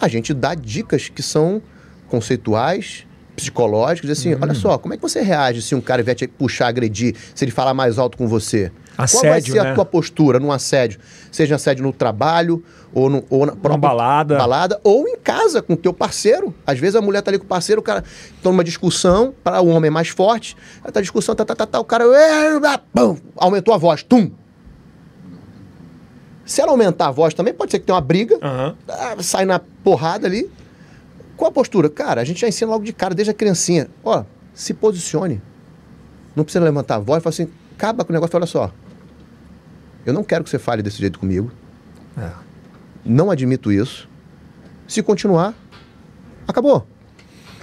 a 0.00 0.06
gente 0.06 0.32
dá 0.32 0.54
dicas 0.54 1.08
que 1.08 1.20
são 1.20 1.60
conceituais, 2.08 3.04
psicológicas, 3.34 4.10
assim, 4.10 4.34
Hum. 4.34 4.38
olha 4.40 4.54
só, 4.54 4.78
como 4.78 4.94
é 4.94 4.96
que 4.96 5.02
você 5.02 5.20
reage 5.20 5.60
se 5.62 5.74
um 5.74 5.80
cara 5.80 6.00
vier 6.02 6.14
te 6.14 6.28
puxar, 6.28 6.68
agredir, 6.68 7.14
se 7.34 7.44
ele 7.44 7.50
falar 7.50 7.74
mais 7.74 7.98
alto 7.98 8.16
com 8.16 8.28
você? 8.28 8.70
Qual 8.96 9.22
vai 9.22 9.32
Assédio, 9.32 9.54
ser 9.54 9.62
né? 9.62 9.70
a 9.70 9.74
tua 9.74 9.84
postura 9.84 10.38
num 10.40 10.50
assédio? 10.50 10.98
Seja 11.30 11.56
assédio 11.56 11.82
no 11.84 11.92
trabalho, 11.92 12.64
ou, 12.94 13.10
no, 13.10 13.24
ou 13.28 13.44
na 13.44 13.52
própria 13.52 13.76
balada. 13.76 14.36
balada, 14.36 14.80
ou 14.82 15.06
em 15.06 15.16
casa 15.18 15.60
com 15.60 15.74
o 15.74 15.76
teu 15.76 15.92
parceiro. 15.92 16.54
Às 16.66 16.78
vezes 16.78 16.96
a 16.96 17.02
mulher 17.02 17.20
tá 17.20 17.30
ali 17.30 17.38
com 17.38 17.44
o 17.44 17.48
parceiro, 17.48 17.80
o 17.80 17.84
cara 17.84 18.02
tá 18.02 18.50
numa 18.50 18.64
discussão, 18.64 19.34
para 19.44 19.60
o 19.60 19.68
homem 19.68 19.88
é 19.88 19.90
mais 19.90 20.08
forte, 20.08 20.56
aí 20.82 20.90
tá 20.90 21.00
discussão, 21.00 21.34
tá, 21.34 21.44
tá, 21.44 21.54
tá, 21.54 21.66
tá, 21.66 21.78
o 21.80 21.84
cara 21.84 22.04
"É, 22.04 22.58
pum", 22.94 23.18
aumentou 23.36 23.74
a 23.74 23.76
voz, 23.76 24.02
tum. 24.02 24.30
Se 26.44 26.60
ela 26.60 26.70
aumentar 26.70 27.08
a 27.08 27.10
voz 27.10 27.34
também, 27.34 27.52
pode 27.52 27.72
ser 27.72 27.80
que 27.80 27.86
tenha 27.86 27.94
uma 27.96 28.00
briga, 28.00 28.38
ah, 28.88 29.16
sai 29.20 29.44
na 29.44 29.58
porrada 29.58 30.26
ali. 30.26 30.48
Qual 31.36 31.50
a 31.50 31.52
postura? 31.52 31.90
Cara, 31.90 32.20
a 32.20 32.24
gente 32.24 32.40
já 32.40 32.48
ensina 32.48 32.70
logo 32.70 32.84
de 32.84 32.92
cara, 32.92 33.14
desde 33.14 33.30
a 33.30 33.34
criancinha. 33.34 33.88
Ó, 34.02 34.22
se 34.54 34.72
posicione. 34.72 35.42
Não 36.34 36.44
precisa 36.44 36.64
levantar 36.64 36.96
a 36.96 36.98
voz 36.98 37.20
e 37.20 37.22
falar 37.22 37.30
assim, 37.30 37.48
acaba 37.76 38.04
com 38.04 38.12
o 38.12 38.14
negócio, 38.14 38.36
olha 38.36 38.46
só. 38.46 38.70
Eu 40.06 40.12
não 40.12 40.22
quero 40.22 40.44
que 40.44 40.50
você 40.50 40.58
fale 40.58 40.82
desse 40.82 40.98
jeito 40.98 41.18
comigo. 41.18 41.50
É. 42.16 42.30
Não 43.04 43.30
admito 43.30 43.72
isso. 43.72 44.08
Se 44.86 45.02
continuar, 45.02 45.52
acabou. 46.46 46.86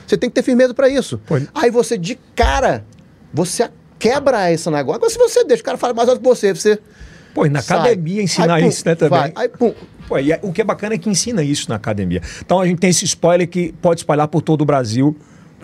Você 0.06 0.18
tem 0.18 0.30
que 0.30 0.36
ter 0.36 0.44
firmeza 0.44 0.74
para 0.74 0.90
isso. 0.90 1.20
Aí 1.56 1.72
você, 1.72 1.98
de 1.98 2.20
cara, 2.36 2.86
você 3.34 3.70
quebra 3.98 4.52
esse 4.52 4.70
negócio. 4.70 4.96
Agora, 4.98 5.10
se 5.10 5.18
você 5.18 5.46
deixa 5.46 5.64
o 5.64 5.66
cara 5.66 5.78
falar 5.78 5.94
mais 5.94 6.10
alto 6.10 6.22
que 6.22 6.28
você, 6.28 6.54
você. 6.54 6.78
Pô, 7.34 7.46
e 7.46 7.50
na 7.50 7.62
sai. 7.62 7.80
academia 7.80 8.22
ensinar 8.22 8.56
Aí, 8.56 8.64
pum, 8.64 8.70
isso, 8.70 8.84
né, 8.86 8.96
também. 8.96 9.20
vai. 9.20 9.34
Aí, 9.36 9.48
pum. 9.48 9.74
Pô, 10.08 10.20
e 10.20 10.38
o 10.42 10.52
que 10.52 10.62
é 10.62 10.64
bacana 10.66 10.96
é 10.96 10.98
que 10.98 11.10
ensina 11.10 11.42
isso 11.42 11.70
na 11.70 11.76
academia. 11.76 12.22
Então 12.42 12.60
a 12.60 12.68
gente 12.68 12.80
tem 12.80 12.90
esse 12.90 13.06
spoiler 13.06 13.48
que 13.48 13.72
pode 13.82 14.02
espalhar 14.02 14.28
por 14.28 14.42
todo 14.42 14.62
o 14.62 14.66
Brasil 14.66 15.18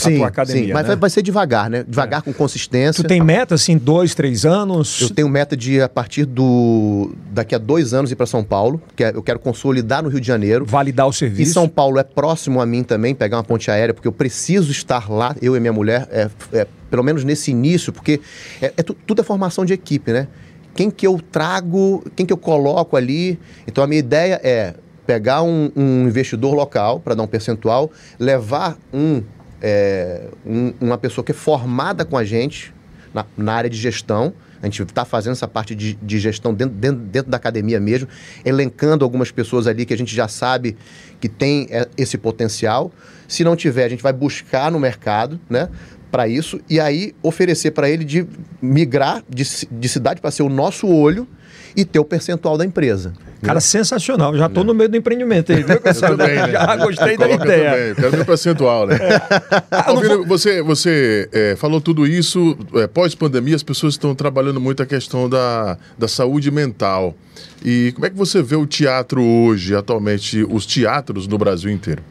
a 0.07 0.11
Sim, 0.11 0.17
tua 0.17 0.27
academia. 0.27 0.67
sim. 0.67 0.73
Mas 0.73 0.87
né? 0.87 0.95
vai, 0.95 1.09
ser 1.09 1.21
devagar, 1.21 1.69
né? 1.69 1.83
Devagar, 1.87 2.21
com 2.21 2.31
consistência. 2.33 3.03
Tu 3.03 3.07
tem 3.07 3.21
meta, 3.21 3.55
assim, 3.55 3.77
dois, 3.77 4.13
três 4.15 4.45
anos? 4.45 5.01
Eu 5.01 5.09
tenho 5.09 5.27
meta 5.29 5.55
de, 5.57 5.81
a 5.81 5.89
partir 5.89 6.25
do. 6.25 7.11
daqui 7.31 7.53
a 7.53 7.57
dois 7.57 7.93
anos, 7.93 8.11
ir 8.11 8.15
para 8.15 8.25
São 8.25 8.43
Paulo. 8.43 8.81
Que 8.95 9.03
é- 9.03 9.11
eu 9.13 9.21
quero 9.23 9.39
consolidar 9.39 10.01
no 10.03 10.09
Rio 10.09 10.19
de 10.21 10.27
Janeiro. 10.27 10.65
validar 10.65 11.07
o 11.07 11.11
E 11.11 11.13
serviço. 11.13 11.53
São 11.53 11.67
Paulo 11.67 11.99
é 11.99 12.03
próximo 12.03 12.61
a 12.61 12.65
mim 12.65 12.83
também, 12.83 13.13
pegar 13.15 13.37
uma 13.37 13.43
ponte 13.43 13.69
aérea, 13.71 13.93
porque 13.93 14.07
eu 14.07 14.11
preciso 14.11 14.71
estar 14.71 15.09
lá, 15.09 15.35
eu 15.41 15.55
e 15.55 15.59
minha 15.59 15.73
mulher, 15.73 16.07
é, 16.11 16.29
é, 16.53 16.67
pelo 16.89 17.03
menos 17.03 17.23
nesse 17.23 17.51
início, 17.51 17.91
porque 17.93 18.19
é, 18.61 18.73
é 18.77 18.83
tu- 18.83 18.93
tudo 19.05 19.21
é 19.21 19.23
formação 19.23 19.65
de 19.65 19.73
equipe, 19.73 20.11
né? 20.11 20.27
Quem 20.75 20.89
que 20.89 21.05
eu 21.05 21.19
trago, 21.31 22.03
quem 22.15 22.25
que 22.25 22.31
eu 22.31 22.37
coloco 22.37 22.95
ali. 22.95 23.37
Então 23.67 23.83
a 23.83 23.87
minha 23.87 23.99
ideia 23.99 24.39
é 24.43 24.73
pegar 25.05 25.41
um, 25.41 25.71
um 25.75 26.03
investidor 26.07 26.53
local 26.53 26.99
para 26.99 27.15
dar 27.15 27.23
um 27.23 27.27
percentual, 27.27 27.91
levar 28.19 28.77
um, 28.93 29.23
é, 29.61 30.27
um- 30.45 30.73
uma 30.79 30.97
pessoa 30.97 31.23
que 31.23 31.31
é 31.31 31.35
formada 31.35 32.05
com 32.05 32.17
a 32.17 32.23
gente 32.23 32.73
na, 33.13 33.25
na 33.37 33.53
área 33.53 33.69
de 33.69 33.77
gestão. 33.77 34.33
A 34.61 34.65
gente 34.65 34.81
está 34.83 35.05
fazendo 35.05 35.31
essa 35.33 35.47
parte 35.47 35.73
de, 35.73 35.93
de 35.93 36.19
gestão 36.19 36.53
dentro, 36.53 36.75
dentro, 36.75 36.99
dentro 37.01 37.31
da 37.31 37.37
academia 37.37 37.79
mesmo, 37.79 38.09
elencando 38.43 39.05
algumas 39.05 39.31
pessoas 39.31 39.67
ali 39.67 39.85
que 39.85 39.93
a 39.93 39.97
gente 39.97 40.13
já 40.13 40.27
sabe 40.27 40.75
que 41.21 41.29
tem 41.29 41.67
é, 41.69 41.87
esse 41.97 42.17
potencial. 42.17 42.91
Se 43.27 43.43
não 43.43 43.55
tiver, 43.55 43.85
a 43.85 43.89
gente 43.89 44.03
vai 44.03 44.11
buscar 44.11 44.69
no 44.71 44.79
mercado, 44.79 45.39
né? 45.49 45.69
Para 46.11 46.27
isso, 46.27 46.59
e 46.67 46.79
aí 46.79 47.13
oferecer 47.21 47.71
para 47.71 47.87
ele 47.87 48.03
de 48.03 48.25
migrar 48.61 49.23
de, 49.29 49.43
de 49.71 49.87
cidade 49.87 50.19
para 50.19 50.31
ser 50.31 50.41
o 50.41 50.49
nosso 50.49 50.87
olho 50.87 51.27
e 51.75 51.85
ter 51.85 51.99
o 51.99 52.03
percentual 52.03 52.57
da 52.57 52.65
empresa. 52.65 53.13
Cara, 53.41 53.59
sensacional. 53.61 54.35
Já 54.35 54.49
tô 54.49 54.63
no 54.65 54.73
meio 54.73 54.89
do 54.89 54.97
empreendimento 54.97 55.51
aí, 55.53 55.63
viu, 55.63 55.75
Eu 55.75 55.81
Cassiano? 55.81 56.17
também, 56.17 56.35
né? 56.35 56.51
Já 56.51 56.75
gostei 56.75 57.17
da 57.17 57.29
ideia. 57.29 57.71
Também. 57.71 57.95
Quero 57.95 58.11
meu 58.17 58.25
percentual, 58.25 58.85
né? 58.87 58.97
Ah, 59.71 59.85
eu 59.87 59.93
não 59.93 59.95
Alvino, 59.95 60.17
vou- 60.17 60.25
você, 60.27 60.61
você 60.61 61.29
é, 61.31 61.55
falou 61.55 61.79
tudo 61.79 62.05
isso, 62.05 62.57
é, 62.75 62.87
pós-pandemia, 62.87 63.55
as 63.55 63.63
pessoas 63.63 63.93
estão 63.93 64.13
trabalhando 64.13 64.59
muito 64.59 64.83
a 64.83 64.85
questão 64.85 65.29
da, 65.29 65.77
da 65.97 66.07
saúde 66.07 66.51
mental. 66.51 67.15
E 67.63 67.91
como 67.93 68.05
é 68.05 68.09
que 68.09 68.17
você 68.17 68.41
vê 68.41 68.55
o 68.57 68.65
teatro 68.65 69.23
hoje, 69.23 69.73
atualmente, 69.75 70.45
os 70.49 70.65
teatros 70.65 71.27
no 71.27 71.37
Brasil 71.37 71.71
inteiro? 71.71 72.03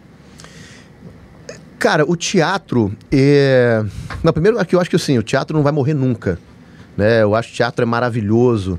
Cara, 1.79 2.05
o 2.11 2.17
teatro 2.17 2.93
é. 3.13 3.85
Não, 4.23 4.33
primeiro 4.33 4.59
aqui 4.59 4.75
eu 4.75 4.81
acho 4.81 4.91
que 4.91 4.97
assim, 4.97 5.17
o 5.19 5.23
teatro 5.23 5.57
não 5.57 5.63
vai 5.63 5.73
morrer 5.73 5.95
nunca. 5.95 6.39
Né? 6.97 7.23
Eu 7.23 7.35
acho 7.37 7.49
que 7.49 7.55
o 7.55 7.57
teatro 7.59 7.83
é 7.85 7.87
maravilhoso. 7.87 8.79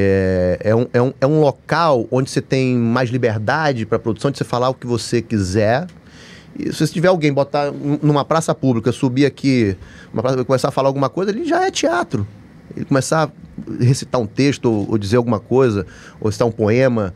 É, 0.00 0.58
é, 0.70 0.74
um, 0.76 0.86
é, 0.92 1.02
um, 1.02 1.12
é 1.20 1.26
um 1.26 1.40
local 1.40 2.06
onde 2.10 2.30
você 2.30 2.40
tem 2.40 2.76
mais 2.76 3.10
liberdade 3.10 3.84
para 3.84 3.98
produção, 3.98 4.30
de 4.30 4.38
você 4.38 4.44
falar 4.44 4.68
o 4.68 4.74
que 4.74 4.86
você 4.86 5.20
quiser. 5.20 5.86
E 6.58 6.72
se 6.72 6.86
tiver 6.88 7.08
alguém 7.08 7.32
botar 7.32 7.72
num- 7.72 7.98
numa 8.02 8.24
praça 8.24 8.54
pública, 8.54 8.92
subir 8.92 9.26
aqui, 9.26 9.76
uma 10.12 10.22
praça, 10.22 10.44
começar 10.44 10.68
a 10.68 10.70
falar 10.70 10.88
alguma 10.88 11.08
coisa, 11.08 11.30
ele 11.32 11.44
já 11.44 11.66
é 11.66 11.70
teatro. 11.70 12.26
Ele 12.76 12.84
começar 12.84 13.24
a 13.24 13.84
recitar 13.84 14.20
um 14.20 14.26
texto 14.26 14.66
ou, 14.66 14.90
ou 14.90 14.98
dizer 14.98 15.16
alguma 15.16 15.40
coisa, 15.40 15.86
ou 16.20 16.28
recitar 16.28 16.46
um 16.46 16.52
poema, 16.52 17.12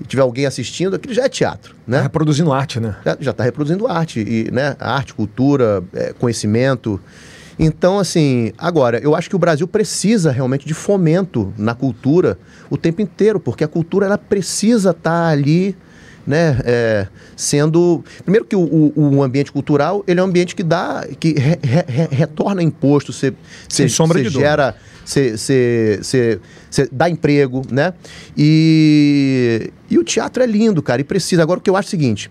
e 0.00 0.04
tiver 0.04 0.22
alguém 0.22 0.46
assistindo, 0.46 0.94
aquilo 0.96 1.14
já 1.14 1.24
é 1.24 1.28
teatro, 1.28 1.74
né? 1.86 1.98
Tá 1.98 2.02
reproduzindo 2.04 2.52
arte, 2.52 2.80
né? 2.80 2.96
já 3.20 3.30
está 3.30 3.44
reproduzindo 3.44 3.86
arte, 3.86 4.20
e, 4.20 4.50
né? 4.50 4.76
Arte, 4.78 5.14
cultura, 5.14 5.82
é, 5.92 6.12
conhecimento. 6.12 7.00
Então, 7.58 7.98
assim, 7.98 8.52
agora, 8.58 8.98
eu 8.98 9.14
acho 9.14 9.28
que 9.30 9.36
o 9.36 9.38
Brasil 9.38 9.66
precisa 9.68 10.30
realmente 10.32 10.66
de 10.66 10.74
fomento 10.74 11.52
na 11.56 11.74
cultura 11.74 12.38
o 12.68 12.76
tempo 12.76 13.00
inteiro, 13.00 13.38
porque 13.38 13.62
a 13.64 13.68
cultura 13.68 14.06
ela 14.06 14.18
precisa 14.18 14.90
estar 14.90 15.28
ali, 15.28 15.76
né? 16.26 16.58
é, 16.64 17.06
sendo. 17.36 18.02
Primeiro 18.24 18.44
que 18.46 18.56
o, 18.56 18.60
o- 18.96 19.16
o 19.16 19.22
ambiente 19.22 19.52
cultural 19.52 20.02
ele 20.08 20.18
é 20.18 20.22
um 20.22 20.26
ambiente 20.26 20.54
que 20.56 20.62
dá. 20.62 21.06
que 21.20 21.32
re- 21.34 21.58
re- 21.62 21.84
re- 21.86 22.08
retorna 22.10 22.62
imposto, 22.62 23.12
você, 23.12 23.32
gera. 24.40 24.74
Você 25.04 26.88
dá 26.90 27.08
emprego, 27.10 27.62
né? 27.70 27.92
E, 28.36 29.70
e 29.90 29.98
o 29.98 30.02
teatro 30.04 30.42
é 30.42 30.46
lindo, 30.46 30.82
cara, 30.82 31.00
e 31.00 31.04
precisa. 31.04 31.42
Agora, 31.42 31.58
o 31.58 31.62
que 31.62 31.68
eu 31.70 31.76
acho 31.76 31.86
é 31.86 31.88
o 31.88 31.90
seguinte: 31.90 32.30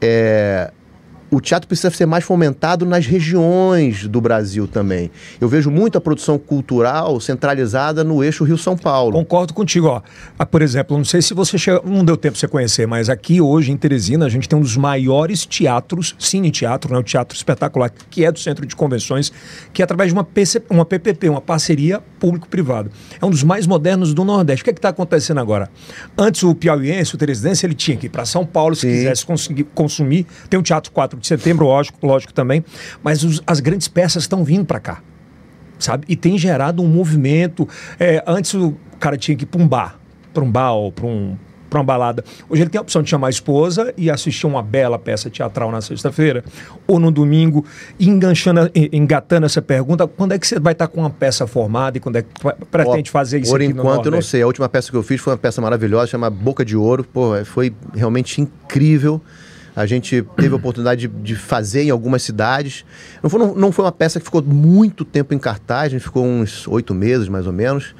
é, 0.00 0.70
o 1.30 1.40
teatro 1.40 1.68
precisa 1.68 1.90
ser 1.90 2.06
mais 2.06 2.24
fomentado 2.24 2.84
nas 2.84 3.06
regiões 3.06 4.06
do 4.06 4.20
Brasil 4.20 4.66
também. 4.66 5.10
Eu 5.40 5.48
vejo 5.48 5.70
muito 5.70 5.96
a 5.96 6.00
produção 6.00 6.38
cultural 6.38 7.20
centralizada 7.20 8.02
no 8.02 8.22
eixo 8.22 8.44
Rio-São 8.44 8.76
Paulo. 8.76 9.12
Concordo 9.12 9.54
contigo, 9.54 9.86
ó. 9.86 10.02
Ah, 10.38 10.44
por 10.44 10.60
exemplo, 10.62 10.96
não 10.96 11.04
sei 11.04 11.22
se 11.22 11.32
você 11.32 11.56
chega, 11.56 11.80
não 11.84 12.04
deu 12.04 12.16
tempo 12.16 12.32
pra 12.32 12.40
você 12.40 12.48
conhecer, 12.48 12.86
mas 12.86 13.08
aqui 13.08 13.40
hoje 13.40 13.70
em 13.70 13.76
Teresina 13.76 14.26
a 14.26 14.28
gente 14.28 14.48
tem 14.48 14.58
um 14.58 14.62
dos 14.62 14.76
maiores 14.76 15.46
teatros, 15.46 16.14
cine 16.18 16.50
teatro, 16.50 16.92
né, 16.92 16.98
o 16.98 17.02
Teatro 17.02 17.36
Espetacular, 17.36 17.92
que 18.10 18.24
é 18.24 18.32
do 18.32 18.38
Centro 18.38 18.66
de 18.66 18.74
Convenções, 18.74 19.32
que 19.72 19.82
é 19.82 19.84
através 19.84 20.08
de 20.08 20.14
uma, 20.14 20.24
PC, 20.24 20.62
uma 20.68 20.84
PPP, 20.84 21.28
uma 21.28 21.40
parceria 21.40 22.02
público-privado. 22.20 22.90
É 23.20 23.24
um 23.26 23.30
dos 23.30 23.42
mais 23.42 23.66
modernos 23.66 24.14
do 24.14 24.24
Nordeste. 24.24 24.62
O 24.62 24.64
que 24.64 24.70
é 24.70 24.74
está 24.74 24.90
acontecendo 24.90 25.40
agora? 25.40 25.68
Antes, 26.16 26.42
o 26.44 26.54
piauiense, 26.54 27.14
o 27.14 27.18
teresidência, 27.18 27.66
ele 27.66 27.74
tinha 27.74 27.96
que 27.96 28.06
ir 28.06 28.10
para 28.10 28.24
São 28.24 28.46
Paulo 28.46 28.76
se 28.76 28.82
Sim. 28.82 28.88
quisesse 28.88 29.26
conseguir 29.26 29.64
consumir. 29.74 30.26
Tem 30.48 30.60
o 30.60 30.62
Teatro 30.62 30.92
4 30.92 31.18
de 31.18 31.26
Setembro, 31.26 31.64
lógico, 31.66 32.06
lógico 32.06 32.32
também. 32.32 32.64
Mas 33.02 33.24
os- 33.24 33.42
as 33.46 33.58
grandes 33.60 33.88
peças 33.88 34.22
estão 34.22 34.44
vindo 34.44 34.64
para 34.64 34.78
cá 34.78 35.02
sabe? 35.78 36.04
E 36.10 36.14
tem 36.14 36.36
gerado 36.36 36.82
um 36.82 36.86
movimento. 36.86 37.66
É, 37.98 38.22
antes 38.26 38.52
o 38.52 38.74
cara 38.98 39.16
tinha 39.16 39.34
que 39.34 39.44
ir 39.44 39.46
para 39.46 39.62
um 39.62 39.66
bar, 39.66 39.98
para 40.34 40.44
um 40.44 40.50
bar 40.52 40.72
ou 40.72 40.92
para 40.92 41.06
um, 41.06 41.38
pra 41.70 41.78
uma 41.78 41.84
balada. 41.84 42.24
Hoje 42.48 42.62
ele 42.62 42.68
tem 42.68 42.78
a 42.78 42.82
opção 42.82 43.02
de 43.02 43.08
chamar 43.08 43.28
a 43.28 43.30
esposa 43.30 43.94
e 43.96 44.10
assistir 44.10 44.46
uma 44.46 44.62
bela 44.62 44.98
peça 44.98 45.30
teatral 45.30 45.70
na 45.70 45.80
sexta-feira 45.80 46.44
ou 46.86 46.98
no 46.98 47.10
domingo, 47.10 47.64
enganchando, 47.98 48.70
engatando 48.74 49.46
essa 49.46 49.62
pergunta, 49.62 50.06
quando 50.06 50.32
é 50.32 50.38
que 50.38 50.46
você 50.46 50.58
vai 50.58 50.72
estar 50.72 50.88
com 50.88 51.00
uma 51.00 51.10
peça 51.10 51.46
formada 51.46 51.96
e 51.96 52.00
quando 52.00 52.16
é 52.16 52.22
que 52.22 52.28
pretende 52.70 53.10
Ó, 53.10 53.12
fazer 53.12 53.40
isso 53.40 53.52
Por 53.52 53.62
aqui 53.62 53.72
no 53.72 53.80
enquanto, 53.80 54.06
eu 54.06 54.12
não 54.12 54.22
sei. 54.22 54.42
A 54.42 54.46
última 54.46 54.68
peça 54.68 54.90
que 54.90 54.96
eu 54.96 55.02
fiz 55.02 55.20
foi 55.20 55.32
uma 55.32 55.38
peça 55.38 55.62
maravilhosa, 55.62 56.08
chama 56.08 56.28
Boca 56.28 56.64
de 56.64 56.76
Ouro. 56.76 57.04
Pô, 57.04 57.32
foi 57.44 57.72
realmente 57.94 58.40
incrível. 58.40 59.20
A 59.74 59.86
gente 59.86 60.22
teve 60.36 60.52
a 60.52 60.56
oportunidade 60.56 61.06
de, 61.06 61.08
de 61.08 61.36
fazer 61.36 61.84
em 61.84 61.90
algumas 61.90 62.22
cidades. 62.22 62.84
Não 63.22 63.30
foi, 63.30 63.38
não, 63.38 63.54
não 63.54 63.72
foi 63.72 63.84
uma 63.84 63.92
peça 63.92 64.18
que 64.18 64.24
ficou 64.24 64.42
muito 64.42 65.04
tempo 65.04 65.32
em 65.32 65.38
cartaz, 65.38 65.86
a 65.86 65.88
gente 65.90 66.02
ficou 66.02 66.26
uns 66.26 66.66
oito 66.66 66.92
meses, 66.92 67.28
mais 67.28 67.46
ou 67.46 67.52
menos. 67.52 67.94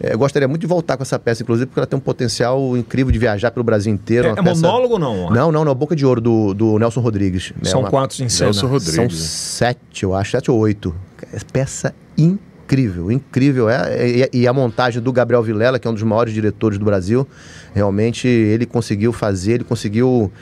É, 0.00 0.14
eu 0.14 0.18
gostaria 0.18 0.48
muito 0.48 0.60
de 0.62 0.66
voltar 0.66 0.96
com 0.96 1.02
essa 1.02 1.18
peça, 1.18 1.42
inclusive, 1.42 1.66
porque 1.66 1.78
ela 1.80 1.86
tem 1.86 1.96
um 1.96 2.00
potencial 2.00 2.76
incrível 2.76 3.12
de 3.12 3.18
viajar 3.18 3.50
pelo 3.50 3.62
Brasil 3.64 3.92
inteiro. 3.92 4.28
É, 4.28 4.32
uma 4.32 4.40
é 4.40 4.42
peça- 4.42 4.60
monólogo 4.66 4.94
ou 4.94 4.98
não? 5.00 5.30
Não, 5.30 5.52
não, 5.52 5.64
não. 5.64 5.74
Boca 5.74 5.94
de 5.94 6.04
Ouro, 6.06 6.20
do, 6.20 6.54
do 6.54 6.78
Nelson 6.78 7.00
Rodrigues. 7.00 7.52
É 7.62 7.68
São 7.68 7.80
uma- 7.80 7.90
quantos 7.90 8.18
em 8.20 8.28
cena? 8.28 8.50
Nelson 8.50 8.66
Rodrigues. 8.66 8.94
são 8.94 9.10
sete, 9.10 10.02
eu 10.04 10.14
acho, 10.14 10.30
sete 10.32 10.50
ou 10.50 10.58
oito. 10.58 10.94
É 11.32 11.38
Peça 11.52 11.94
incrível, 12.18 13.10
incrível. 13.12 13.68
É, 13.68 14.28
e, 14.32 14.40
e 14.40 14.48
a 14.48 14.52
montagem 14.52 15.00
do 15.02 15.12
Gabriel 15.12 15.42
Vilela, 15.42 15.78
que 15.78 15.86
é 15.86 15.90
um 15.90 15.94
dos 15.94 16.02
maiores 16.02 16.32
diretores 16.32 16.78
do 16.78 16.84
Brasil, 16.84 17.26
realmente 17.74 18.26
ele 18.26 18.66
conseguiu 18.66 19.12
fazer, 19.12 19.52
ele 19.52 19.64
conseguiu 19.64 20.32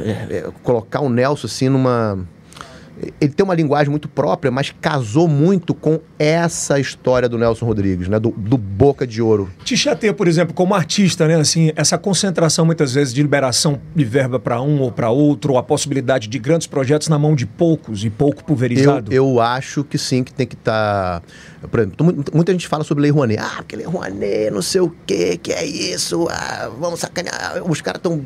é, 0.00 0.10
é, 0.38 0.50
colocar 0.62 1.00
o 1.00 1.08
Nelson 1.08 1.46
assim 1.46 1.68
numa. 1.68 2.18
Ele 3.20 3.32
tem 3.32 3.42
uma 3.44 3.54
linguagem 3.54 3.90
muito 3.90 4.08
própria, 4.08 4.50
mas 4.50 4.72
casou 4.80 5.26
muito 5.26 5.74
com 5.74 5.98
essa 6.18 6.78
história 6.78 7.28
do 7.28 7.36
Nelson 7.36 7.66
Rodrigues, 7.66 8.06
né? 8.08 8.18
Do, 8.18 8.30
do 8.30 8.56
Boca 8.56 9.06
de 9.06 9.20
Ouro. 9.20 9.50
Te 9.64 9.76
chateia, 9.76 10.14
por 10.14 10.28
exemplo, 10.28 10.54
como 10.54 10.74
artista, 10.74 11.26
né? 11.26 11.34
Assim, 11.36 11.72
essa 11.74 11.98
concentração 11.98 12.64
muitas 12.64 12.92
vezes 12.94 13.12
de 13.12 13.20
liberação 13.22 13.80
de 13.94 14.04
verba 14.04 14.38
para 14.38 14.60
um 14.62 14.80
ou 14.80 14.92
para 14.92 15.10
outro, 15.10 15.52
ou 15.54 15.58
a 15.58 15.62
possibilidade 15.62 16.28
de 16.28 16.38
grandes 16.38 16.66
projetos 16.66 17.08
na 17.08 17.18
mão 17.18 17.34
de 17.34 17.44
poucos 17.46 18.04
e 18.04 18.10
pouco 18.10 18.40
Eu, 18.40 18.44
pulverizado. 18.44 19.12
eu 19.12 19.40
acho 19.40 19.82
que 19.84 19.98
sim, 19.98 20.22
que 20.22 20.32
tem 20.32 20.46
que 20.46 20.54
estar. 20.54 21.22
Por 21.70 21.80
exemplo, 21.80 22.06
mu- 22.06 22.24
muita 22.32 22.52
gente 22.52 22.68
fala 22.68 22.84
sobre 22.84 23.02
Lei 23.02 23.10
Rouanet. 23.10 23.40
Ah, 23.42 23.56
porque 23.56 23.76
Lei 23.76 23.86
Rouanet, 23.86 24.50
não 24.50 24.62
sei 24.62 24.80
o 24.80 24.94
quê, 25.06 25.38
que 25.42 25.52
é 25.52 25.64
isso, 25.64 26.28
ah, 26.30 26.70
vamos 26.78 27.00
sacanear. 27.00 27.62
Os 27.68 27.80
caras 27.80 27.98
estão. 27.98 28.20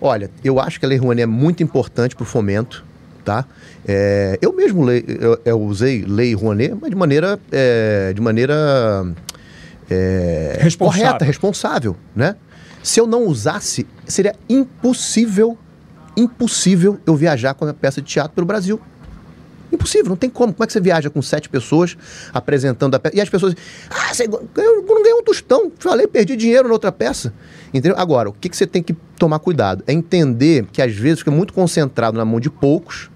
Olha, 0.00 0.30
eu 0.44 0.60
acho 0.60 0.78
que 0.78 0.86
a 0.86 0.88
Lei 0.88 0.96
Rouanet 0.98 1.22
é 1.24 1.26
muito 1.26 1.62
importante 1.62 2.14
para 2.14 2.22
o 2.22 2.26
fomento, 2.26 2.84
tá? 3.28 3.44
É, 3.86 4.38
eu 4.40 4.54
mesmo 4.54 4.82
lei, 4.82 5.04
eu, 5.06 5.38
eu 5.44 5.60
usei 5.60 6.02
Lei 6.02 6.32
Rouanet, 6.34 6.74
mas 6.80 6.88
de 6.88 6.96
maneira. 6.96 7.38
é, 7.52 8.10
de 8.14 8.22
maneira. 8.22 8.54
é, 9.90 10.56
Responsável. 10.62 11.04
correta, 11.06 11.24
responsável, 11.26 11.96
né? 12.16 12.36
Se 12.82 12.98
eu 12.98 13.06
não 13.06 13.26
usasse, 13.26 13.86
seria 14.06 14.34
impossível, 14.48 15.58
impossível 16.16 16.98
eu 17.04 17.14
viajar 17.14 17.52
com 17.52 17.66
a 17.66 17.74
peça 17.74 18.00
de 18.00 18.08
teatro 18.08 18.32
pelo 18.34 18.46
Brasil. 18.46 18.80
Impossível, 19.70 20.08
não 20.08 20.16
tem 20.16 20.30
como. 20.30 20.54
Como 20.54 20.64
é 20.64 20.66
que 20.66 20.72
você 20.72 20.80
viaja 20.80 21.10
com 21.10 21.20
sete 21.20 21.46
pessoas 21.50 21.98
apresentando 22.32 22.94
a 22.94 22.98
peça? 22.98 23.14
E 23.14 23.20
as 23.20 23.28
pessoas. 23.28 23.54
Ah, 23.90 24.14
você 24.14 24.26
ganhou, 24.26 24.82
não 24.86 25.02
ganhou 25.02 25.18
um 25.18 25.22
tostão. 25.22 25.70
Falei, 25.78 26.06
perdi 26.06 26.34
dinheiro 26.34 26.66
na 26.68 26.72
outra 26.72 26.90
peça. 26.90 27.34
Entendeu? 27.74 27.94
Agora, 27.98 28.30
o 28.30 28.32
que, 28.32 28.48
que 28.48 28.56
você 28.56 28.66
tem 28.66 28.82
que 28.82 28.94
tomar 29.18 29.38
cuidado? 29.40 29.84
É 29.86 29.92
entender 29.92 30.66
que 30.72 30.80
às 30.80 30.94
vezes 30.94 31.18
fica 31.18 31.30
muito 31.30 31.52
concentrado 31.52 32.16
na 32.16 32.24
mão 32.24 32.40
de 32.40 32.48
poucos, 32.48 33.10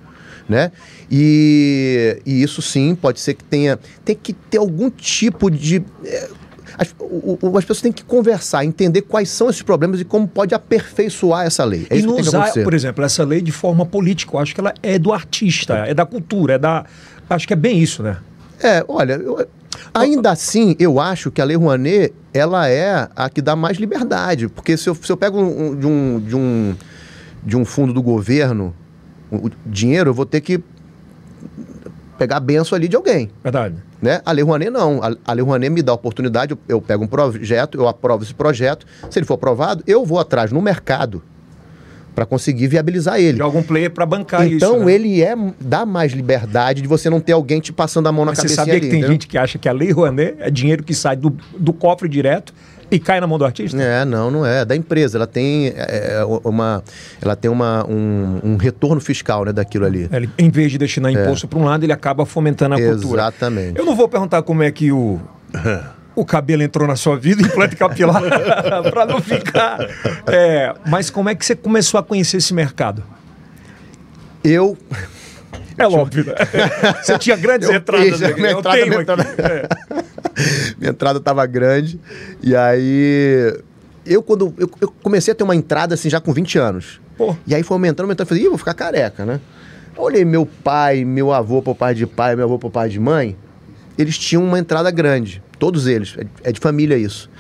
né? 0.49 0.71
E, 1.11 2.21
e 2.27 2.43
isso 2.43 2.61
sim 2.63 2.95
pode 2.95 3.21
ser 3.21 3.35
que 3.35 3.45
tenha. 3.45 3.79
Tem 4.05 4.17
que 4.17 4.33
ter 4.33 4.59
algum 4.59 4.91
tipo 4.91 5.51
de. 5.51 5.83
é, 6.05 6.29
as, 6.79 6.95
o- 6.99 7.39
o- 7.43 7.59
as 7.59 7.65
pessoas 7.65 7.83
têm 7.83 7.93
que 7.93 8.03
conversar, 8.03 8.65
entender 8.65 9.03
quais 9.03 9.29
são 9.29 9.51
esses 9.51 9.61
problemas 9.63 10.01
e 10.01 10.05
como 10.05 10.27
pode 10.27 10.55
aperfeiçoar 10.55 11.45
essa 11.47 11.65
lei. 11.65 11.87
É 11.91 11.97
e 11.99 12.03
não 12.03 12.15
usar, 12.29 12.47
por 12.65 12.75
exemplo, 12.75 13.05
essa 13.05 13.25
lei 13.25 13.41
de 13.43 13.53
forma 13.53 13.85
política. 13.85 14.35
Eu 14.37 14.41
acho 14.41 14.55
que 14.55 14.61
ela 14.61 14.73
é 14.83 14.99
do 14.99 15.13
artista, 15.13 15.75
é 15.91 15.95
da 15.95 16.07
cultura, 16.07 16.55
é 16.55 16.59
da. 16.59 16.85
Acho 17.29 17.47
que 17.47 17.53
é 17.53 17.57
bem 17.57 17.79
isso, 17.79 18.03
né? 18.03 18.17
É, 18.63 18.85
olha, 18.89 19.15
eu- 19.15 19.47
ainda 19.93 20.31
assim, 20.31 20.75
eu 20.79 20.99
acho 21.01 21.31
que 21.31 21.41
a 21.41 21.45
Lei 21.45 21.57
Rouanet, 21.57 22.13
ela 22.33 22.69
é 22.69 23.09
a 23.15 23.29
que 23.29 23.43
dá 23.43 23.55
mais 23.57 23.77
liberdade. 23.79 24.49
Porque 24.49 24.77
se 24.77 24.89
eu, 24.89 24.95
se 24.95 25.11
eu 25.11 25.17
pego 25.17 25.41
um- 25.43 25.77
de, 25.77 25.87
um, 25.87 26.21
de, 26.21 26.37
um, 26.37 26.75
de 27.45 27.57
um 27.57 27.65
fundo 27.65 27.93
do 27.93 28.01
governo 28.03 28.75
o, 29.37 29.51
dinheiro, 29.67 30.11
eu 30.11 30.15
vou 30.15 30.27
ter 30.27 30.41
que 30.41 30.63
pegar 32.19 32.37
a 32.37 32.41
benção 32.41 32.77
ali 32.77 32.89
de 32.89 32.97
alguém. 32.97 33.31
Verdade. 33.43 33.77
Né? 34.01 34.21
A 34.25 34.33
Lei 34.33 34.45
Rouanet 34.45 34.71
não. 34.71 35.03
A, 35.03 35.15
a 35.25 35.33
Lei 35.33 35.45
Rouanet 35.45 35.71
me 35.71 35.83
dá 35.83 35.93
a 35.93 35.95
oportunidade, 35.95 36.53
eu, 36.53 36.59
eu 36.69 36.81
pego 36.81 37.05
um 37.05 37.07
projeto, 37.07 37.79
eu 37.79 37.89
aprovo 37.89 38.23
esse 38.23 38.35
projeto. 38.35 38.87
Se 39.11 39.19
ele 39.19 39.27
for 39.27 39.35
aprovado, 39.35 39.83
eu 39.87 40.05
vou 40.05 40.19
atrás 40.19 40.53
no 40.53 40.61
mercado 40.61 41.23
para 42.15 42.27
conseguir 42.27 42.67
viabilizar 42.67 43.19
ele. 43.19 43.35
De 43.35 43.43
algum 43.43 43.63
player 43.63 43.91
para 43.91 44.05
bancar 44.05 44.47
isso. 44.47 44.57
Então 44.57 44.85
né? 44.85 44.93
ele 44.93 45.23
é 45.23 45.35
dá 45.61 45.87
mais 45.87 46.13
liberdade 46.13 46.83
de 46.83 46.89
você 46.89 47.09
não 47.09 47.21
ter 47.21 47.33
alguém 47.33 47.61
te 47.61 47.73
passando 47.73 48.07
a 48.07 48.13
mão 48.13 48.25
na 48.25 48.33
Mas 48.33 48.39
você 48.39 48.43
cabeça 48.43 48.61
sabia 48.61 48.75
ali. 48.75 48.81
que 48.83 48.91
tem 48.91 49.03
gente 49.03 49.27
que 49.27 49.39
acha 49.39 49.59
que 49.59 49.69
a 49.69 49.73
lei 49.73 49.91
Rouanet 49.91 50.37
é 50.39 50.51
dinheiro 50.51 50.83
que 50.83 50.95
sai 50.95 51.17
do, 51.17 51.35
do 51.59 51.73
cofre 51.73 52.09
direto 52.09 52.53
e 52.93 52.99
cai 52.99 53.19
na 53.21 53.27
mão 53.27 53.39
do 53.39 53.45
artista? 53.45 53.81
É, 53.83 54.05
não, 54.05 54.31
não 54.31 54.45
é. 54.45 54.61
É 54.61 54.65
Da 54.65 54.77
empresa. 54.77 55.17
Ela 55.17 55.27
tem 55.27 55.69
é, 55.69 56.19
é, 56.21 56.25
uma, 56.45 56.85
ela 57.21 57.35
tem 57.35 57.51
uma, 57.51 57.87
um, 57.89 58.41
um 58.45 58.57
retorno 58.57 59.01
fiscal 59.01 59.47
né, 59.47 59.53
daquilo 59.53 59.87
ali. 59.87 60.09
Ele, 60.13 60.29
em 60.39 60.51
vez 60.51 60.71
de 60.71 60.79
destinar 60.79 61.11
imposto 61.11 61.49
para 61.49 61.59
um 61.59 61.65
lado, 61.65 61.85
ele 61.85 61.93
acaba 61.93 62.27
fomentando 62.27 62.75
a 62.75 62.79
cultura. 62.79 63.23
Exatamente. 63.23 63.79
Eu 63.79 63.87
não 63.87 63.97
vou 63.97 64.09
perguntar 64.09 64.43
como 64.43 64.63
é 64.63 64.71
que 64.71 64.93
o, 64.93 65.19
o 66.15 66.25
cabelo 66.25 66.63
entrou 66.63 66.87
na 66.87 66.97
sua 66.97 67.17
vida, 67.17 67.41
implante 67.43 67.77
capilar, 67.77 68.23
para 68.93 69.07
não 69.07 69.21
ficar. 69.21 69.81
É, 70.27 70.75
mas 70.87 71.09
como 71.09 71.31
é 71.31 71.35
que 71.35 71.47
você 71.47 71.57
começou 71.57 71.99
a 71.99 72.03
conhecer 72.03 72.37
esse 72.37 72.53
mercado? 72.53 73.03
Eu. 74.45 74.77
É 75.79 75.87
óbvio, 75.87 76.25
né? 76.27 76.35
Você 77.03 77.19
tinha 77.19 77.37
grandes 77.37 77.69
Eu 77.69 77.77
entradas 77.77 78.09
fiz, 78.19 78.21
minha 78.35 78.51
Eu 78.51 78.59
entrada, 78.59 78.77
tenho 78.79 78.89
minha 78.91 79.01
entrada. 79.03 79.23
É. 79.39 79.69
minha 80.79 80.91
entrada 80.91 81.19
estava 81.19 81.45
grande. 81.47 81.99
E 82.43 82.55
aí. 82.57 83.59
Eu, 84.05 84.23
quando. 84.23 84.53
Eu, 84.59 84.71
eu 84.81 84.93
comecei 85.03 85.33
a 85.33 85.35
ter 85.35 85.45
uma 85.45 85.55
entrada 85.57 85.95
assim 85.95 86.11
já 86.11 86.21
com 86.21 86.33
20 86.33 86.59
anos. 86.59 87.01
Pô. 87.17 87.37
E 87.47 87.55
aí 87.55 87.63
foi 87.63 87.75
aumentando, 87.77 88.05
aumentando. 88.07 88.25
Eu 88.25 88.29
falei, 88.29 88.45
Ih, 88.45 88.49
vou 88.49 88.59
ficar 88.59 88.75
careca, 88.75 89.25
né? 89.25 89.41
Eu 89.97 90.03
olhei 90.03 90.25
meu 90.25 90.47
pai, 90.47 91.05
meu 91.05 91.33
avô 91.33 91.61
por 91.63 91.75
pai 91.77 91.95
de 91.95 92.07
pai, 92.07 92.35
meu 92.35 92.45
avô 92.47 92.59
por 92.59 92.71
pai 92.71 92.89
de 92.89 92.99
mãe. 92.99 93.37
Eles 93.99 94.17
tinham 94.19 94.43
uma 94.45 94.59
entrada 94.59 94.91
grande. 94.91 95.43
Todos 95.59 95.87
eles. 95.87 96.15
É 96.19 96.25
de- 96.25 96.31
É 96.45 96.53
de 96.53 96.59
família 96.61 96.97
isso. 96.97 97.31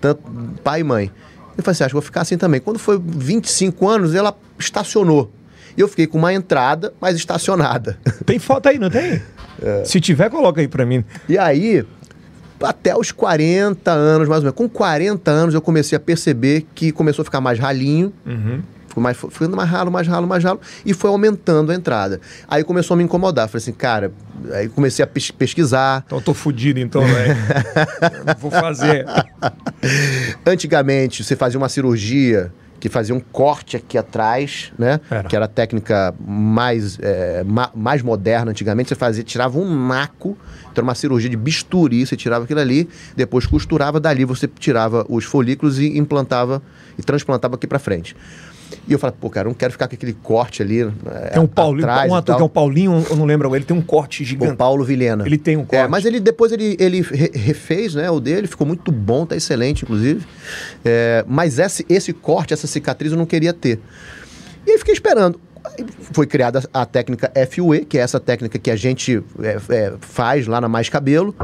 Tanto 0.00 0.22
pai 0.64 0.80
e 0.80 0.84
mãe. 0.84 1.10
Eu 1.56 1.62
falei 1.62 1.72
assim, 1.72 1.84
acho 1.84 1.90
que 1.90 1.94
vou 1.94 2.02
ficar 2.02 2.22
assim 2.22 2.36
também. 2.36 2.60
Quando 2.60 2.78
foi 2.78 3.00
25 3.00 3.88
anos, 3.88 4.14
ela 4.14 4.36
estacionou. 4.58 5.30
E 5.76 5.80
eu 5.80 5.88
fiquei 5.88 6.06
com 6.06 6.18
uma 6.18 6.32
entrada, 6.32 6.92
mas 7.00 7.16
estacionada. 7.16 7.98
Tem 8.26 8.38
foto 8.38 8.68
aí, 8.68 8.78
não 8.78 8.90
tem? 8.90 9.20
É. 9.62 9.84
Se 9.84 10.00
tiver, 10.00 10.28
coloca 10.30 10.60
aí 10.60 10.68
para 10.68 10.84
mim. 10.84 11.04
E 11.28 11.36
aí, 11.38 11.84
até 12.62 12.96
os 12.96 13.10
40 13.12 13.90
anos, 13.90 14.28
mais 14.28 14.38
ou 14.40 14.44
menos, 14.44 14.56
com 14.56 14.68
40 14.68 15.30
anos, 15.30 15.54
eu 15.54 15.60
comecei 15.62 15.96
a 15.96 16.00
perceber 16.00 16.66
que 16.74 16.90
começou 16.92 17.22
a 17.22 17.24
ficar 17.24 17.40
mais 17.40 17.58
ralinho. 17.58 18.12
Ficou 18.88 19.02
mais, 19.02 19.16
ficando 19.16 19.56
mais 19.56 19.70
ralo, 19.70 19.90
mais 19.90 20.06
ralo, 20.06 20.26
mais 20.26 20.44
ralo. 20.44 20.60
E 20.84 20.92
foi 20.92 21.08
aumentando 21.08 21.72
a 21.72 21.74
entrada. 21.74 22.20
Aí 22.46 22.62
começou 22.62 22.94
a 22.94 22.98
me 22.98 23.04
incomodar. 23.04 23.48
Falei 23.48 23.62
assim, 23.62 23.72
cara... 23.72 24.12
Aí 24.52 24.68
comecei 24.68 25.02
a 25.02 25.06
pes- 25.06 25.30
pesquisar. 25.30 26.02
Então 26.04 26.18
eu 26.18 26.22
tô 26.22 26.34
fudido, 26.34 26.78
então, 26.80 27.00
velho. 27.02 27.34
Não 28.26 28.34
Vou 28.38 28.50
fazer. 28.50 29.06
Antigamente, 30.44 31.22
você 31.24 31.36
fazia 31.36 31.58
uma 31.58 31.68
cirurgia 31.68 32.52
que 32.82 32.88
fazia 32.88 33.14
um 33.14 33.20
corte 33.20 33.76
aqui 33.76 33.96
atrás, 33.96 34.72
né? 34.76 34.98
Era. 35.08 35.28
Que 35.28 35.36
era 35.36 35.44
a 35.44 35.48
técnica 35.48 36.12
mais, 36.18 36.98
é, 37.00 37.44
ma- 37.44 37.70
mais 37.76 38.02
moderna 38.02 38.50
antigamente. 38.50 38.88
Você 38.88 38.96
fazia, 38.96 39.22
tirava 39.22 39.56
um 39.56 39.86
naco, 39.86 40.36
então 40.64 40.72
era 40.78 40.82
uma 40.82 40.94
cirurgia 40.96 41.30
de 41.30 41.36
bisturi, 41.36 42.04
você 42.04 42.16
tirava 42.16 42.42
aquilo 42.42 42.58
ali, 42.58 42.88
depois 43.14 43.46
costurava, 43.46 44.00
dali 44.00 44.24
você 44.24 44.48
tirava 44.48 45.06
os 45.08 45.24
folículos 45.24 45.78
e 45.78 45.96
implantava 45.96 46.60
e 46.98 47.02
transplantava 47.04 47.54
aqui 47.54 47.68
pra 47.68 47.78
frente. 47.78 48.16
E 48.88 48.92
eu 48.92 48.98
falei, 48.98 49.14
pô, 49.20 49.28
cara, 49.30 49.46
eu 49.46 49.50
não 49.50 49.54
quero 49.54 49.72
ficar 49.72 49.88
com 49.88 49.94
aquele 49.94 50.12
corte 50.12 50.62
ali. 50.62 50.80
é, 51.32 51.38
um 51.40 51.46
Paulinho, 51.46 51.86
um 51.86 52.14
ator 52.14 52.36
que 52.36 52.42
é 52.42 52.44
o 52.44 52.48
Paulinho, 52.48 53.06
eu 53.10 53.16
não 53.16 53.24
lembro, 53.24 53.54
ele 53.54 53.64
tem 53.64 53.76
um 53.76 53.82
corte 53.82 54.22
O 54.22 54.26
gigante. 54.26 54.56
Paulo 54.56 54.84
Vilhena. 54.84 55.24
Ele 55.26 55.38
tem 55.38 55.56
um 55.56 55.64
corte. 55.64 55.76
É, 55.76 55.88
mas 55.88 56.04
ele 56.04 56.20
depois 56.20 56.52
ele, 56.52 56.76
ele 56.78 57.00
re- 57.02 57.30
refez, 57.34 57.94
né, 57.94 58.10
o 58.10 58.18
dele, 58.20 58.46
ficou 58.46 58.66
muito 58.66 58.90
bom, 58.92 59.24
tá 59.26 59.36
excelente, 59.36 59.82
inclusive. 59.84 60.24
É, 60.84 61.24
mas 61.28 61.58
esse, 61.58 61.84
esse 61.88 62.12
corte, 62.12 62.52
essa 62.54 62.66
cicatriz 62.66 63.12
eu 63.12 63.18
não 63.18 63.26
queria 63.26 63.52
ter. 63.52 63.80
E 64.66 64.70
aí 64.72 64.78
fiquei 64.78 64.94
esperando. 64.94 65.40
Foi 66.12 66.26
criada 66.26 66.62
a 66.74 66.84
técnica 66.84 67.30
FUE, 67.50 67.84
que 67.84 67.96
é 67.96 68.00
essa 68.00 68.18
técnica 68.18 68.58
que 68.58 68.70
a 68.70 68.76
gente 68.76 69.22
é, 69.42 69.58
é, 69.68 69.92
faz 70.00 70.46
lá 70.46 70.60
na 70.60 70.68
Mais 70.68 70.88
Cabelo. 70.88 71.34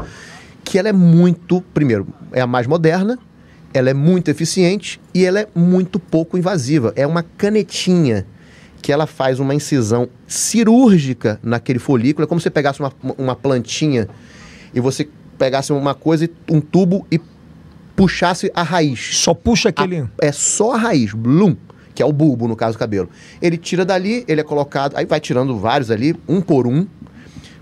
que 0.63 0.77
ela 0.77 0.89
é 0.89 0.93
muito, 0.93 1.61
primeiro, 1.73 2.05
é 2.31 2.41
a 2.41 2.45
mais 2.47 2.67
moderna, 2.67 3.17
ela 3.73 3.89
é 3.89 3.93
muito 3.93 4.29
eficiente 4.29 4.99
e 5.13 5.25
ela 5.25 5.39
é 5.39 5.47
muito 5.55 5.99
pouco 5.99 6.37
invasiva. 6.37 6.93
É 6.95 7.05
uma 7.05 7.23
canetinha 7.23 8.25
que 8.81 8.91
ela 8.91 9.05
faz 9.05 9.39
uma 9.39 9.53
incisão 9.53 10.07
cirúrgica 10.27 11.39
naquele 11.43 11.79
folículo. 11.79 12.23
É 12.23 12.27
como 12.27 12.39
se 12.39 12.43
você 12.43 12.49
pegasse 12.49 12.79
uma, 12.79 12.91
uma 13.17 13.35
plantinha 13.35 14.07
e 14.73 14.79
você 14.79 15.07
pegasse 15.37 15.71
uma 15.71 15.93
coisa, 15.93 16.29
um 16.49 16.59
tubo 16.59 17.05
e 17.11 17.19
puxasse 17.95 18.51
a 18.53 18.63
raiz. 18.63 19.17
Só 19.17 19.33
puxa 19.33 19.69
aquele. 19.69 19.99
A, 19.99 20.09
é 20.21 20.31
só 20.31 20.73
a 20.73 20.77
raiz, 20.77 21.13
blum, 21.13 21.55
que 21.93 22.01
é 22.01 22.05
o 22.05 22.13
bulbo, 22.13 22.47
no 22.47 22.55
caso 22.55 22.77
do 22.77 22.79
cabelo. 22.79 23.09
Ele 23.41 23.57
tira 23.57 23.83
dali, 23.83 24.23
ele 24.27 24.41
é 24.41 24.43
colocado, 24.43 24.95
aí 24.95 25.05
vai 25.05 25.19
tirando 25.19 25.57
vários 25.57 25.91
ali, 25.91 26.15
um 26.27 26.41
por 26.41 26.65
um. 26.65 26.87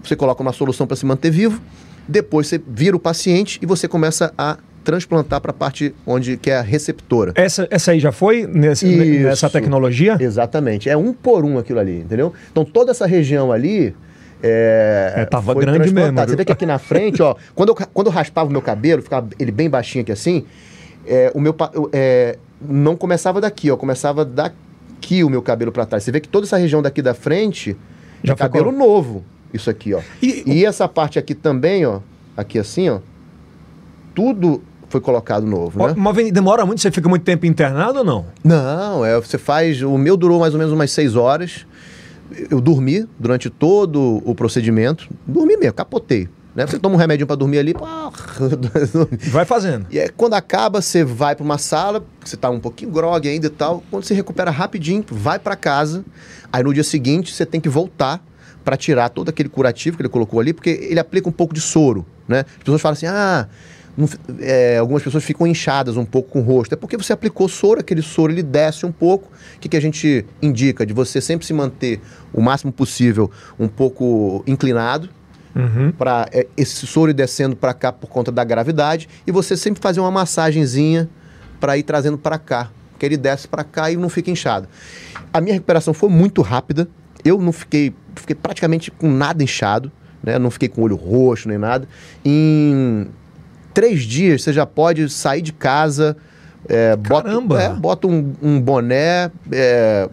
Você 0.03 0.15
coloca 0.15 0.41
uma 0.41 0.53
solução 0.53 0.85
para 0.87 0.95
se 0.95 1.05
manter 1.05 1.31
vivo. 1.31 1.61
Depois 2.07 2.47
você 2.47 2.61
vira 2.65 2.95
o 2.95 2.99
paciente 2.99 3.59
e 3.61 3.65
você 3.65 3.87
começa 3.87 4.33
a 4.37 4.57
transplantar 4.87 5.41
para 5.41 5.51
a 5.51 5.53
parte 5.53 5.93
onde 6.05 6.37
que 6.37 6.49
é 6.49 6.55
a 6.55 6.61
receptora. 6.61 7.33
Essa, 7.35 7.67
essa 7.69 7.91
aí 7.91 7.99
já 7.99 8.13
foi 8.13 8.47
nesse, 8.47 8.85
nessa 9.19 9.49
tecnologia? 9.49 10.15
Exatamente. 10.17 10.89
É 10.89 10.95
um 10.95 11.11
por 11.11 11.43
um 11.43 11.57
aquilo 11.57 11.79
ali, 11.79 11.99
entendeu? 11.99 12.33
Então 12.49 12.63
toda 12.63 12.91
essa 12.91 13.05
região 13.05 13.51
ali. 13.51 13.93
É, 14.41 15.13
é 15.17 15.25
tava 15.25 15.53
grande 15.55 15.93
mesmo. 15.93 16.17
Você 16.17 16.37
vê 16.37 16.45
que 16.45 16.53
aqui 16.53 16.65
na 16.65 16.79
frente, 16.79 17.21
ó, 17.21 17.35
quando 17.53 17.69
eu, 17.69 17.75
quando 17.75 18.07
eu 18.07 18.13
raspava 18.13 18.47
o 18.47 18.51
meu 18.51 18.61
cabelo, 18.61 19.01
ficava 19.01 19.27
ele 19.37 19.51
bem 19.51 19.69
baixinho 19.69 20.03
aqui 20.03 20.11
assim, 20.13 20.45
é, 21.05 21.33
o 21.35 21.41
meu 21.41 21.53
é, 21.91 22.37
não 22.61 22.95
começava 22.95 23.41
daqui, 23.41 23.69
ó, 23.69 23.75
começava 23.75 24.23
daqui 24.23 25.21
o 25.21 25.29
meu 25.29 25.41
cabelo 25.41 25.73
para 25.73 25.85
trás. 25.85 26.05
Você 26.05 26.13
vê 26.13 26.21
que 26.21 26.29
toda 26.29 26.45
essa 26.45 26.55
região 26.55 26.81
daqui 26.81 27.01
da 27.01 27.13
frente 27.13 27.75
já 28.23 28.31
é 28.31 28.35
cabelo 28.37 28.71
novo, 28.71 29.25
isso 29.53 29.69
aqui, 29.69 29.93
ó. 29.93 29.99
E, 30.21 30.43
e 30.45 30.65
essa 30.65 30.87
parte 30.87 31.19
aqui 31.19 31.35
também, 31.35 31.85
ó, 31.85 31.99
aqui 32.37 32.57
assim, 32.57 32.87
ó, 32.87 32.99
tudo 34.15 34.61
foi 34.89 35.01
colocado 35.01 35.45
novo, 35.45 35.85
né? 35.85 35.93
Mas 35.97 36.31
demora 36.31 36.65
muito? 36.65 36.81
Você 36.81 36.91
fica 36.91 37.09
muito 37.09 37.23
tempo 37.23 37.45
internado 37.45 37.99
ou 37.99 38.05
não? 38.05 38.25
Não, 38.43 39.05
é, 39.05 39.19
você 39.19 39.37
faz. 39.37 39.81
O 39.81 39.97
meu 39.97 40.15
durou 40.15 40.39
mais 40.39 40.53
ou 40.53 40.59
menos 40.59 40.73
umas 40.73 40.91
seis 40.91 41.15
horas. 41.15 41.65
Eu 42.49 42.59
dormi 42.59 43.07
durante 43.19 43.49
todo 43.49 44.21
o 44.25 44.35
procedimento. 44.35 45.09
Dormi 45.25 45.57
mesmo, 45.57 45.73
capotei. 45.73 46.29
Né? 46.55 46.65
Você 46.65 46.79
toma 46.79 46.95
um 46.95 46.97
remédio 46.97 47.27
para 47.27 47.35
dormir 47.35 47.59
ali. 47.59 47.73
vai 49.31 49.45
fazendo. 49.45 49.85
E 49.91 49.99
é, 49.99 50.09
quando 50.09 50.33
acaba, 50.33 50.81
você 50.81 51.03
vai 51.03 51.35
para 51.35 51.43
uma 51.43 51.57
sala, 51.57 52.03
você 52.23 52.35
tá 52.35 52.49
um 52.49 52.59
pouquinho 52.59 52.91
grog 52.91 53.27
ainda 53.27 53.47
e 53.47 53.49
tal. 53.49 53.83
Quando 53.91 54.03
você 54.03 54.13
recupera 54.13 54.49
rapidinho, 54.49 55.05
vai 55.09 55.37
para 55.37 55.55
casa. 55.55 56.03
Aí 56.51 56.63
no 56.63 56.73
dia 56.73 56.83
seguinte, 56.83 57.33
você 57.33 57.45
tem 57.45 57.61
que 57.61 57.69
voltar 57.69 58.23
para 58.63 58.75
tirar 58.75 59.09
todo 59.09 59.29
aquele 59.29 59.49
curativo 59.49 59.97
que 59.97 60.01
ele 60.01 60.09
colocou 60.09 60.39
ali, 60.39 60.51
porque 60.51 60.69
ele 60.69 60.99
aplica 60.99 61.29
um 61.29 61.31
pouco 61.31 61.53
de 61.53 61.61
soro. 61.61 62.05
Né? 62.27 62.39
As 62.39 62.63
pessoas 62.63 62.81
falam 62.81 62.93
assim: 62.93 63.05
ah 63.05 63.47
é, 64.39 64.77
algumas 64.77 65.01
pessoas 65.01 65.23
ficam 65.23 65.47
inchadas 65.47 65.97
um 65.97 66.05
pouco 66.05 66.29
com 66.29 66.39
o 66.39 66.43
rosto. 66.43 66.73
É 66.73 66.75
porque 66.75 66.95
você 66.95 67.13
aplicou 67.13 67.49
soro, 67.49 67.79
aquele 67.79 68.01
soro 68.01 68.31
ele 68.31 68.43
desce 68.43 68.85
um 68.85 68.91
pouco. 68.91 69.31
O 69.55 69.59
que, 69.59 69.69
que 69.69 69.77
a 69.77 69.81
gente 69.81 70.25
indica? 70.41 70.85
De 70.85 70.93
você 70.93 71.19
sempre 71.19 71.45
se 71.45 71.53
manter 71.53 71.99
o 72.33 72.41
máximo 72.41 72.71
possível 72.71 73.31
um 73.59 73.67
pouco 73.67 74.43
inclinado. 74.45 75.09
Uhum. 75.55 75.91
para 75.91 76.29
é, 76.31 76.45
esse 76.55 76.85
soro 76.85 77.09
ir 77.09 77.15
descendo 77.15 77.55
para 77.55 77.73
cá 77.73 77.91
por 77.91 78.07
conta 78.07 78.31
da 78.31 78.43
gravidade 78.43 79.09
e 79.25 79.31
você 79.31 79.57
sempre 79.57 79.81
fazer 79.81 79.99
uma 79.99 80.11
massagenzinha 80.11 81.09
para 81.59 81.75
ir 81.75 81.81
trazendo 81.81 82.15
para 82.15 82.37
cá, 82.37 82.69
que 82.99 83.03
ele 83.03 83.17
desce 83.17 83.47
para 83.47 83.63
cá 83.63 83.89
e 83.89 83.95
não 83.95 84.07
fica 84.07 84.29
inchado. 84.29 84.67
A 85.33 85.41
minha 85.41 85.55
recuperação 85.55 85.95
foi 85.95 86.09
muito 86.09 86.43
rápida. 86.43 86.87
Eu 87.25 87.41
não 87.41 87.51
fiquei, 87.51 87.91
fiquei 88.15 88.35
praticamente 88.35 88.91
com 88.91 89.09
nada 89.09 89.43
inchado, 89.43 89.91
né? 90.21 90.37
Não 90.37 90.51
fiquei 90.51 90.69
com 90.69 90.83
olho 90.83 90.95
roxo 90.95 91.47
nem 91.49 91.57
nada. 91.57 91.87
Em 92.23 93.07
três 93.77 94.01
dias 94.01 94.41
você 94.41 94.51
já 94.51 94.65
pode 94.65 95.07
sair 95.07 95.43
de 95.43 95.53
casa, 95.53 96.17
é, 96.67 96.95
bota, 96.95 97.29
é, 97.61 97.69
bota 97.75 98.07
um, 98.07 98.33
um 98.41 98.59
boné, 98.59 99.29
é, 99.51 100.09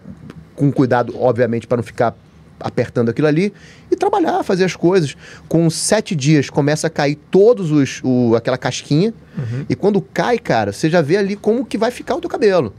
com 0.55 0.71
cuidado, 0.71 1.15
obviamente, 1.19 1.65
para 1.65 1.77
não 1.77 1.83
ficar 1.83 2.15
apertando 2.59 3.09
aquilo 3.09 3.27
ali 3.27 3.51
e 3.89 3.95
trabalhar, 3.95 4.43
fazer 4.43 4.65
as 4.65 4.75
coisas. 4.75 5.17
Com 5.49 5.67
sete 5.71 6.15
dias 6.15 6.47
começa 6.47 6.85
a 6.85 6.91
cair 6.91 7.15
todos 7.31 7.71
os 7.71 8.01
o, 8.03 8.35
aquela 8.35 8.55
casquinha 8.55 9.11
uhum. 9.35 9.65
e 9.67 9.75
quando 9.75 9.99
cai, 9.99 10.37
cara, 10.37 10.71
você 10.71 10.87
já 10.87 11.01
vê 11.01 11.17
ali 11.17 11.35
como 11.35 11.65
que 11.65 11.75
vai 11.75 11.89
ficar 11.89 12.13
o 12.13 12.21
teu 12.21 12.29
cabelo. 12.29 12.71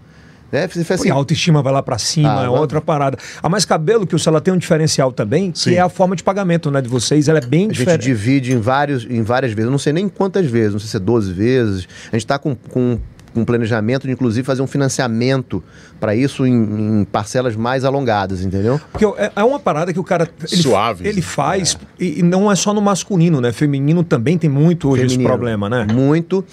Né? 0.57 0.66
Você 0.68 0.90
assim, 0.90 1.11
a 1.11 1.14
autoestima 1.14 1.61
vai 1.62 1.72
lá 1.72 1.82
para 1.82 1.98
cima, 1.98 2.40
ah, 2.40 2.44
é 2.44 2.48
outra 2.48 2.80
parada. 2.80 3.18
A 3.42 3.48
Mais 3.48 3.66
Cabelo, 3.66 4.07
que 4.07 4.16
o 4.16 4.18
ela 4.26 4.40
tem 4.40 4.52
um 4.52 4.57
diferencial 4.57 5.12
também, 5.12 5.52
Sim. 5.54 5.70
que 5.70 5.76
é 5.76 5.80
a 5.80 5.88
forma 5.88 6.16
de 6.16 6.24
pagamento 6.24 6.70
né, 6.70 6.80
de 6.80 6.88
vocês. 6.88 7.28
Ela 7.28 7.38
é 7.38 7.46
bem 7.46 7.68
diferente. 7.68 7.90
A 7.90 7.92
gente 7.92 8.04
divide 8.04 8.52
em, 8.54 8.59
vários, 8.59 9.04
em 9.04 9.22
várias 9.22 9.52
vezes. 9.52 9.66
Eu 9.66 9.70
não 9.70 9.78
sei 9.78 9.92
nem 9.92 10.09
quantas 10.09 10.46
vezes, 10.46 10.72
não 10.72 10.80
sei 10.80 10.88
se 10.88 10.96
é 10.96 11.00
12 11.00 11.32
vezes. 11.32 11.88
A 12.09 12.16
gente 12.16 12.24
está 12.24 12.38
com, 12.38 12.54
com 12.54 12.98
um 13.36 13.44
planejamento 13.44 14.07
de, 14.07 14.12
inclusive, 14.12 14.44
fazer 14.44 14.62
um 14.62 14.66
financiamento 14.66 15.62
para 16.00 16.14
isso 16.14 16.46
em, 16.46 17.00
em, 17.00 17.04
parcelas 17.04 17.54
mais 17.54 17.84
alongadas, 17.84 18.42
entendeu? 18.42 18.80
Porque 18.90 19.04
é, 19.04 19.30
é 19.36 19.44
uma 19.44 19.61
parada 19.61 19.92
que 19.92 20.00
o 20.00 20.04
cara. 20.04 20.28
Ele, 20.50 20.62
Suave. 20.62 21.07
Ele 21.07 21.22
faz, 21.22 21.78
é. 22.00 22.04
e, 22.04 22.20
e, 22.20 22.22
não 22.22 22.50
é 22.50 22.54
só 22.54 22.72
no 22.72 22.80
masculino, 22.80 23.40
né? 23.40 23.52
Feminino 23.52 24.02
também 24.02 24.38
tem 24.38 24.48
muito 24.48 24.88
hoje 24.88 25.02
Feminino, 25.02 25.22
esse 25.22 25.28
problema, 25.28 25.68
né? 25.68 25.86
Muito. 25.92 26.44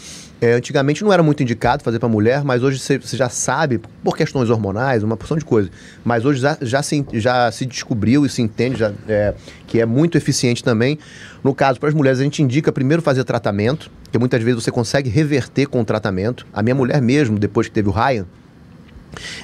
É, 0.43 0.51
antigamente 0.51 1.05
não 1.05 1.13
era 1.13 1.23
muito 1.23 1.41
indicado 1.41 1.85
fazer 1.85 1.99
para 1.99 2.09
mulher, 2.09 2.43
mas 2.43 2.63
hoje 2.63 2.77
você, 2.77 2.99
já 3.15 3.29
sabe, 3.29 3.79
por 4.03 4.17
questões 4.17 4.49
hormonais, 4.49 5.01
uma 5.01 5.15
porção 5.15 5.37
de 5.37 5.45
coisas. 5.45 5.71
Mas 6.03 6.25
hoje 6.25 6.41
já, 6.41 6.57
já, 6.61 6.83
se, 6.83 7.05
já 7.13 7.49
se 7.49 7.65
descobriu 7.65 8.25
e 8.25 8.29
se 8.29 8.41
entende 8.41 8.77
já, 8.77 8.91
é, 9.07 9.33
que 9.65 9.79
é 9.79 9.85
muito 9.85 10.17
eficiente 10.17 10.61
também. 10.61 10.99
No 11.41 11.55
caso, 11.55 11.79
para 11.79 11.87
as 11.87 11.95
mulheres, 11.95 12.19
a 12.19 12.23
gente 12.23 12.43
indica 12.43 12.73
primeiro 12.73 13.01
fazer 13.01 13.23
tratamento, 13.23 13.89
que 14.11 14.19
muitas 14.19 14.43
vezes 14.43 14.61
você 14.61 14.69
consegue 14.69 15.09
reverter 15.09 15.65
com 15.67 15.79
o 15.79 15.85
tratamento. 15.85 16.45
A 16.51 16.61
minha 16.61 16.75
mulher 16.75 17.01
mesmo, 17.01 17.39
depois 17.39 17.69
que 17.69 17.73
teve 17.73 17.87
o 17.87 17.93
Ryan, 17.93 18.25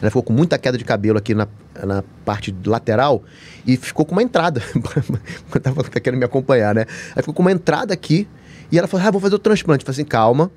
ela 0.02 0.10
ficou 0.10 0.22
com 0.24 0.34
muita 0.34 0.58
queda 0.58 0.78
de 0.78 0.84
cabelo 0.84 1.18
aqui 1.18 1.34
na, 1.34 1.48
na 1.82 2.04
parte 2.26 2.54
lateral 2.66 3.24
e 3.66 3.78
ficou 3.78 4.06
com 4.06 4.12
uma 4.12 4.24
entrada. 4.24 4.62
Tava 5.64 5.82
querendo 5.82 6.20
me 6.20 6.26
acompanhar, 6.26 6.76
né? 6.76 6.86
Ela 7.14 7.22
ficou 7.22 7.34
com 7.34 7.42
uma 7.42 7.54
entrada 7.54 7.94
aqui 7.94 8.28
e 8.70 8.78
ela 8.78 8.86
falou: 8.86 9.08
Ah, 9.08 9.12
vou 9.12 9.22
fazer 9.22 9.36
o 9.36 9.40
transplante. 9.40 9.84
Eu 9.84 9.86
falei 9.86 10.02
assim: 10.02 10.10
calma 10.10 10.52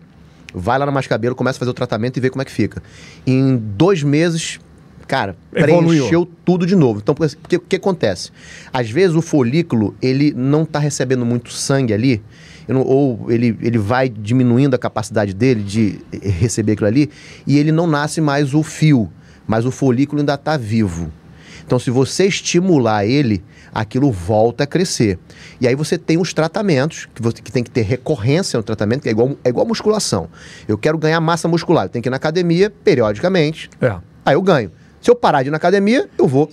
vai 0.54 0.78
lá 0.78 0.86
na 0.86 0.92
Mais 0.92 1.06
Cabelo, 1.06 1.34
começa 1.34 1.58
a 1.58 1.60
fazer 1.60 1.70
o 1.70 1.74
tratamento 1.74 2.16
e 2.16 2.20
vê 2.20 2.30
como 2.30 2.42
é 2.42 2.44
que 2.44 2.52
fica. 2.52 2.82
Em 3.26 3.56
dois 3.56 4.02
meses, 4.02 4.60
cara, 5.06 5.36
Evoluiu. 5.54 6.04
preencheu 6.04 6.28
tudo 6.44 6.66
de 6.66 6.76
novo. 6.76 7.00
Então, 7.00 7.14
o 7.14 7.60
que, 7.60 7.76
acontece? 7.76 8.30
Às 8.72 8.90
vezes 8.90 9.16
o 9.16 9.22
folículo, 9.22 9.94
ele 10.00 10.32
não 10.36 10.62
está 10.62 10.78
recebendo 10.78 11.24
muito 11.24 11.52
sangue 11.52 11.92
ali, 11.92 12.22
ou 12.68 13.30
ele, 13.30 13.56
ele 13.60 13.78
vai 13.78 14.08
diminuindo 14.08 14.74
a 14.74 14.78
capacidade 14.78 15.34
dele 15.34 15.62
de 15.62 15.98
receber 16.22 16.72
aquilo 16.72 16.88
ali, 16.88 17.10
e 17.46 17.58
ele 17.58 17.72
não 17.72 17.86
nasce 17.86 18.20
mais 18.20 18.54
o 18.54 18.62
fio, 18.62 19.10
mas 19.46 19.66
o 19.66 19.70
folículo 19.70 20.20
ainda 20.20 20.34
está 20.34 20.56
vivo. 20.56 21.10
Então, 21.64 21.78
se 21.78 21.90
você 21.90 22.26
estimular 22.26 23.06
ele, 23.06 23.42
aquilo 23.72 24.10
volta 24.10 24.64
a 24.64 24.66
crescer. 24.66 25.18
E 25.60 25.66
aí 25.66 25.74
você 25.74 25.96
tem 25.96 26.18
os 26.18 26.32
tratamentos, 26.34 27.08
que, 27.14 27.22
você, 27.22 27.40
que 27.40 27.50
tem 27.50 27.64
que 27.64 27.70
ter 27.70 27.82
recorrência 27.82 28.56
no 28.56 28.62
tratamento, 28.62 29.02
que 29.02 29.08
é 29.08 29.12
igual, 29.12 29.36
é 29.44 29.48
igual 29.48 29.66
musculação. 29.66 30.28
Eu 30.68 30.76
quero 30.76 30.98
ganhar 30.98 31.20
massa 31.20 31.48
muscular, 31.48 31.86
eu 31.86 31.88
tenho 31.88 32.02
que 32.02 32.08
ir 32.08 32.10
na 32.10 32.16
academia 32.16 32.70
periodicamente. 32.70 33.70
É. 33.80 33.94
Aí 34.24 34.34
eu 34.34 34.42
ganho. 34.42 34.70
Se 35.02 35.10
eu 35.10 35.16
parar 35.16 35.42
de 35.42 35.48
ir 35.48 35.50
na 35.50 35.56
academia, 35.56 36.08
eu 36.16 36.28
vou. 36.28 36.48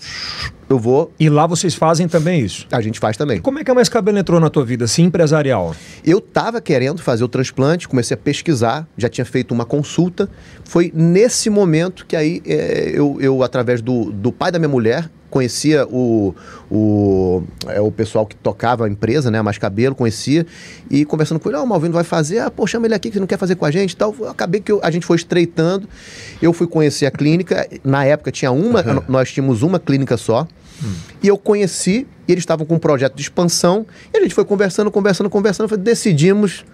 Eu 0.67 0.79
vou. 0.79 1.11
E 1.19 1.29
lá 1.29 1.45
vocês 1.45 1.75
fazem 1.75 2.07
também 2.07 2.41
isso? 2.41 2.67
A 2.71 2.81
gente 2.81 2.99
faz 2.99 3.15
também. 3.15 3.39
Como 3.39 3.59
é 3.59 3.63
que 3.63 3.69
a 3.69 3.75
Mais 3.75 3.87
Cabelo 3.87 4.17
entrou 4.17 4.39
na 4.39 4.49
tua 4.49 4.65
vida, 4.65 4.85
assim, 4.85 5.03
empresarial? 5.03 5.75
Eu 6.03 6.19
tava 6.19 6.59
querendo 6.59 7.01
fazer 7.01 7.23
o 7.23 7.27
transplante, 7.27 7.87
comecei 7.87 8.15
a 8.15 8.17
pesquisar, 8.17 8.87
já 8.97 9.07
tinha 9.07 9.25
feito 9.25 9.51
uma 9.51 9.65
consulta. 9.65 10.27
Foi 10.63 10.91
nesse 10.95 11.49
momento 11.49 12.07
que 12.07 12.15
aí 12.15 12.41
é, 12.45 12.91
eu, 12.93 13.17
eu, 13.21 13.43
através 13.43 13.81
do, 13.81 14.11
do 14.11 14.31
pai 14.31 14.51
da 14.51 14.57
minha 14.57 14.69
mulher, 14.69 15.09
conhecia 15.30 15.86
o, 15.88 16.36
o, 16.69 17.43
é, 17.67 17.80
o 17.80 17.91
pessoal 17.91 18.25
que 18.25 18.36
tocava 18.36 18.86
a 18.86 18.89
empresa, 18.89 19.30
né, 19.30 19.41
Mais 19.41 19.57
Cabelo, 19.57 19.95
conhecia, 19.95 20.45
e 20.89 21.05
conversando 21.05 21.39
com 21.39 21.49
ele, 21.49 21.57
ó, 21.57 21.61
oh, 21.61 21.63
o 21.63 21.67
Malvino 21.67 21.93
vai 21.93 22.03
fazer, 22.03 22.39
ah, 22.39 22.51
pô, 22.51 22.65
chama 22.65 22.88
ele 22.88 22.95
aqui 22.95 23.09
que 23.09 23.15
você 23.15 23.19
não 23.19 23.27
quer 23.27 23.38
fazer 23.38 23.55
com 23.55 23.65
a 23.65 23.71
gente 23.71 23.91
e 23.91 23.95
tal. 23.95 24.15
Acabei 24.27 24.61
que 24.61 24.71
eu, 24.71 24.80
a 24.84 24.91
gente 24.91 25.05
foi 25.05 25.17
estreitando, 25.17 25.88
eu 26.41 26.51
fui 26.53 26.67
conhecer 26.67 27.05
a 27.05 27.11
clínica, 27.11 27.67
na 27.84 28.05
época 28.05 28.32
tinha 28.32 28.51
uma, 28.51 28.82
uhum. 28.82 29.03
nós 29.07 29.32
tínhamos 29.32 29.61
uma 29.61 29.80
clínica 29.80 30.17
só, 30.17 30.47
hum. 30.84 30.93
e 31.21 31.27
eu 31.27 31.38
conheci, 31.38 32.07
e 32.27 32.32
eles 32.32 32.41
estavam 32.41 32.65
com 32.65 32.75
um 32.75 32.80
projeto 32.80 33.15
de 33.15 33.21
expansão, 33.21 33.86
e 34.13 34.17
a 34.17 34.21
gente 34.21 34.34
foi 34.34 34.45
conversando, 34.45 34.89
conversando, 34.91 35.30
conversando, 35.30 35.77
decidimos 35.77 36.65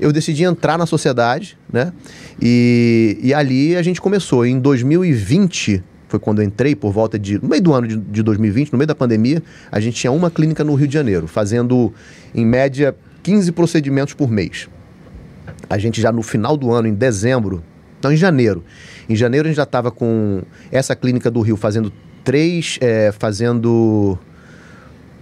eu 0.00 0.10
decidi 0.10 0.42
entrar 0.42 0.76
na 0.76 0.84
sociedade, 0.84 1.56
né? 1.72 1.92
E, 2.40 3.18
e 3.22 3.32
ali 3.32 3.76
a 3.76 3.82
gente 3.82 4.00
começou. 4.00 4.44
Em 4.44 4.58
2020, 4.58 5.82
foi 6.12 6.20
quando 6.20 6.42
eu 6.42 6.44
entrei, 6.46 6.76
por 6.76 6.92
volta 6.92 7.18
de. 7.18 7.42
No 7.42 7.48
meio 7.48 7.62
do 7.62 7.72
ano 7.72 7.88
de, 7.88 7.96
de 7.96 8.22
2020, 8.22 8.72
no 8.72 8.78
meio 8.78 8.86
da 8.86 8.94
pandemia, 8.94 9.42
a 9.70 9.80
gente 9.80 9.96
tinha 9.96 10.12
uma 10.12 10.30
clínica 10.30 10.62
no 10.62 10.74
Rio 10.74 10.86
de 10.86 10.94
Janeiro, 10.94 11.26
fazendo, 11.26 11.92
em 12.34 12.44
média, 12.44 12.94
15 13.22 13.50
procedimentos 13.52 14.12
por 14.12 14.30
mês. 14.30 14.68
A 15.70 15.78
gente 15.78 16.00
já 16.00 16.12
no 16.12 16.22
final 16.22 16.56
do 16.56 16.70
ano, 16.70 16.86
em 16.86 16.94
dezembro, 16.94 17.64
não, 18.02 18.12
em 18.12 18.16
janeiro. 18.16 18.62
Em 19.08 19.16
janeiro 19.16 19.46
a 19.46 19.48
gente 19.48 19.56
já 19.56 19.62
estava 19.62 19.90
com 19.90 20.42
essa 20.70 20.94
clínica 20.94 21.30
do 21.30 21.40
Rio 21.40 21.56
fazendo 21.56 21.90
três, 22.22 22.78
é, 22.80 23.10
fazendo 23.10 24.18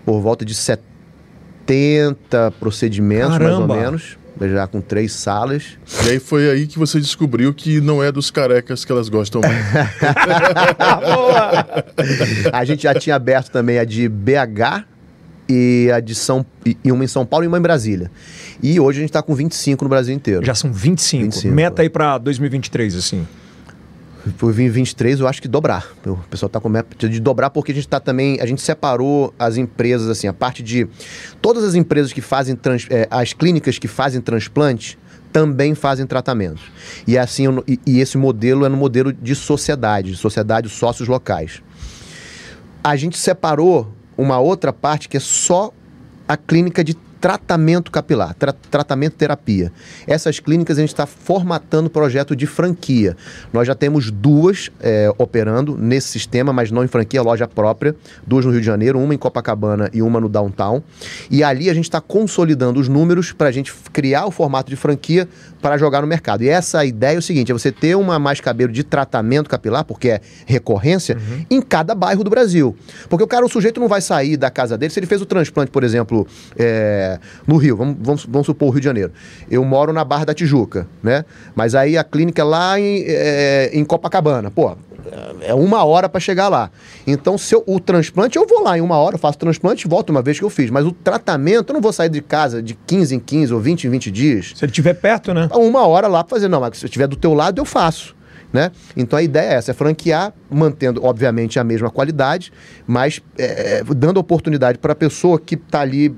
por 0.04 0.20
volta 0.20 0.44
de 0.44 0.54
70 0.54 2.52
procedimentos, 2.58 3.38
Caramba. 3.38 3.66
mais 3.66 3.78
ou 3.78 3.84
menos. 3.84 4.18
Já 4.48 4.66
com 4.66 4.80
três 4.80 5.12
salas. 5.12 5.76
E 6.06 6.10
aí 6.10 6.18
foi 6.18 6.50
aí 6.50 6.66
que 6.66 6.78
você 6.78 6.98
descobriu 6.98 7.52
que 7.52 7.80
não 7.80 8.02
é 8.02 8.10
dos 8.10 8.30
carecas 8.30 8.84
que 8.84 8.92
elas 8.92 9.08
gostam 9.08 9.42
muito. 9.42 9.60
a 12.52 12.64
gente 12.64 12.84
já 12.84 12.94
tinha 12.94 13.16
aberto 13.16 13.50
também 13.50 13.78
a 13.78 13.84
de 13.84 14.08
BH 14.08 14.84
e 15.48 15.90
a 15.92 16.00
de 16.00 16.14
São 16.14 16.46
e 16.64 16.92
uma 16.92 17.04
em 17.04 17.08
São 17.08 17.26
Paulo 17.26 17.44
e 17.44 17.48
uma 17.48 17.58
em 17.58 17.62
Brasília. 17.62 18.10
E 18.62 18.78
hoje 18.78 18.98
a 18.98 19.00
gente 19.00 19.10
está 19.10 19.22
com 19.22 19.34
25 19.34 19.84
no 19.84 19.90
Brasil 19.90 20.14
inteiro. 20.14 20.44
Já 20.44 20.54
são 20.54 20.72
25. 20.72 21.24
25. 21.24 21.54
Meta 21.54 21.82
aí 21.82 21.90
para 21.90 22.18
2023, 22.18 22.94
assim. 22.94 23.26
Por 24.38 24.52
2023 24.52 25.20
eu 25.20 25.26
acho 25.26 25.40
que 25.40 25.48
dobrar. 25.48 25.86
O 26.06 26.16
pessoal 26.28 26.48
está 26.48 26.60
com 26.60 26.68
meta 26.68 27.08
de 27.08 27.20
dobrar 27.20 27.50
porque 27.50 27.72
a 27.72 27.74
gente 27.74 27.86
está 27.86 27.98
também, 27.98 28.38
a 28.40 28.46
gente 28.46 28.60
separou 28.60 29.32
as 29.38 29.56
empresas 29.56 30.08
assim, 30.08 30.26
a 30.28 30.32
parte 30.32 30.62
de 30.62 30.86
todas 31.40 31.64
as 31.64 31.74
empresas 31.74 32.12
que 32.12 32.20
fazem 32.20 32.54
trans, 32.54 32.86
é, 32.90 33.08
as 33.10 33.32
clínicas 33.32 33.78
que 33.78 33.88
fazem 33.88 34.20
transplante 34.20 34.98
também 35.32 35.74
fazem 35.74 36.06
tratamentos. 36.06 36.62
E 37.06 37.16
é 37.16 37.20
assim, 37.20 37.44
eu- 37.46 37.64
e, 37.66 37.78
e 37.86 38.00
esse 38.00 38.18
modelo 38.18 38.66
é 38.66 38.68
no 38.68 38.76
modelo 38.76 39.12
de 39.12 39.34
sociedade, 39.34 40.10
de 40.10 40.16
sociedade 40.16 40.68
sócios 40.68 41.08
locais. 41.08 41.62
A 42.82 42.96
gente 42.96 43.16
separou 43.16 43.90
uma 44.18 44.38
outra 44.38 44.72
parte 44.72 45.08
que 45.08 45.16
é 45.16 45.20
só 45.20 45.72
a 46.28 46.36
clínica 46.36 46.82
de 46.84 46.94
tratamento 47.20 47.90
capilar, 47.90 48.34
tra- 48.34 48.54
tratamento 48.70 49.14
terapia. 49.14 49.72
Essas 50.06 50.40
clínicas 50.40 50.78
a 50.78 50.80
gente 50.80 50.90
está 50.90 51.06
formatando 51.06 51.90
projeto 51.90 52.34
de 52.34 52.46
franquia. 52.46 53.16
Nós 53.52 53.66
já 53.66 53.74
temos 53.74 54.10
duas 54.10 54.70
é, 54.80 55.12
operando 55.18 55.76
nesse 55.76 56.08
sistema, 56.08 56.52
mas 56.52 56.70
não 56.70 56.82
em 56.82 56.88
franquia, 56.88 57.22
loja 57.22 57.46
própria, 57.46 57.94
duas 58.26 58.44
no 58.44 58.50
Rio 58.50 58.60
de 58.60 58.66
Janeiro, 58.66 58.98
uma 58.98 59.14
em 59.14 59.18
Copacabana 59.18 59.90
e 59.92 60.00
uma 60.02 60.20
no 60.20 60.28
Downtown. 60.28 60.82
E 61.30 61.44
ali 61.44 61.68
a 61.68 61.74
gente 61.74 61.84
está 61.84 62.00
consolidando 62.00 62.80
os 62.80 62.88
números 62.88 63.32
para 63.32 63.48
a 63.48 63.52
gente 63.52 63.72
criar 63.92 64.26
o 64.26 64.30
formato 64.30 64.70
de 64.70 64.76
franquia 64.76 65.28
para 65.60 65.76
jogar 65.76 66.00
no 66.00 66.06
mercado. 66.06 66.42
E 66.42 66.48
essa 66.48 66.84
ideia 66.84 67.16
é 67.16 67.18
o 67.18 67.22
seguinte: 67.22 67.50
é 67.50 67.54
você 67.54 67.70
ter 67.70 67.94
uma 67.96 68.18
mais 68.18 68.40
cabelo 68.40 68.72
de 68.72 68.82
tratamento 68.82 69.50
capilar, 69.50 69.84
porque 69.84 70.08
é 70.08 70.20
recorrência, 70.46 71.18
em 71.50 71.60
cada 71.60 71.94
bairro 71.94 72.24
do 72.24 72.30
Brasil. 72.30 72.76
Porque 73.08 73.22
o 73.22 73.26
cara, 73.26 73.44
o 73.44 73.48
sujeito 73.48 73.80
não 73.80 73.88
vai 73.88 74.00
sair 74.00 74.36
da 74.36 74.50
casa 74.50 74.78
dele, 74.78 74.92
se 74.92 74.98
ele 74.98 75.06
fez 75.06 75.20
o 75.20 75.26
transplante, 75.26 75.70
por 75.70 75.84
exemplo, 75.84 76.26
é, 76.56 77.09
no 77.46 77.56
Rio, 77.56 77.76
vamos, 77.76 77.96
vamos, 78.00 78.26
vamos 78.26 78.46
supor 78.46 78.68
o 78.68 78.70
Rio 78.70 78.80
de 78.80 78.84
Janeiro. 78.86 79.12
Eu 79.50 79.64
moro 79.64 79.92
na 79.92 80.04
Barra 80.04 80.26
da 80.26 80.34
Tijuca, 80.34 80.86
né? 81.02 81.24
Mas 81.54 81.74
aí 81.74 81.96
a 81.96 82.04
clínica 82.04 82.42
é 82.42 82.44
lá 82.44 82.78
em, 82.78 83.02
é, 83.06 83.70
em 83.72 83.84
Copacabana. 83.84 84.50
Pô, 84.50 84.76
é 85.40 85.54
uma 85.54 85.82
hora 85.84 86.08
para 86.08 86.20
chegar 86.20 86.48
lá. 86.48 86.70
Então, 87.06 87.36
se 87.38 87.54
eu- 87.54 87.64
o 87.66 87.80
transplante, 87.80 88.36
eu 88.36 88.46
vou 88.46 88.62
lá 88.62 88.76
em 88.76 88.80
uma 88.80 88.96
hora, 88.98 89.16
faço 89.18 89.36
o 89.36 89.40
transplante 89.40 89.86
e 89.86 89.90
volto 89.90 90.10
uma 90.10 90.22
vez 90.22 90.38
que 90.38 90.44
eu 90.44 90.50
fiz. 90.50 90.70
Mas 90.70 90.84
o 90.84 90.92
tratamento, 90.92 91.70
eu 91.70 91.74
não 91.74 91.80
vou 91.80 91.92
sair 91.92 92.10
de 92.10 92.20
casa 92.20 92.62
de 92.62 92.74
15 92.74 93.14
em 93.14 93.18
15 93.18 93.52
ou 93.54 93.60
20 93.60 93.84
em 93.86 93.90
20 93.90 94.10
dias 94.10 94.52
Se 94.54 94.64
ele 94.64 94.70
estiver 94.70 94.94
perto, 94.94 95.32
né? 95.34 95.48
uma 95.54 95.86
hora 95.86 96.06
lá 96.06 96.22
para 96.22 96.36
fazer. 96.36 96.48
Não, 96.48 96.60
mas 96.60 96.78
se 96.78 96.84
eu 96.84 96.88
estiver 96.88 97.06
do 97.06 97.16
teu 97.16 97.32
lado, 97.34 97.58
eu 97.60 97.64
faço. 97.64 98.14
Né? 98.52 98.72
Então 98.96 99.18
a 99.18 99.22
ideia 99.22 99.52
é 99.52 99.54
essa, 99.54 99.70
é 99.70 99.74
franquear, 99.74 100.32
mantendo, 100.50 101.04
obviamente, 101.04 101.58
a 101.58 101.64
mesma 101.64 101.88
qualidade, 101.88 102.52
mas 102.86 103.20
é, 103.38 103.78
é, 103.78 103.84
dando 103.94 104.18
oportunidade 104.18 104.78
para 104.78 104.92
a 104.92 104.96
pessoa 104.96 105.38
que 105.38 105.54
está 105.54 105.80
ali, 105.80 106.12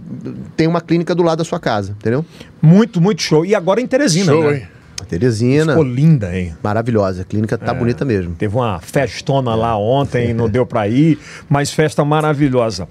tem 0.57 0.67
uma 0.67 0.81
clínica 0.81 1.15
do 1.15 1.23
lado 1.23 1.39
da 1.39 1.45
sua 1.45 1.61
casa, 1.61 1.95
entendeu? 1.99 2.25
Muito, 2.61 3.01
muito 3.01 3.21
show. 3.21 3.45
E 3.45 3.55
agora 3.55 3.81
em 3.81 3.87
Teresina, 3.87 4.33
Show, 4.33 4.51
né? 4.51 4.57
hein? 4.57 4.69
Teresina, 5.09 5.73
Ficou 5.73 5.85
linda, 5.85 6.37
hein? 6.37 6.55
maravilhosa, 6.63 7.23
a 7.23 7.25
clínica 7.25 7.57
tá 7.59 7.73
bonita 7.75 8.05
mesmo. 8.05 8.35
Teve 8.35 8.55
uma 8.57 8.81
festona 8.81 9.55
lá 9.55 9.77
ontem, 9.77 10.33
não 10.35 10.49
deu 10.49 10.65
pra 10.67 10.89
ir, 10.89 11.19
mas 11.49 11.71
festa 11.71 12.05
maravilhosa. 12.05 12.87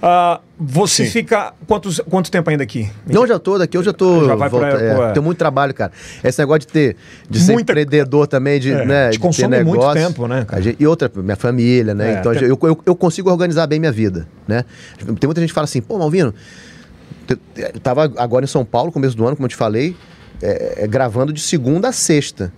Ah, 0.00 0.40
você 0.58 1.04
Sim. 1.06 1.10
fica. 1.10 1.52
Quantos, 1.66 2.00
quanto 2.08 2.30
tempo 2.30 2.48
ainda 2.48 2.62
aqui? 2.62 2.88
Não, 3.04 3.26
já 3.26 3.36
tô 3.36 3.58
daqui, 3.58 3.76
eu 3.76 3.82
já 3.82 3.92
tô. 3.92 4.26
Já 4.26 4.36
vai 4.36 4.48
pra- 4.48 4.58
volta- 4.60 4.76
é, 4.84 4.94
pô, 4.94 5.02
é. 5.04 5.12
Tem 5.12 5.20
muito 5.22 5.38
trabalho, 5.38 5.74
cara. 5.74 5.90
Esse 6.22 6.38
negócio 6.40 6.60
de 6.60 6.66
ter, 6.68 6.96
de 7.28 7.40
ser 7.40 7.52
Muita- 7.52 7.72
empreendedor 7.72 8.28
também, 8.28 8.60
de, 8.60 8.70
É, 8.70 8.84
né, 8.86 9.08
te 9.08 9.12
de 9.14 9.18
ter 9.18 9.22
consome 9.22 9.56
muito 9.64 9.72
negócio. 9.80 10.06
tempo, 10.06 10.28
né, 10.28 10.46
gente- 10.60 10.76
e 10.80 10.86
outra, 10.86 11.10
minha 11.16 11.34
família, 11.34 11.94
né? 11.94 12.14
É, 12.14 12.20
então 12.20 12.32
tem- 12.32 12.44
eu, 12.44 12.56
eu, 12.62 12.78
eu 12.86 12.94
consigo 12.94 13.28
organizar 13.28 13.66
bem 13.66 13.80
minha 13.80 13.90
vida, 13.90 14.28
né? 14.46 14.64
Tem 15.18 15.26
muita 15.26 15.40
gente 15.40 15.50
que 15.50 15.54
fala 15.54 15.64
assim, 15.64 15.80
pô, 15.82 15.98
Malvino, 15.98 16.32
eu 17.56 17.80
tava 17.82 18.04
agora 18.16 18.44
em 18.44 18.48
São 18.48 18.64
Paulo, 18.64 18.92
começo 18.92 19.16
do 19.16 19.26
ano, 19.26 19.34
como 19.36 19.46
eu 19.46 19.50
te 19.50 19.56
falei, 19.56 19.96
é, 20.42 20.84
é, 20.84 20.86
gravando 20.86 21.32
de 21.32 21.40
segunda 21.40 21.88
a 21.88 21.92
sexta. 21.92 22.52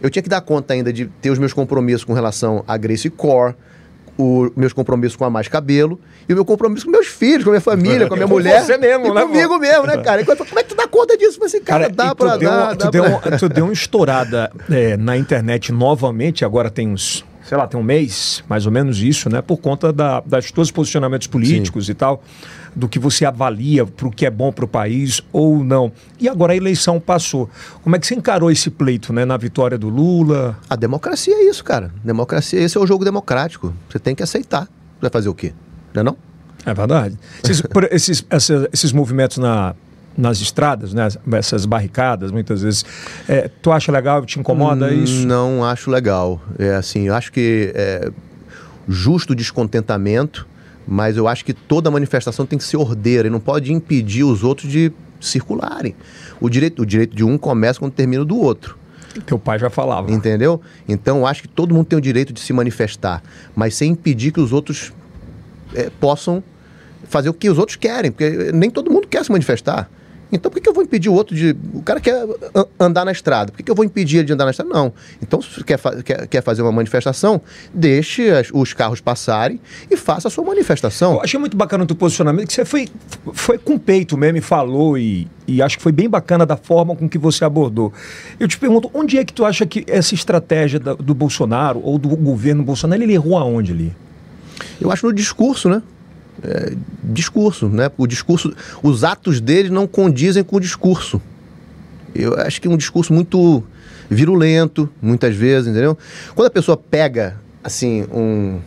Eu 0.00 0.08
tinha 0.10 0.22
que 0.22 0.28
dar 0.28 0.40
conta 0.40 0.72
ainda 0.74 0.92
de 0.92 1.06
ter 1.20 1.30
os 1.30 1.38
meus 1.38 1.52
compromissos 1.52 2.04
com 2.04 2.12
relação 2.14 2.64
a 2.66 2.76
Grace 2.76 3.08
Core, 3.10 3.54
os 4.16 4.50
meus 4.56 4.72
compromissos 4.72 5.16
com 5.16 5.24
a 5.24 5.30
Mais 5.30 5.48
Cabelo 5.48 5.98
e 6.28 6.32
o 6.32 6.36
meu 6.36 6.44
compromisso 6.44 6.84
com 6.86 6.90
meus 6.92 7.06
filhos, 7.06 7.44
com 7.44 7.50
a 7.50 7.52
minha 7.52 7.60
família, 7.60 8.06
com 8.06 8.14
a 8.14 8.16
minha 8.16 8.26
Com 8.28 8.34
mulher. 8.34 8.62
você 8.62 8.76
mesmo, 8.76 9.06
e 9.06 9.14
né, 9.14 9.22
comigo 9.22 9.58
mesmo, 9.58 9.86
né, 9.86 9.96
cara? 9.98 10.20
E 10.22 10.24
Como 10.24 10.58
é 10.58 10.62
que 10.62 10.68
tu 10.70 10.74
dá 10.74 10.86
conta 10.86 11.16
disso? 11.16 11.38
Mas 11.40 11.54
assim, 11.54 11.62
cara, 11.64 11.88
dá 11.88 12.06
e 12.06 12.08
tu 12.10 12.16
pra 12.16 12.36
deu, 12.36 12.50
dar. 12.50 12.76
tu, 12.76 12.84
dá 12.84 12.90
deu, 12.90 13.18
pra- 13.20 13.38
tu 13.38 13.48
deu 13.48 13.64
uma 13.64 13.72
estourada 13.72 14.50
é, 14.70 14.96
na 14.96 15.16
internet 15.16 15.72
novamente, 15.72 16.44
agora 16.44 16.70
tem 16.70 16.88
uns, 16.88 17.24
sei 17.50 17.58
lá, 17.58 17.66
tem 17.66 17.80
um 17.80 17.82
mês, 17.82 18.44
mais 18.48 18.64
ou 18.64 18.70
menos 18.70 19.02
isso, 19.02 19.28
né? 19.28 19.42
Por 19.42 19.56
conta 19.56 19.92
da, 19.92 20.20
das 20.20 20.52
tuas 20.52 20.70
posicionamentos 20.70 21.26
políticos 21.26 21.88
e 21.88 21.94
tal, 21.94 22.22
do 22.76 22.88
que 22.88 22.96
você 22.96 23.24
avalia 23.24 23.84
para 23.84 24.06
o 24.06 24.10
que 24.12 24.24
é 24.24 24.30
bom 24.30 24.52
para 24.52 24.64
o 24.64 24.68
país 24.68 25.20
ou 25.32 25.64
não. 25.64 25.90
E 26.20 26.28
agora 26.28 26.52
a 26.52 26.56
eleição 26.56 27.00
passou. 27.00 27.50
Como 27.82 27.96
é 27.96 27.98
que 27.98 28.06
você 28.06 28.14
encarou 28.14 28.52
esse 28.52 28.70
pleito, 28.70 29.12
né? 29.12 29.24
Na 29.24 29.36
vitória 29.36 29.76
do 29.76 29.88
Lula? 29.88 30.56
A 30.70 30.76
democracia 30.76 31.34
é 31.34 31.48
isso, 31.50 31.64
cara. 31.64 31.90
Democracia, 32.04 32.60
esse 32.60 32.78
é 32.78 32.80
o 32.80 32.86
jogo 32.86 33.04
democrático. 33.04 33.74
Você 33.88 33.98
tem 33.98 34.14
que 34.14 34.22
aceitar. 34.22 34.68
Vai 35.00 35.10
fazer 35.10 35.28
o 35.28 35.34
quê? 35.34 35.52
Não 35.92 36.02
é 36.02 36.04
não? 36.04 36.16
É 36.64 36.72
verdade. 36.72 37.18
Esses, 37.42 37.64
esses, 37.90 38.26
essa- 38.30 38.68
esses 38.72 38.92
movimentos 38.92 39.38
na, 39.38 39.74
nas 40.16 40.40
estradas, 40.40 40.92
né? 40.92 41.08
Essas 41.32 41.64
barricadas, 41.64 42.30
muitas 42.30 42.62
vezes. 42.62 42.84
é, 43.28 43.48
tu 43.62 43.72
acha 43.72 43.90
legal? 43.90 44.24
Te 44.24 44.38
incomoda 44.38 44.92
isso? 44.92 45.26
Não 45.26 45.64
acho 45.64 45.90
legal. 45.90 46.40
É 46.58 46.74
assim, 46.74 47.08
eu 47.08 47.14
acho 47.14 47.32
que 47.32 47.72
é 47.74 48.10
justo 48.88 49.34
descontentamento, 49.34 50.46
mas 50.86 51.16
eu 51.16 51.28
acho 51.28 51.44
que 51.44 51.52
toda 51.52 51.90
manifestação 51.90 52.44
tem 52.44 52.58
que 52.58 52.64
ser 52.64 52.76
ordeira 52.76 53.28
e 53.28 53.30
não 53.30 53.40
pode 53.40 53.72
impedir 53.72 54.24
os 54.24 54.42
outros 54.42 54.70
de 54.70 54.92
circularem. 55.20 55.94
O 56.40 56.48
direito, 56.48 56.82
o 56.82 56.86
direito 56.86 57.14
de 57.14 57.22
um 57.22 57.38
começa 57.38 57.78
quando 57.78 57.92
termina 57.92 58.24
do 58.24 58.36
outro. 58.36 58.78
Teu 59.26 59.38
pai 59.38 59.58
já 59.58 59.68
falava. 59.68 60.10
Entendeu? 60.10 60.60
Então 60.88 61.18
eu 61.18 61.26
acho 61.26 61.42
que 61.42 61.48
todo 61.48 61.74
mundo 61.74 61.86
tem 61.86 61.98
o 61.98 62.02
direito 62.02 62.32
de 62.32 62.40
se 62.40 62.52
manifestar, 62.52 63.22
mas 63.54 63.74
sem 63.74 63.92
impedir 63.92 64.32
que 64.32 64.40
os 64.40 64.52
outros 64.52 64.92
eh, 65.74 65.90
possam 66.00 66.42
fazer 67.04 67.28
o 67.28 67.34
que 67.34 67.50
os 67.50 67.58
outros 67.58 67.76
querem, 67.76 68.10
porque 68.12 68.52
nem 68.52 68.70
todo 68.70 68.90
mundo 68.90 69.08
quer 69.08 69.24
se 69.24 69.32
manifestar. 69.32 69.90
Então 70.32 70.50
por 70.50 70.56
que, 70.56 70.62
que 70.62 70.68
eu 70.68 70.74
vou 70.74 70.82
impedir 70.84 71.08
o 71.08 71.12
outro 71.12 71.34
de. 71.34 71.56
O 71.74 71.82
cara 71.82 72.00
quer 72.00 72.24
andar 72.78 73.04
na 73.04 73.12
estrada, 73.12 73.50
por 73.50 73.56
que, 73.58 73.62
que 73.64 73.70
eu 73.70 73.74
vou 73.74 73.84
impedir 73.84 74.18
ele 74.18 74.26
de 74.26 74.32
andar 74.32 74.44
na 74.44 74.50
estrada? 74.52 74.72
Não. 74.72 74.92
Então, 75.22 75.42
se 75.42 75.50
você 75.54 75.64
quer, 75.64 75.76
fa- 75.78 76.02
quer, 76.02 76.26
quer 76.26 76.42
fazer 76.42 76.62
uma 76.62 76.72
manifestação, 76.72 77.40
deixe 77.74 78.30
as- 78.30 78.48
os 78.52 78.72
carros 78.72 79.00
passarem 79.00 79.60
e 79.90 79.96
faça 79.96 80.28
a 80.28 80.30
sua 80.30 80.44
manifestação. 80.44 81.14
Eu 81.14 81.22
achei 81.22 81.38
muito 81.40 81.56
bacana 81.56 81.84
o 81.84 81.86
teu 81.86 81.96
posicionamento, 81.96 82.46
que 82.48 82.52
você 82.54 82.64
foi, 82.64 82.88
foi 83.32 83.58
com 83.58 83.76
peito 83.78 84.16
mesmo 84.16 84.38
e 84.38 84.40
falou, 84.40 84.96
e, 84.96 85.26
e 85.46 85.60
acho 85.60 85.76
que 85.76 85.82
foi 85.82 85.92
bem 85.92 86.08
bacana 86.08 86.46
da 86.46 86.56
forma 86.56 86.94
com 86.94 87.08
que 87.08 87.18
você 87.18 87.44
abordou. 87.44 87.92
Eu 88.38 88.46
te 88.46 88.56
pergunto, 88.58 88.90
onde 88.94 89.18
é 89.18 89.24
que 89.24 89.32
tu 89.32 89.44
acha 89.44 89.66
que 89.66 89.84
essa 89.88 90.14
estratégia 90.14 90.78
do 90.78 91.14
Bolsonaro 91.14 91.80
ou 91.82 91.98
do 91.98 92.08
governo 92.10 92.62
Bolsonaro, 92.62 93.02
ele 93.02 93.14
errou 93.14 93.36
aonde 93.36 93.72
ali? 93.72 93.92
Eu 94.80 94.90
acho 94.92 95.06
no 95.06 95.12
discurso, 95.12 95.68
né? 95.68 95.82
É, 96.42 96.72
discurso, 97.04 97.68
né? 97.68 97.90
O 97.98 98.06
discurso, 98.06 98.54
os 98.82 99.04
atos 99.04 99.40
dele 99.40 99.68
não 99.70 99.86
condizem 99.86 100.42
com 100.42 100.56
o 100.56 100.60
discurso. 100.60 101.20
Eu 102.14 102.34
acho 102.40 102.60
que 102.60 102.66
é 102.66 102.70
um 102.70 102.76
discurso 102.76 103.12
muito 103.12 103.62
virulento, 104.08 104.88
muitas 105.02 105.36
vezes, 105.36 105.68
entendeu? 105.68 105.96
Quando 106.34 106.46
a 106.48 106.50
pessoa 106.50 106.76
pega, 106.76 107.36
assim, 107.62 108.06
um. 108.12 108.58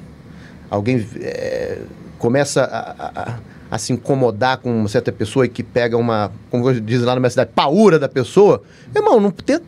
Alguém 0.69 1.05
é, 1.19 1.79
começa 2.17 2.63
a, 2.63 3.21
a- 3.23 3.37
a- 3.71 3.77
se 3.77 3.91
incomodar 3.91 4.57
com 4.57 4.71
uma 4.81 4.87
certa 4.87 5.11
pessoa 5.11 5.45
e 5.45 5.49
que 5.49 5.63
pega 5.63 5.97
uma, 5.97 6.31
como 6.51 6.71
dizem 6.79 7.05
lá 7.07 7.15
na 7.15 7.19
minha 7.19 7.29
cidade, 7.31 7.49
paura 7.55 7.97
da 7.97 8.07
pessoa, 8.07 8.61
irmão, 8.95 9.19
não 9.19 9.31
tem 9.31 9.59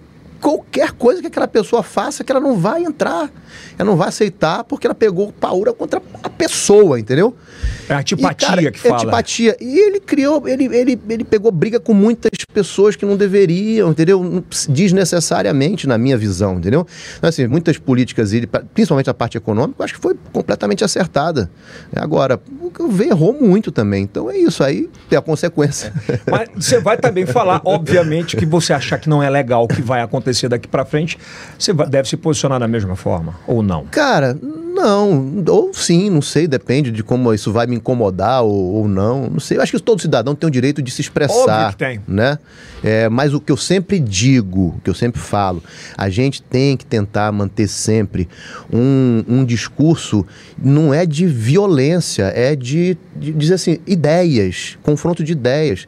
qualquer 0.46 0.92
coisa 0.92 1.22
que 1.22 1.28
aquela 1.28 1.48
pessoa 1.48 1.82
faça 1.82 2.24
que 2.24 2.32
ela 2.32 2.40
não 2.40 2.56
vai 2.56 2.84
entrar, 2.84 3.32
ela 3.80 3.90
não 3.90 3.98
vai 3.98 4.10
aceitar 4.10 4.64
porque 4.64 4.86
ela 4.86 4.94
pegou 4.94 5.34
paura 5.34 5.74
contra 5.74 6.00
a 6.22 6.30
pessoa, 6.30 7.00
entendeu? 7.00 7.36
É 7.90 7.96
a 7.96 8.00
antipatia 8.00 8.48
E, 8.48 8.50
cara, 8.50 8.72
que 8.72 8.80
fala. 8.80 8.94
É 8.94 8.98
antipatia. 8.98 9.58
E 9.60 9.80
ele 9.80 10.00
criou, 10.00 10.48
ele, 10.48 10.66
ele, 10.66 11.02
ele 11.10 11.24
pegou 11.24 11.52
briga 11.52 11.80
com 11.80 11.96
muitas 11.96 12.30
pessoas 12.54 12.96
que 12.96 13.08
não 13.08 13.18
deveriam, 13.18 13.90
entendeu? 13.90 14.44
Desnecessariamente, 14.70 15.88
na 15.88 15.98
minha 15.98 16.16
visão, 16.16 16.60
entendeu? 16.60 16.86
Então, 17.18 17.28
assim, 17.28 17.48
muitas 17.48 17.80
políticas, 17.80 18.32
ele, 18.32 18.46
principalmente 18.46 19.10
a 19.10 19.16
parte 19.16 19.40
econômica, 19.40 19.78
eu 19.80 19.86
acho 19.86 19.96
que 19.96 20.00
foi 20.00 20.16
completamente 20.32 20.84
acertada. 20.84 21.50
Agora, 21.96 22.40
o 22.62 22.70
que 22.70 22.82
eu 22.82 22.88
vejo 22.88 23.06
errou 23.10 23.34
muito 23.34 23.72
também. 23.72 24.04
Então 24.04 24.30
é 24.30 24.38
isso, 24.38 24.64
aí 24.64 24.90
tem 25.10 25.18
a 25.18 25.22
consequência. 25.22 25.92
Mas 26.30 26.50
você 26.56 26.80
vai 26.80 26.98
também 26.98 27.26
falar, 27.26 27.62
obviamente, 27.66 28.38
que 28.38 28.46
você 28.46 28.74
achar 28.74 29.00
que 29.00 29.10
não 29.10 29.24
é 29.24 29.30
legal 29.30 29.64
o 29.64 29.68
que 29.68 29.82
vai 29.82 30.02
acontecer 30.02 30.35
daqui 30.50 30.68
pra 30.68 30.86
frente, 30.86 31.18
você 31.58 31.74
deve 31.74 32.08
se 32.10 32.18
posicionar 32.18 32.60
da 32.60 32.68
mesma 32.68 32.96
forma, 32.96 33.36
ou 33.48 33.64
não? 33.64 33.86
Cara, 33.86 34.38
Não, 34.76 35.42
ou 35.48 35.74
sim, 35.74 36.10
não 36.10 36.22
sei, 36.22 36.48
depende 36.48 36.92
de 36.92 37.02
como 37.02 37.34
isso 37.34 37.50
vai 37.54 37.66
me 37.66 37.78
incomodar 37.78 38.44
ou, 38.44 38.52
ou 38.52 38.88
não. 38.90 39.30
Não 39.30 39.40
sei. 39.40 39.56
Eu 39.58 39.62
acho 39.62 39.72
que 39.72 39.80
todo 39.82 40.02
cidadão 40.02 40.36
tem 40.36 40.48
o 40.48 40.52
direito 40.52 40.82
de 40.82 40.92
se 40.92 41.00
expressar. 41.00 41.38
Óbvio 41.64 41.70
que 41.70 41.78
tem. 41.78 42.02
Né? 42.06 42.38
É, 42.84 43.08
mas 43.08 43.34
o 43.34 43.40
que 43.40 43.52
eu 43.54 43.58
sempre 43.58 44.00
digo, 44.00 44.76
o 44.78 44.82
que 44.84 44.90
eu 44.90 44.94
sempre 44.94 45.22
falo, 45.22 45.64
a 45.98 46.10
gente 46.10 46.42
tem 46.42 46.76
que 46.76 46.86
tentar 46.86 47.32
manter 47.32 47.70
sempre 47.70 48.28
um, 48.72 49.24
um 49.30 49.46
discurso, 49.46 50.26
não 50.62 50.94
é 50.94 51.06
de 51.06 51.26
violência, 51.26 52.24
é 52.36 52.54
de, 52.54 52.98
de 53.16 53.32
dizer 53.32 53.54
assim, 53.54 53.80
ideias, 53.88 54.78
confronto 54.84 55.24
de 55.24 55.32
ideias. 55.32 55.88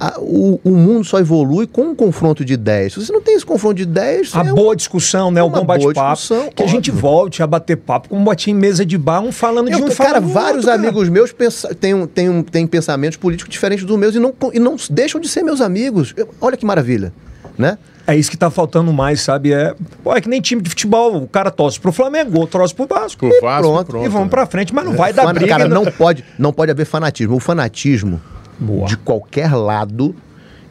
A- 0.00 0.18
o, 0.18 0.58
o 0.64 0.70
mundo 0.70 1.04
só 1.04 1.18
evolui 1.20 1.66
com 1.66 1.82
um 1.90 1.94
confronto 1.94 2.44
de 2.46 2.54
ideias. 2.54 2.94
Se 2.94 3.04
você 3.04 3.12
não 3.12 3.20
tem 3.20 3.34
esse 3.36 3.44
confronto 3.46 3.74
de 3.74 3.81
ideias, 3.82 4.34
A 4.34 4.40
é 4.40 4.52
um- 4.52 4.54
boa 4.54 4.74
discussão, 4.74 5.30
né? 5.30 5.42
O 5.42 5.50
bom 5.50 5.64
bate-papo. 5.64 6.20
Que 6.54 6.62
a 6.62 6.66
gente 6.66 6.90
óbvio. 6.90 7.02
volte 7.02 7.42
a 7.42 7.46
bater 7.46 7.76
papo 7.76 8.08
como 8.08 8.24
batia 8.24 8.52
em 8.52 8.56
mesa 8.56 8.84
de 8.86 8.96
bar, 8.96 9.20
um 9.20 9.30
falando 9.30 9.66
de 9.68 9.72
Eu, 9.74 9.84
um 9.84 9.88
e 9.88 9.94
cara, 9.94 10.20
vários 10.20 10.64
outro, 10.64 10.70
cara. 10.70 10.74
amigos 10.82 11.08
meus 11.08 11.32
pensa, 11.32 11.74
têm, 11.74 11.92
um- 11.94 12.06
têm, 12.06 12.28
um- 12.30 12.42
têm 12.42 12.66
pensamentos 12.66 13.16
políticos 13.18 13.52
diferentes 13.52 13.84
dos 13.84 13.98
meus 13.98 14.14
e 14.14 14.18
não, 14.18 14.32
e 14.52 14.58
não 14.58 14.76
deixam 14.90 15.20
de 15.20 15.28
ser 15.28 15.42
meus 15.42 15.60
amigos. 15.60 16.14
Eu- 16.16 16.28
olha 16.40 16.56
que 16.56 16.64
maravilha, 16.64 17.12
né? 17.58 17.76
É 18.06 18.16
isso 18.16 18.28
que 18.30 18.36
tá 18.36 18.50
faltando 18.50 18.92
mais, 18.92 19.20
sabe? 19.20 19.52
É, 19.52 19.76
pô, 20.02 20.12
é 20.12 20.20
que 20.20 20.28
nem 20.28 20.40
time 20.40 20.60
de 20.60 20.68
futebol. 20.70 21.16
O 21.22 21.28
cara 21.28 21.52
torce 21.52 21.78
pro 21.78 21.92
Flamengo, 21.92 22.36
outro 22.40 22.58
torce 22.58 22.74
pro 22.74 22.84
Vasco. 22.86 23.28
Pro 23.28 23.40
Vasco, 23.40 23.62
pronto. 23.70 23.86
pronto. 23.86 24.06
e 24.06 24.08
vamos 24.08 24.28
pra 24.28 24.44
frente, 24.44 24.74
mas 24.74 24.84
não 24.84 24.94
vai 24.94 25.12
dar 25.12 25.32
briga. 25.32 25.46
cara, 25.46 25.68
não- 25.68 25.84
não 25.84 25.92
pode, 25.92 26.24
não 26.36 26.52
pode 26.52 26.70
haver 26.72 26.84
fanatismo. 26.84 27.36
O 27.36 27.40
fanatismo, 27.40 28.20
Boa. 28.58 28.86
de 28.88 28.96
qualquer 28.96 29.54
lado, 29.54 30.16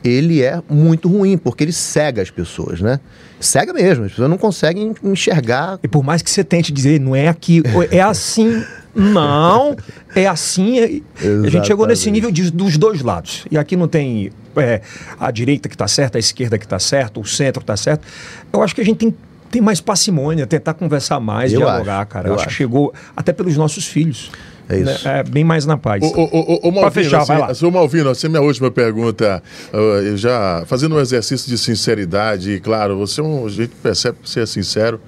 ele 0.03 0.41
é 0.41 0.61
muito 0.69 1.07
ruim, 1.09 1.37
porque 1.37 1.63
ele 1.63 1.71
cega 1.71 2.21
as 2.21 2.29
pessoas, 2.29 2.81
né? 2.81 2.99
Cega 3.39 3.73
mesmo, 3.73 4.05
as 4.05 4.11
pessoas 4.11 4.29
não 4.29 4.37
conseguem 4.37 4.93
enxergar. 5.03 5.79
E 5.83 5.87
por 5.87 6.03
mais 6.03 6.21
que 6.21 6.29
você 6.29 6.43
tente 6.43 6.71
dizer, 6.71 6.99
não 6.99 7.15
é 7.15 7.27
aqui, 7.27 7.61
é 7.91 8.01
assim. 8.01 8.63
Não, 8.93 9.73
é 10.13 10.27
assim. 10.27 10.77
e- 10.77 11.03
A 11.45 11.49
gente 11.49 11.65
chegou 11.65 11.87
nesse 11.87 12.11
nível 12.11 12.29
de- 12.29 12.51
dos 12.51 12.77
dois 12.77 13.01
lados. 13.01 13.45
E 13.49 13.57
aqui 13.57 13.77
não 13.77 13.87
tem 13.87 14.33
é, 14.57 14.81
a 15.17 15.31
direita 15.31 15.69
que 15.69 15.75
está 15.75 15.87
certa, 15.87 16.17
a 16.17 16.19
esquerda 16.19 16.57
que 16.57 16.65
está 16.65 16.77
certa, 16.77 17.17
o 17.17 17.25
centro 17.25 17.61
está 17.61 17.77
certo. 17.77 18.05
Eu 18.51 18.61
acho 18.61 18.75
que 18.75 18.81
a 18.81 18.83
gente 18.83 18.97
tem, 18.97 19.15
tem 19.49 19.61
mais 19.61 19.79
parcimônia, 19.79 20.45
tentar 20.45 20.73
conversar 20.73 21.21
mais, 21.21 21.53
Eu 21.53 21.59
dialogar, 21.59 21.99
acho, 22.01 22.07
cara. 22.07 22.27
eu 22.27 22.31
Eu 22.31 22.35
acho 22.35 22.43
que 22.43 22.49
acho. 22.49 22.57
chegou 22.57 22.93
até 23.15 23.31
pelos 23.31 23.55
nossos 23.55 23.87
filhos. 23.87 24.29
É 24.71 24.77
isso. 24.79 25.07
né? 25.07 25.19
É 25.19 25.23
bem 25.23 25.43
mais 25.43 25.65
na 25.65 25.77
paz. 25.77 26.03
Ô, 26.03 26.07
ô, 26.07 26.23
ô, 26.23 26.67
ô, 26.67 26.71
Malvino, 26.71 26.91
fechar, 26.91 27.23
vai 27.25 27.37
lá. 27.39 27.45
assim, 27.47 27.59
Seu 27.59 27.71
Malvino, 27.71 28.09
essa 28.09 28.25
é 28.25 28.27
a 28.27 28.29
minha 28.31 28.41
última 28.41 28.71
pergunta. 28.71 29.41
Eu 29.73 30.15
já 30.17 30.63
fazendo 30.65 30.95
um 30.95 30.99
exercício 30.99 31.49
de 31.49 31.57
sinceridade, 31.57 32.51
e 32.53 32.59
claro, 32.59 32.97
você 32.97 33.21
é 33.21 33.23
um, 33.23 33.45
a 33.45 33.49
gente 33.49 33.71
percebe 33.81 34.17
que 34.23 34.29
você 34.29 34.41
é 34.41 34.45
sincero. 34.45 34.99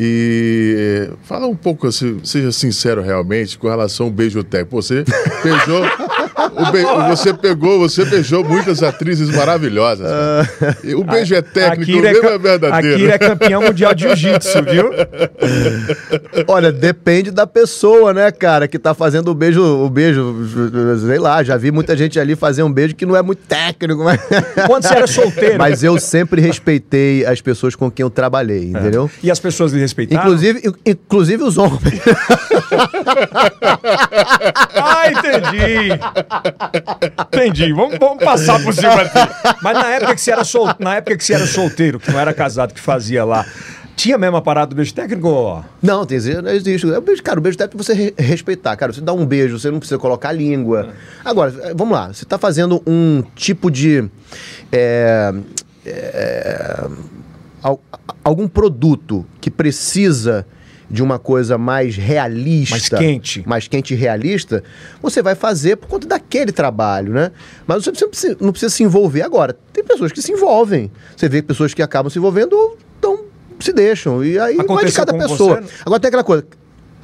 E 0.00 1.10
fala 1.24 1.48
um 1.48 1.56
pouco, 1.56 1.88
assim, 1.88 2.20
seja 2.22 2.52
sincero 2.52 3.02
realmente, 3.02 3.58
com 3.58 3.68
relação 3.68 4.06
ao 4.06 4.12
beijo 4.12 4.44
técnico. 4.44 4.80
Você 4.80 5.04
beijou. 5.42 5.82
O 6.58 6.72
be- 6.72 6.82
você 7.08 7.32
pegou, 7.34 7.78
você 7.78 8.04
beijou 8.04 8.44
muitas 8.44 8.82
atrizes 8.82 9.30
maravilhosas. 9.34 10.06
E 10.84 10.94
o 10.94 11.04
beijo 11.04 11.34
é 11.34 11.42
técnico, 11.42 11.98
o 11.98 12.02
mesmo 12.02 12.22
ca- 12.22 12.30
é 12.30 12.38
verdadeiro. 12.38 12.94
Akira 12.96 13.14
é 13.14 13.18
campeão 13.18 13.62
mundial 13.62 13.94
de 13.94 14.02
jiu-jitsu, 14.08 14.62
viu? 14.64 14.90
Olha, 16.46 16.72
depende 16.72 17.30
da 17.30 17.46
pessoa, 17.46 18.12
né, 18.12 18.30
cara, 18.30 18.66
que 18.68 18.78
tá 18.78 18.94
fazendo 18.94 19.28
o 19.30 19.34
beijo, 19.34 19.62
o 19.62 19.88
beijo, 19.88 20.34
sei 21.06 21.18
lá, 21.18 21.42
já 21.42 21.56
vi 21.56 21.70
muita 21.70 21.96
gente 21.96 22.18
ali 22.18 22.34
fazer 22.36 22.62
um 22.62 22.72
beijo 22.72 22.94
que 22.94 23.06
não 23.06 23.16
é 23.16 23.22
muito 23.22 23.40
técnico, 23.46 24.02
mas... 24.04 24.20
Quando 24.66 24.82
você 24.82 24.94
era 24.94 25.06
solteiro. 25.06 25.58
Mas 25.58 25.82
eu 25.82 25.98
sempre 25.98 26.40
respeitei 26.40 27.24
as 27.26 27.40
pessoas 27.40 27.74
com 27.74 27.90
quem 27.90 28.02
eu 28.02 28.10
trabalhei, 28.10 28.70
entendeu? 28.70 29.10
E 29.22 29.30
as 29.30 29.38
pessoas 29.38 29.72
lhe 29.72 29.80
respeitaram? 29.80 30.22
Inclusive, 30.26 30.60
in- 30.66 30.90
inclusive 30.90 31.42
os 31.42 31.56
homens. 31.58 31.78
Ah, 34.80 35.04
entendi. 35.10 35.98
Entendi. 37.32 37.72
Vamos, 37.72 37.98
vamos 37.98 38.22
passar 38.24 38.62
por 38.62 38.72
cima 38.74 38.94
aqui. 39.02 39.18
Mas 39.62 39.74
na 39.74 39.86
época 39.88 40.14
que 40.14 40.20
você 40.20 40.30
era 40.32 40.44
sol... 40.44 40.68
na 40.78 40.96
época 40.96 41.16
que 41.16 41.24
você 41.24 41.34
era 41.34 41.46
solteiro, 41.46 41.98
que 42.00 42.10
não 42.10 42.18
era 42.20 42.32
casado, 42.34 42.72
que 42.74 42.80
fazia 42.80 43.24
lá, 43.24 43.44
tinha 43.96 44.16
mesmo 44.16 44.36
a 44.36 44.42
parada 44.42 44.68
do 44.68 44.76
beijo 44.76 44.94
técnico? 44.94 45.64
Não, 45.82 46.06
tem 46.06 46.18
não 46.42 46.50
existe. 46.50 46.88
É 46.92 46.98
o 46.98 47.00
beijo, 47.00 47.22
cara, 47.22 47.38
o 47.38 47.42
beijo 47.42 47.58
técnico 47.58 47.80
é 47.80 47.84
você 47.84 47.92
re- 47.94 48.14
respeitar. 48.16 48.76
Cara, 48.76 48.92
você 48.92 49.00
dá 49.00 49.12
um 49.12 49.26
beijo, 49.26 49.58
você 49.58 49.70
não 49.70 49.78
precisa 49.78 49.98
colocar 49.98 50.28
a 50.28 50.32
língua. 50.32 50.90
Agora, 51.24 51.52
eh, 51.62 51.72
vamos 51.74 51.94
lá. 51.96 52.08
Você 52.12 52.24
tá 52.24 52.38
fazendo 52.38 52.82
um 52.86 53.22
tipo 53.34 53.70
de. 53.70 54.08
é, 54.70 55.34
é, 55.84 56.86
al- 57.62 57.80
algum 58.22 58.46
produto 58.46 59.26
que 59.40 59.50
precisa 59.50 60.46
de 60.90 61.02
uma 61.02 61.18
coisa 61.18 61.58
mais 61.58 61.96
realista. 61.96 62.74
Mais 62.74 62.88
quente. 62.88 63.42
Mais 63.46 63.68
quente 63.68 63.94
e 63.94 63.96
realista, 63.96 64.62
você 65.02 65.22
vai 65.22 65.34
fazer 65.34 65.76
por 65.76 65.88
conta 65.88 66.06
daquele 66.08 66.50
trabalho, 66.52 67.12
né? 67.12 67.30
Mas 67.66 67.84
você 67.84 67.90
não 67.90 68.08
precisa, 68.08 68.36
não 68.40 68.50
precisa 68.52 68.74
se 68.74 68.82
envolver. 68.82 69.22
Agora, 69.22 69.56
tem 69.72 69.84
pessoas 69.84 70.12
que 70.12 70.22
se 70.22 70.32
envolvem. 70.32 70.90
Você 71.16 71.28
vê 71.28 71.42
pessoas 71.42 71.74
que 71.74 71.82
acabam 71.82 72.10
se 72.10 72.18
envolvendo 72.18 72.54
ou 72.54 72.78
então 72.98 73.20
se 73.60 73.72
deixam. 73.72 74.24
E 74.24 74.38
aí 74.38 74.56
vai 74.56 74.66
de 74.66 74.72
Aconteceu 74.72 75.06
cada 75.06 75.18
pessoa. 75.18 75.60
você? 75.60 75.72
Agora 75.84 76.00
tem 76.00 76.08
aquela 76.08 76.24
coisa. 76.24 76.44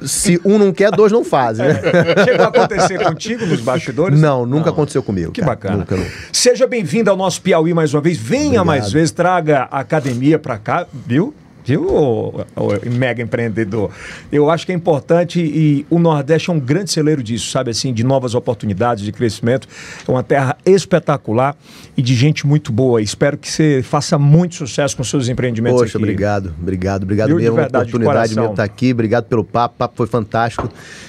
Se 0.02 0.40
um 0.44 0.58
não 0.58 0.72
quer, 0.72 0.90
dois 0.90 1.12
não 1.12 1.24
fazem, 1.24 1.66
né? 1.66 1.80
Chegou 2.24 2.44
a 2.44 2.48
acontecer 2.48 3.02
contigo 3.02 3.46
nos 3.46 3.60
bastidores? 3.60 4.18
Não, 4.18 4.44
nunca 4.44 4.70
aconteceu 4.70 5.02
comigo. 5.02 5.30
Que 5.30 5.40
cara. 5.40 5.52
bacana. 5.52 5.76
Nunca, 5.78 5.96
nunca. 5.96 6.10
Seja 6.32 6.66
bem-vindo 6.66 7.10
ao 7.10 7.16
nosso 7.16 7.40
Piauí 7.40 7.72
mais 7.72 7.94
uma 7.94 8.00
vez. 8.00 8.18
Venha 8.18 8.44
Obrigado. 8.44 8.66
mais 8.66 8.92
vezes, 8.92 9.12
traga 9.12 9.68
a 9.70 9.80
academia 9.80 10.38
para 10.38 10.58
cá, 10.58 10.86
viu? 10.92 11.32
Viu, 11.64 11.86
ô- 11.88 12.44
ô 12.56 12.68
mega 12.90 13.22
empreendedor? 13.22 13.90
Eu 14.30 14.50
acho 14.50 14.66
que 14.66 14.72
é 14.72 14.74
importante 14.74 15.40
e 15.40 15.86
o 15.88 15.98
Nordeste 15.98 16.50
é 16.50 16.52
um 16.52 16.60
grande 16.60 16.90
celeiro 16.90 17.22
disso, 17.22 17.50
sabe 17.50 17.70
assim, 17.70 17.92
de 17.92 18.04
novas 18.04 18.34
oportunidades, 18.34 19.02
de 19.02 19.10
crescimento. 19.12 19.66
É 20.06 20.10
uma 20.10 20.22
terra 20.22 20.56
espetacular 20.66 21.56
e 21.96 22.02
de 22.02 22.14
gente 22.14 22.46
muito 22.46 22.70
boa. 22.72 23.00
Espero 23.00 23.38
que 23.38 23.50
você 23.50 23.80
faça 23.82 24.18
muito 24.18 24.54
sucesso 24.56 24.96
com 24.96 25.02
seus 25.04 25.28
empreendimentos 25.28 25.80
Poxa, 25.80 25.96
aqui. 25.96 26.04
obrigado, 26.04 26.54
obrigado, 26.60 27.02
obrigado 27.04 27.28
Viu, 27.28 27.36
de 27.38 27.42
mesmo. 27.44 27.56
verdade, 27.56 27.84
de 27.86 27.90
oportunidade 27.96 28.14
coração. 28.34 28.42
mesmo 28.42 28.52
estar 28.52 28.64
aqui. 28.64 28.92
Obrigado 28.92 29.24
pelo 29.24 29.44
papo, 29.44 29.74
o 29.74 29.78
papo 29.78 29.94
foi 29.96 30.06
fantástico. 30.06 30.68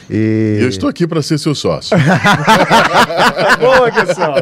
E... 0.10 0.60
Eu 0.62 0.70
estou 0.70 0.88
aqui 0.90 1.06
para 1.06 1.22
ser 1.22 1.38
seu 1.38 1.54
sócio. 1.56 1.98
Boa, 3.60 3.92
pessoal. 3.92 4.36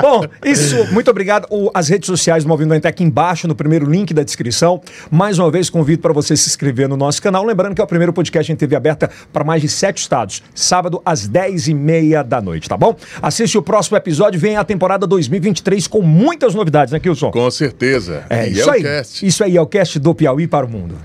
Bom, 0.00 0.24
isso, 0.44 0.92
muito 0.92 1.10
obrigado. 1.10 1.46
O- 1.50 1.70
as 1.74 1.88
redes 1.88 2.06
sociais 2.06 2.44
do 2.44 2.48
Movimento 2.48 2.76
Antec 2.78 2.96
aqui 2.96 3.04
embaixo, 3.04 3.46
no 3.48 3.54
primeiro 3.54 3.88
link 3.90 4.12
da 4.14 4.22
descrição. 4.22 4.80
Mais 5.10 5.38
uma 5.38 5.45
vez, 5.50 5.70
convido 5.70 6.02
para 6.02 6.12
você 6.12 6.36
se 6.36 6.48
inscrever 6.48 6.88
no 6.88 6.96
nosso 6.96 7.20
canal. 7.22 7.44
Lembrando 7.44 7.74
que 7.74 7.80
é 7.80 7.84
o 7.84 7.86
primeiro 7.86 8.12
podcast 8.12 8.50
em 8.52 8.56
TV 8.56 8.76
aberta 8.76 9.10
para 9.32 9.44
mais 9.44 9.62
de 9.62 9.68
sete 9.68 9.98
estados. 9.98 10.42
Sábado, 10.54 11.00
às 11.04 11.28
10h30 11.28 12.22
da 12.22 12.40
noite, 12.40 12.68
tá 12.68 12.76
bom? 12.76 12.96
Assiste 13.20 13.56
o 13.58 13.62
próximo 13.62 13.96
episódio. 13.96 14.38
Vem 14.38 14.56
a 14.56 14.64
temporada 14.64 15.06
2023 15.06 15.86
com 15.86 16.02
muitas 16.02 16.54
novidades, 16.54 16.92
né, 16.92 17.00
Kilson? 17.00 17.30
Com 17.30 17.50
certeza. 17.50 18.24
É 18.28 18.48
e 18.48 18.52
isso 18.52 18.70
é 18.70 18.74
aí. 18.74 18.82
cast. 18.82 19.26
Isso 19.26 19.44
aí 19.44 19.56
é 19.56 19.60
o 19.60 19.66
cast 19.66 19.98
do 19.98 20.14
Piauí 20.14 20.46
para 20.46 20.66
o 20.66 20.68
mundo. 20.68 20.96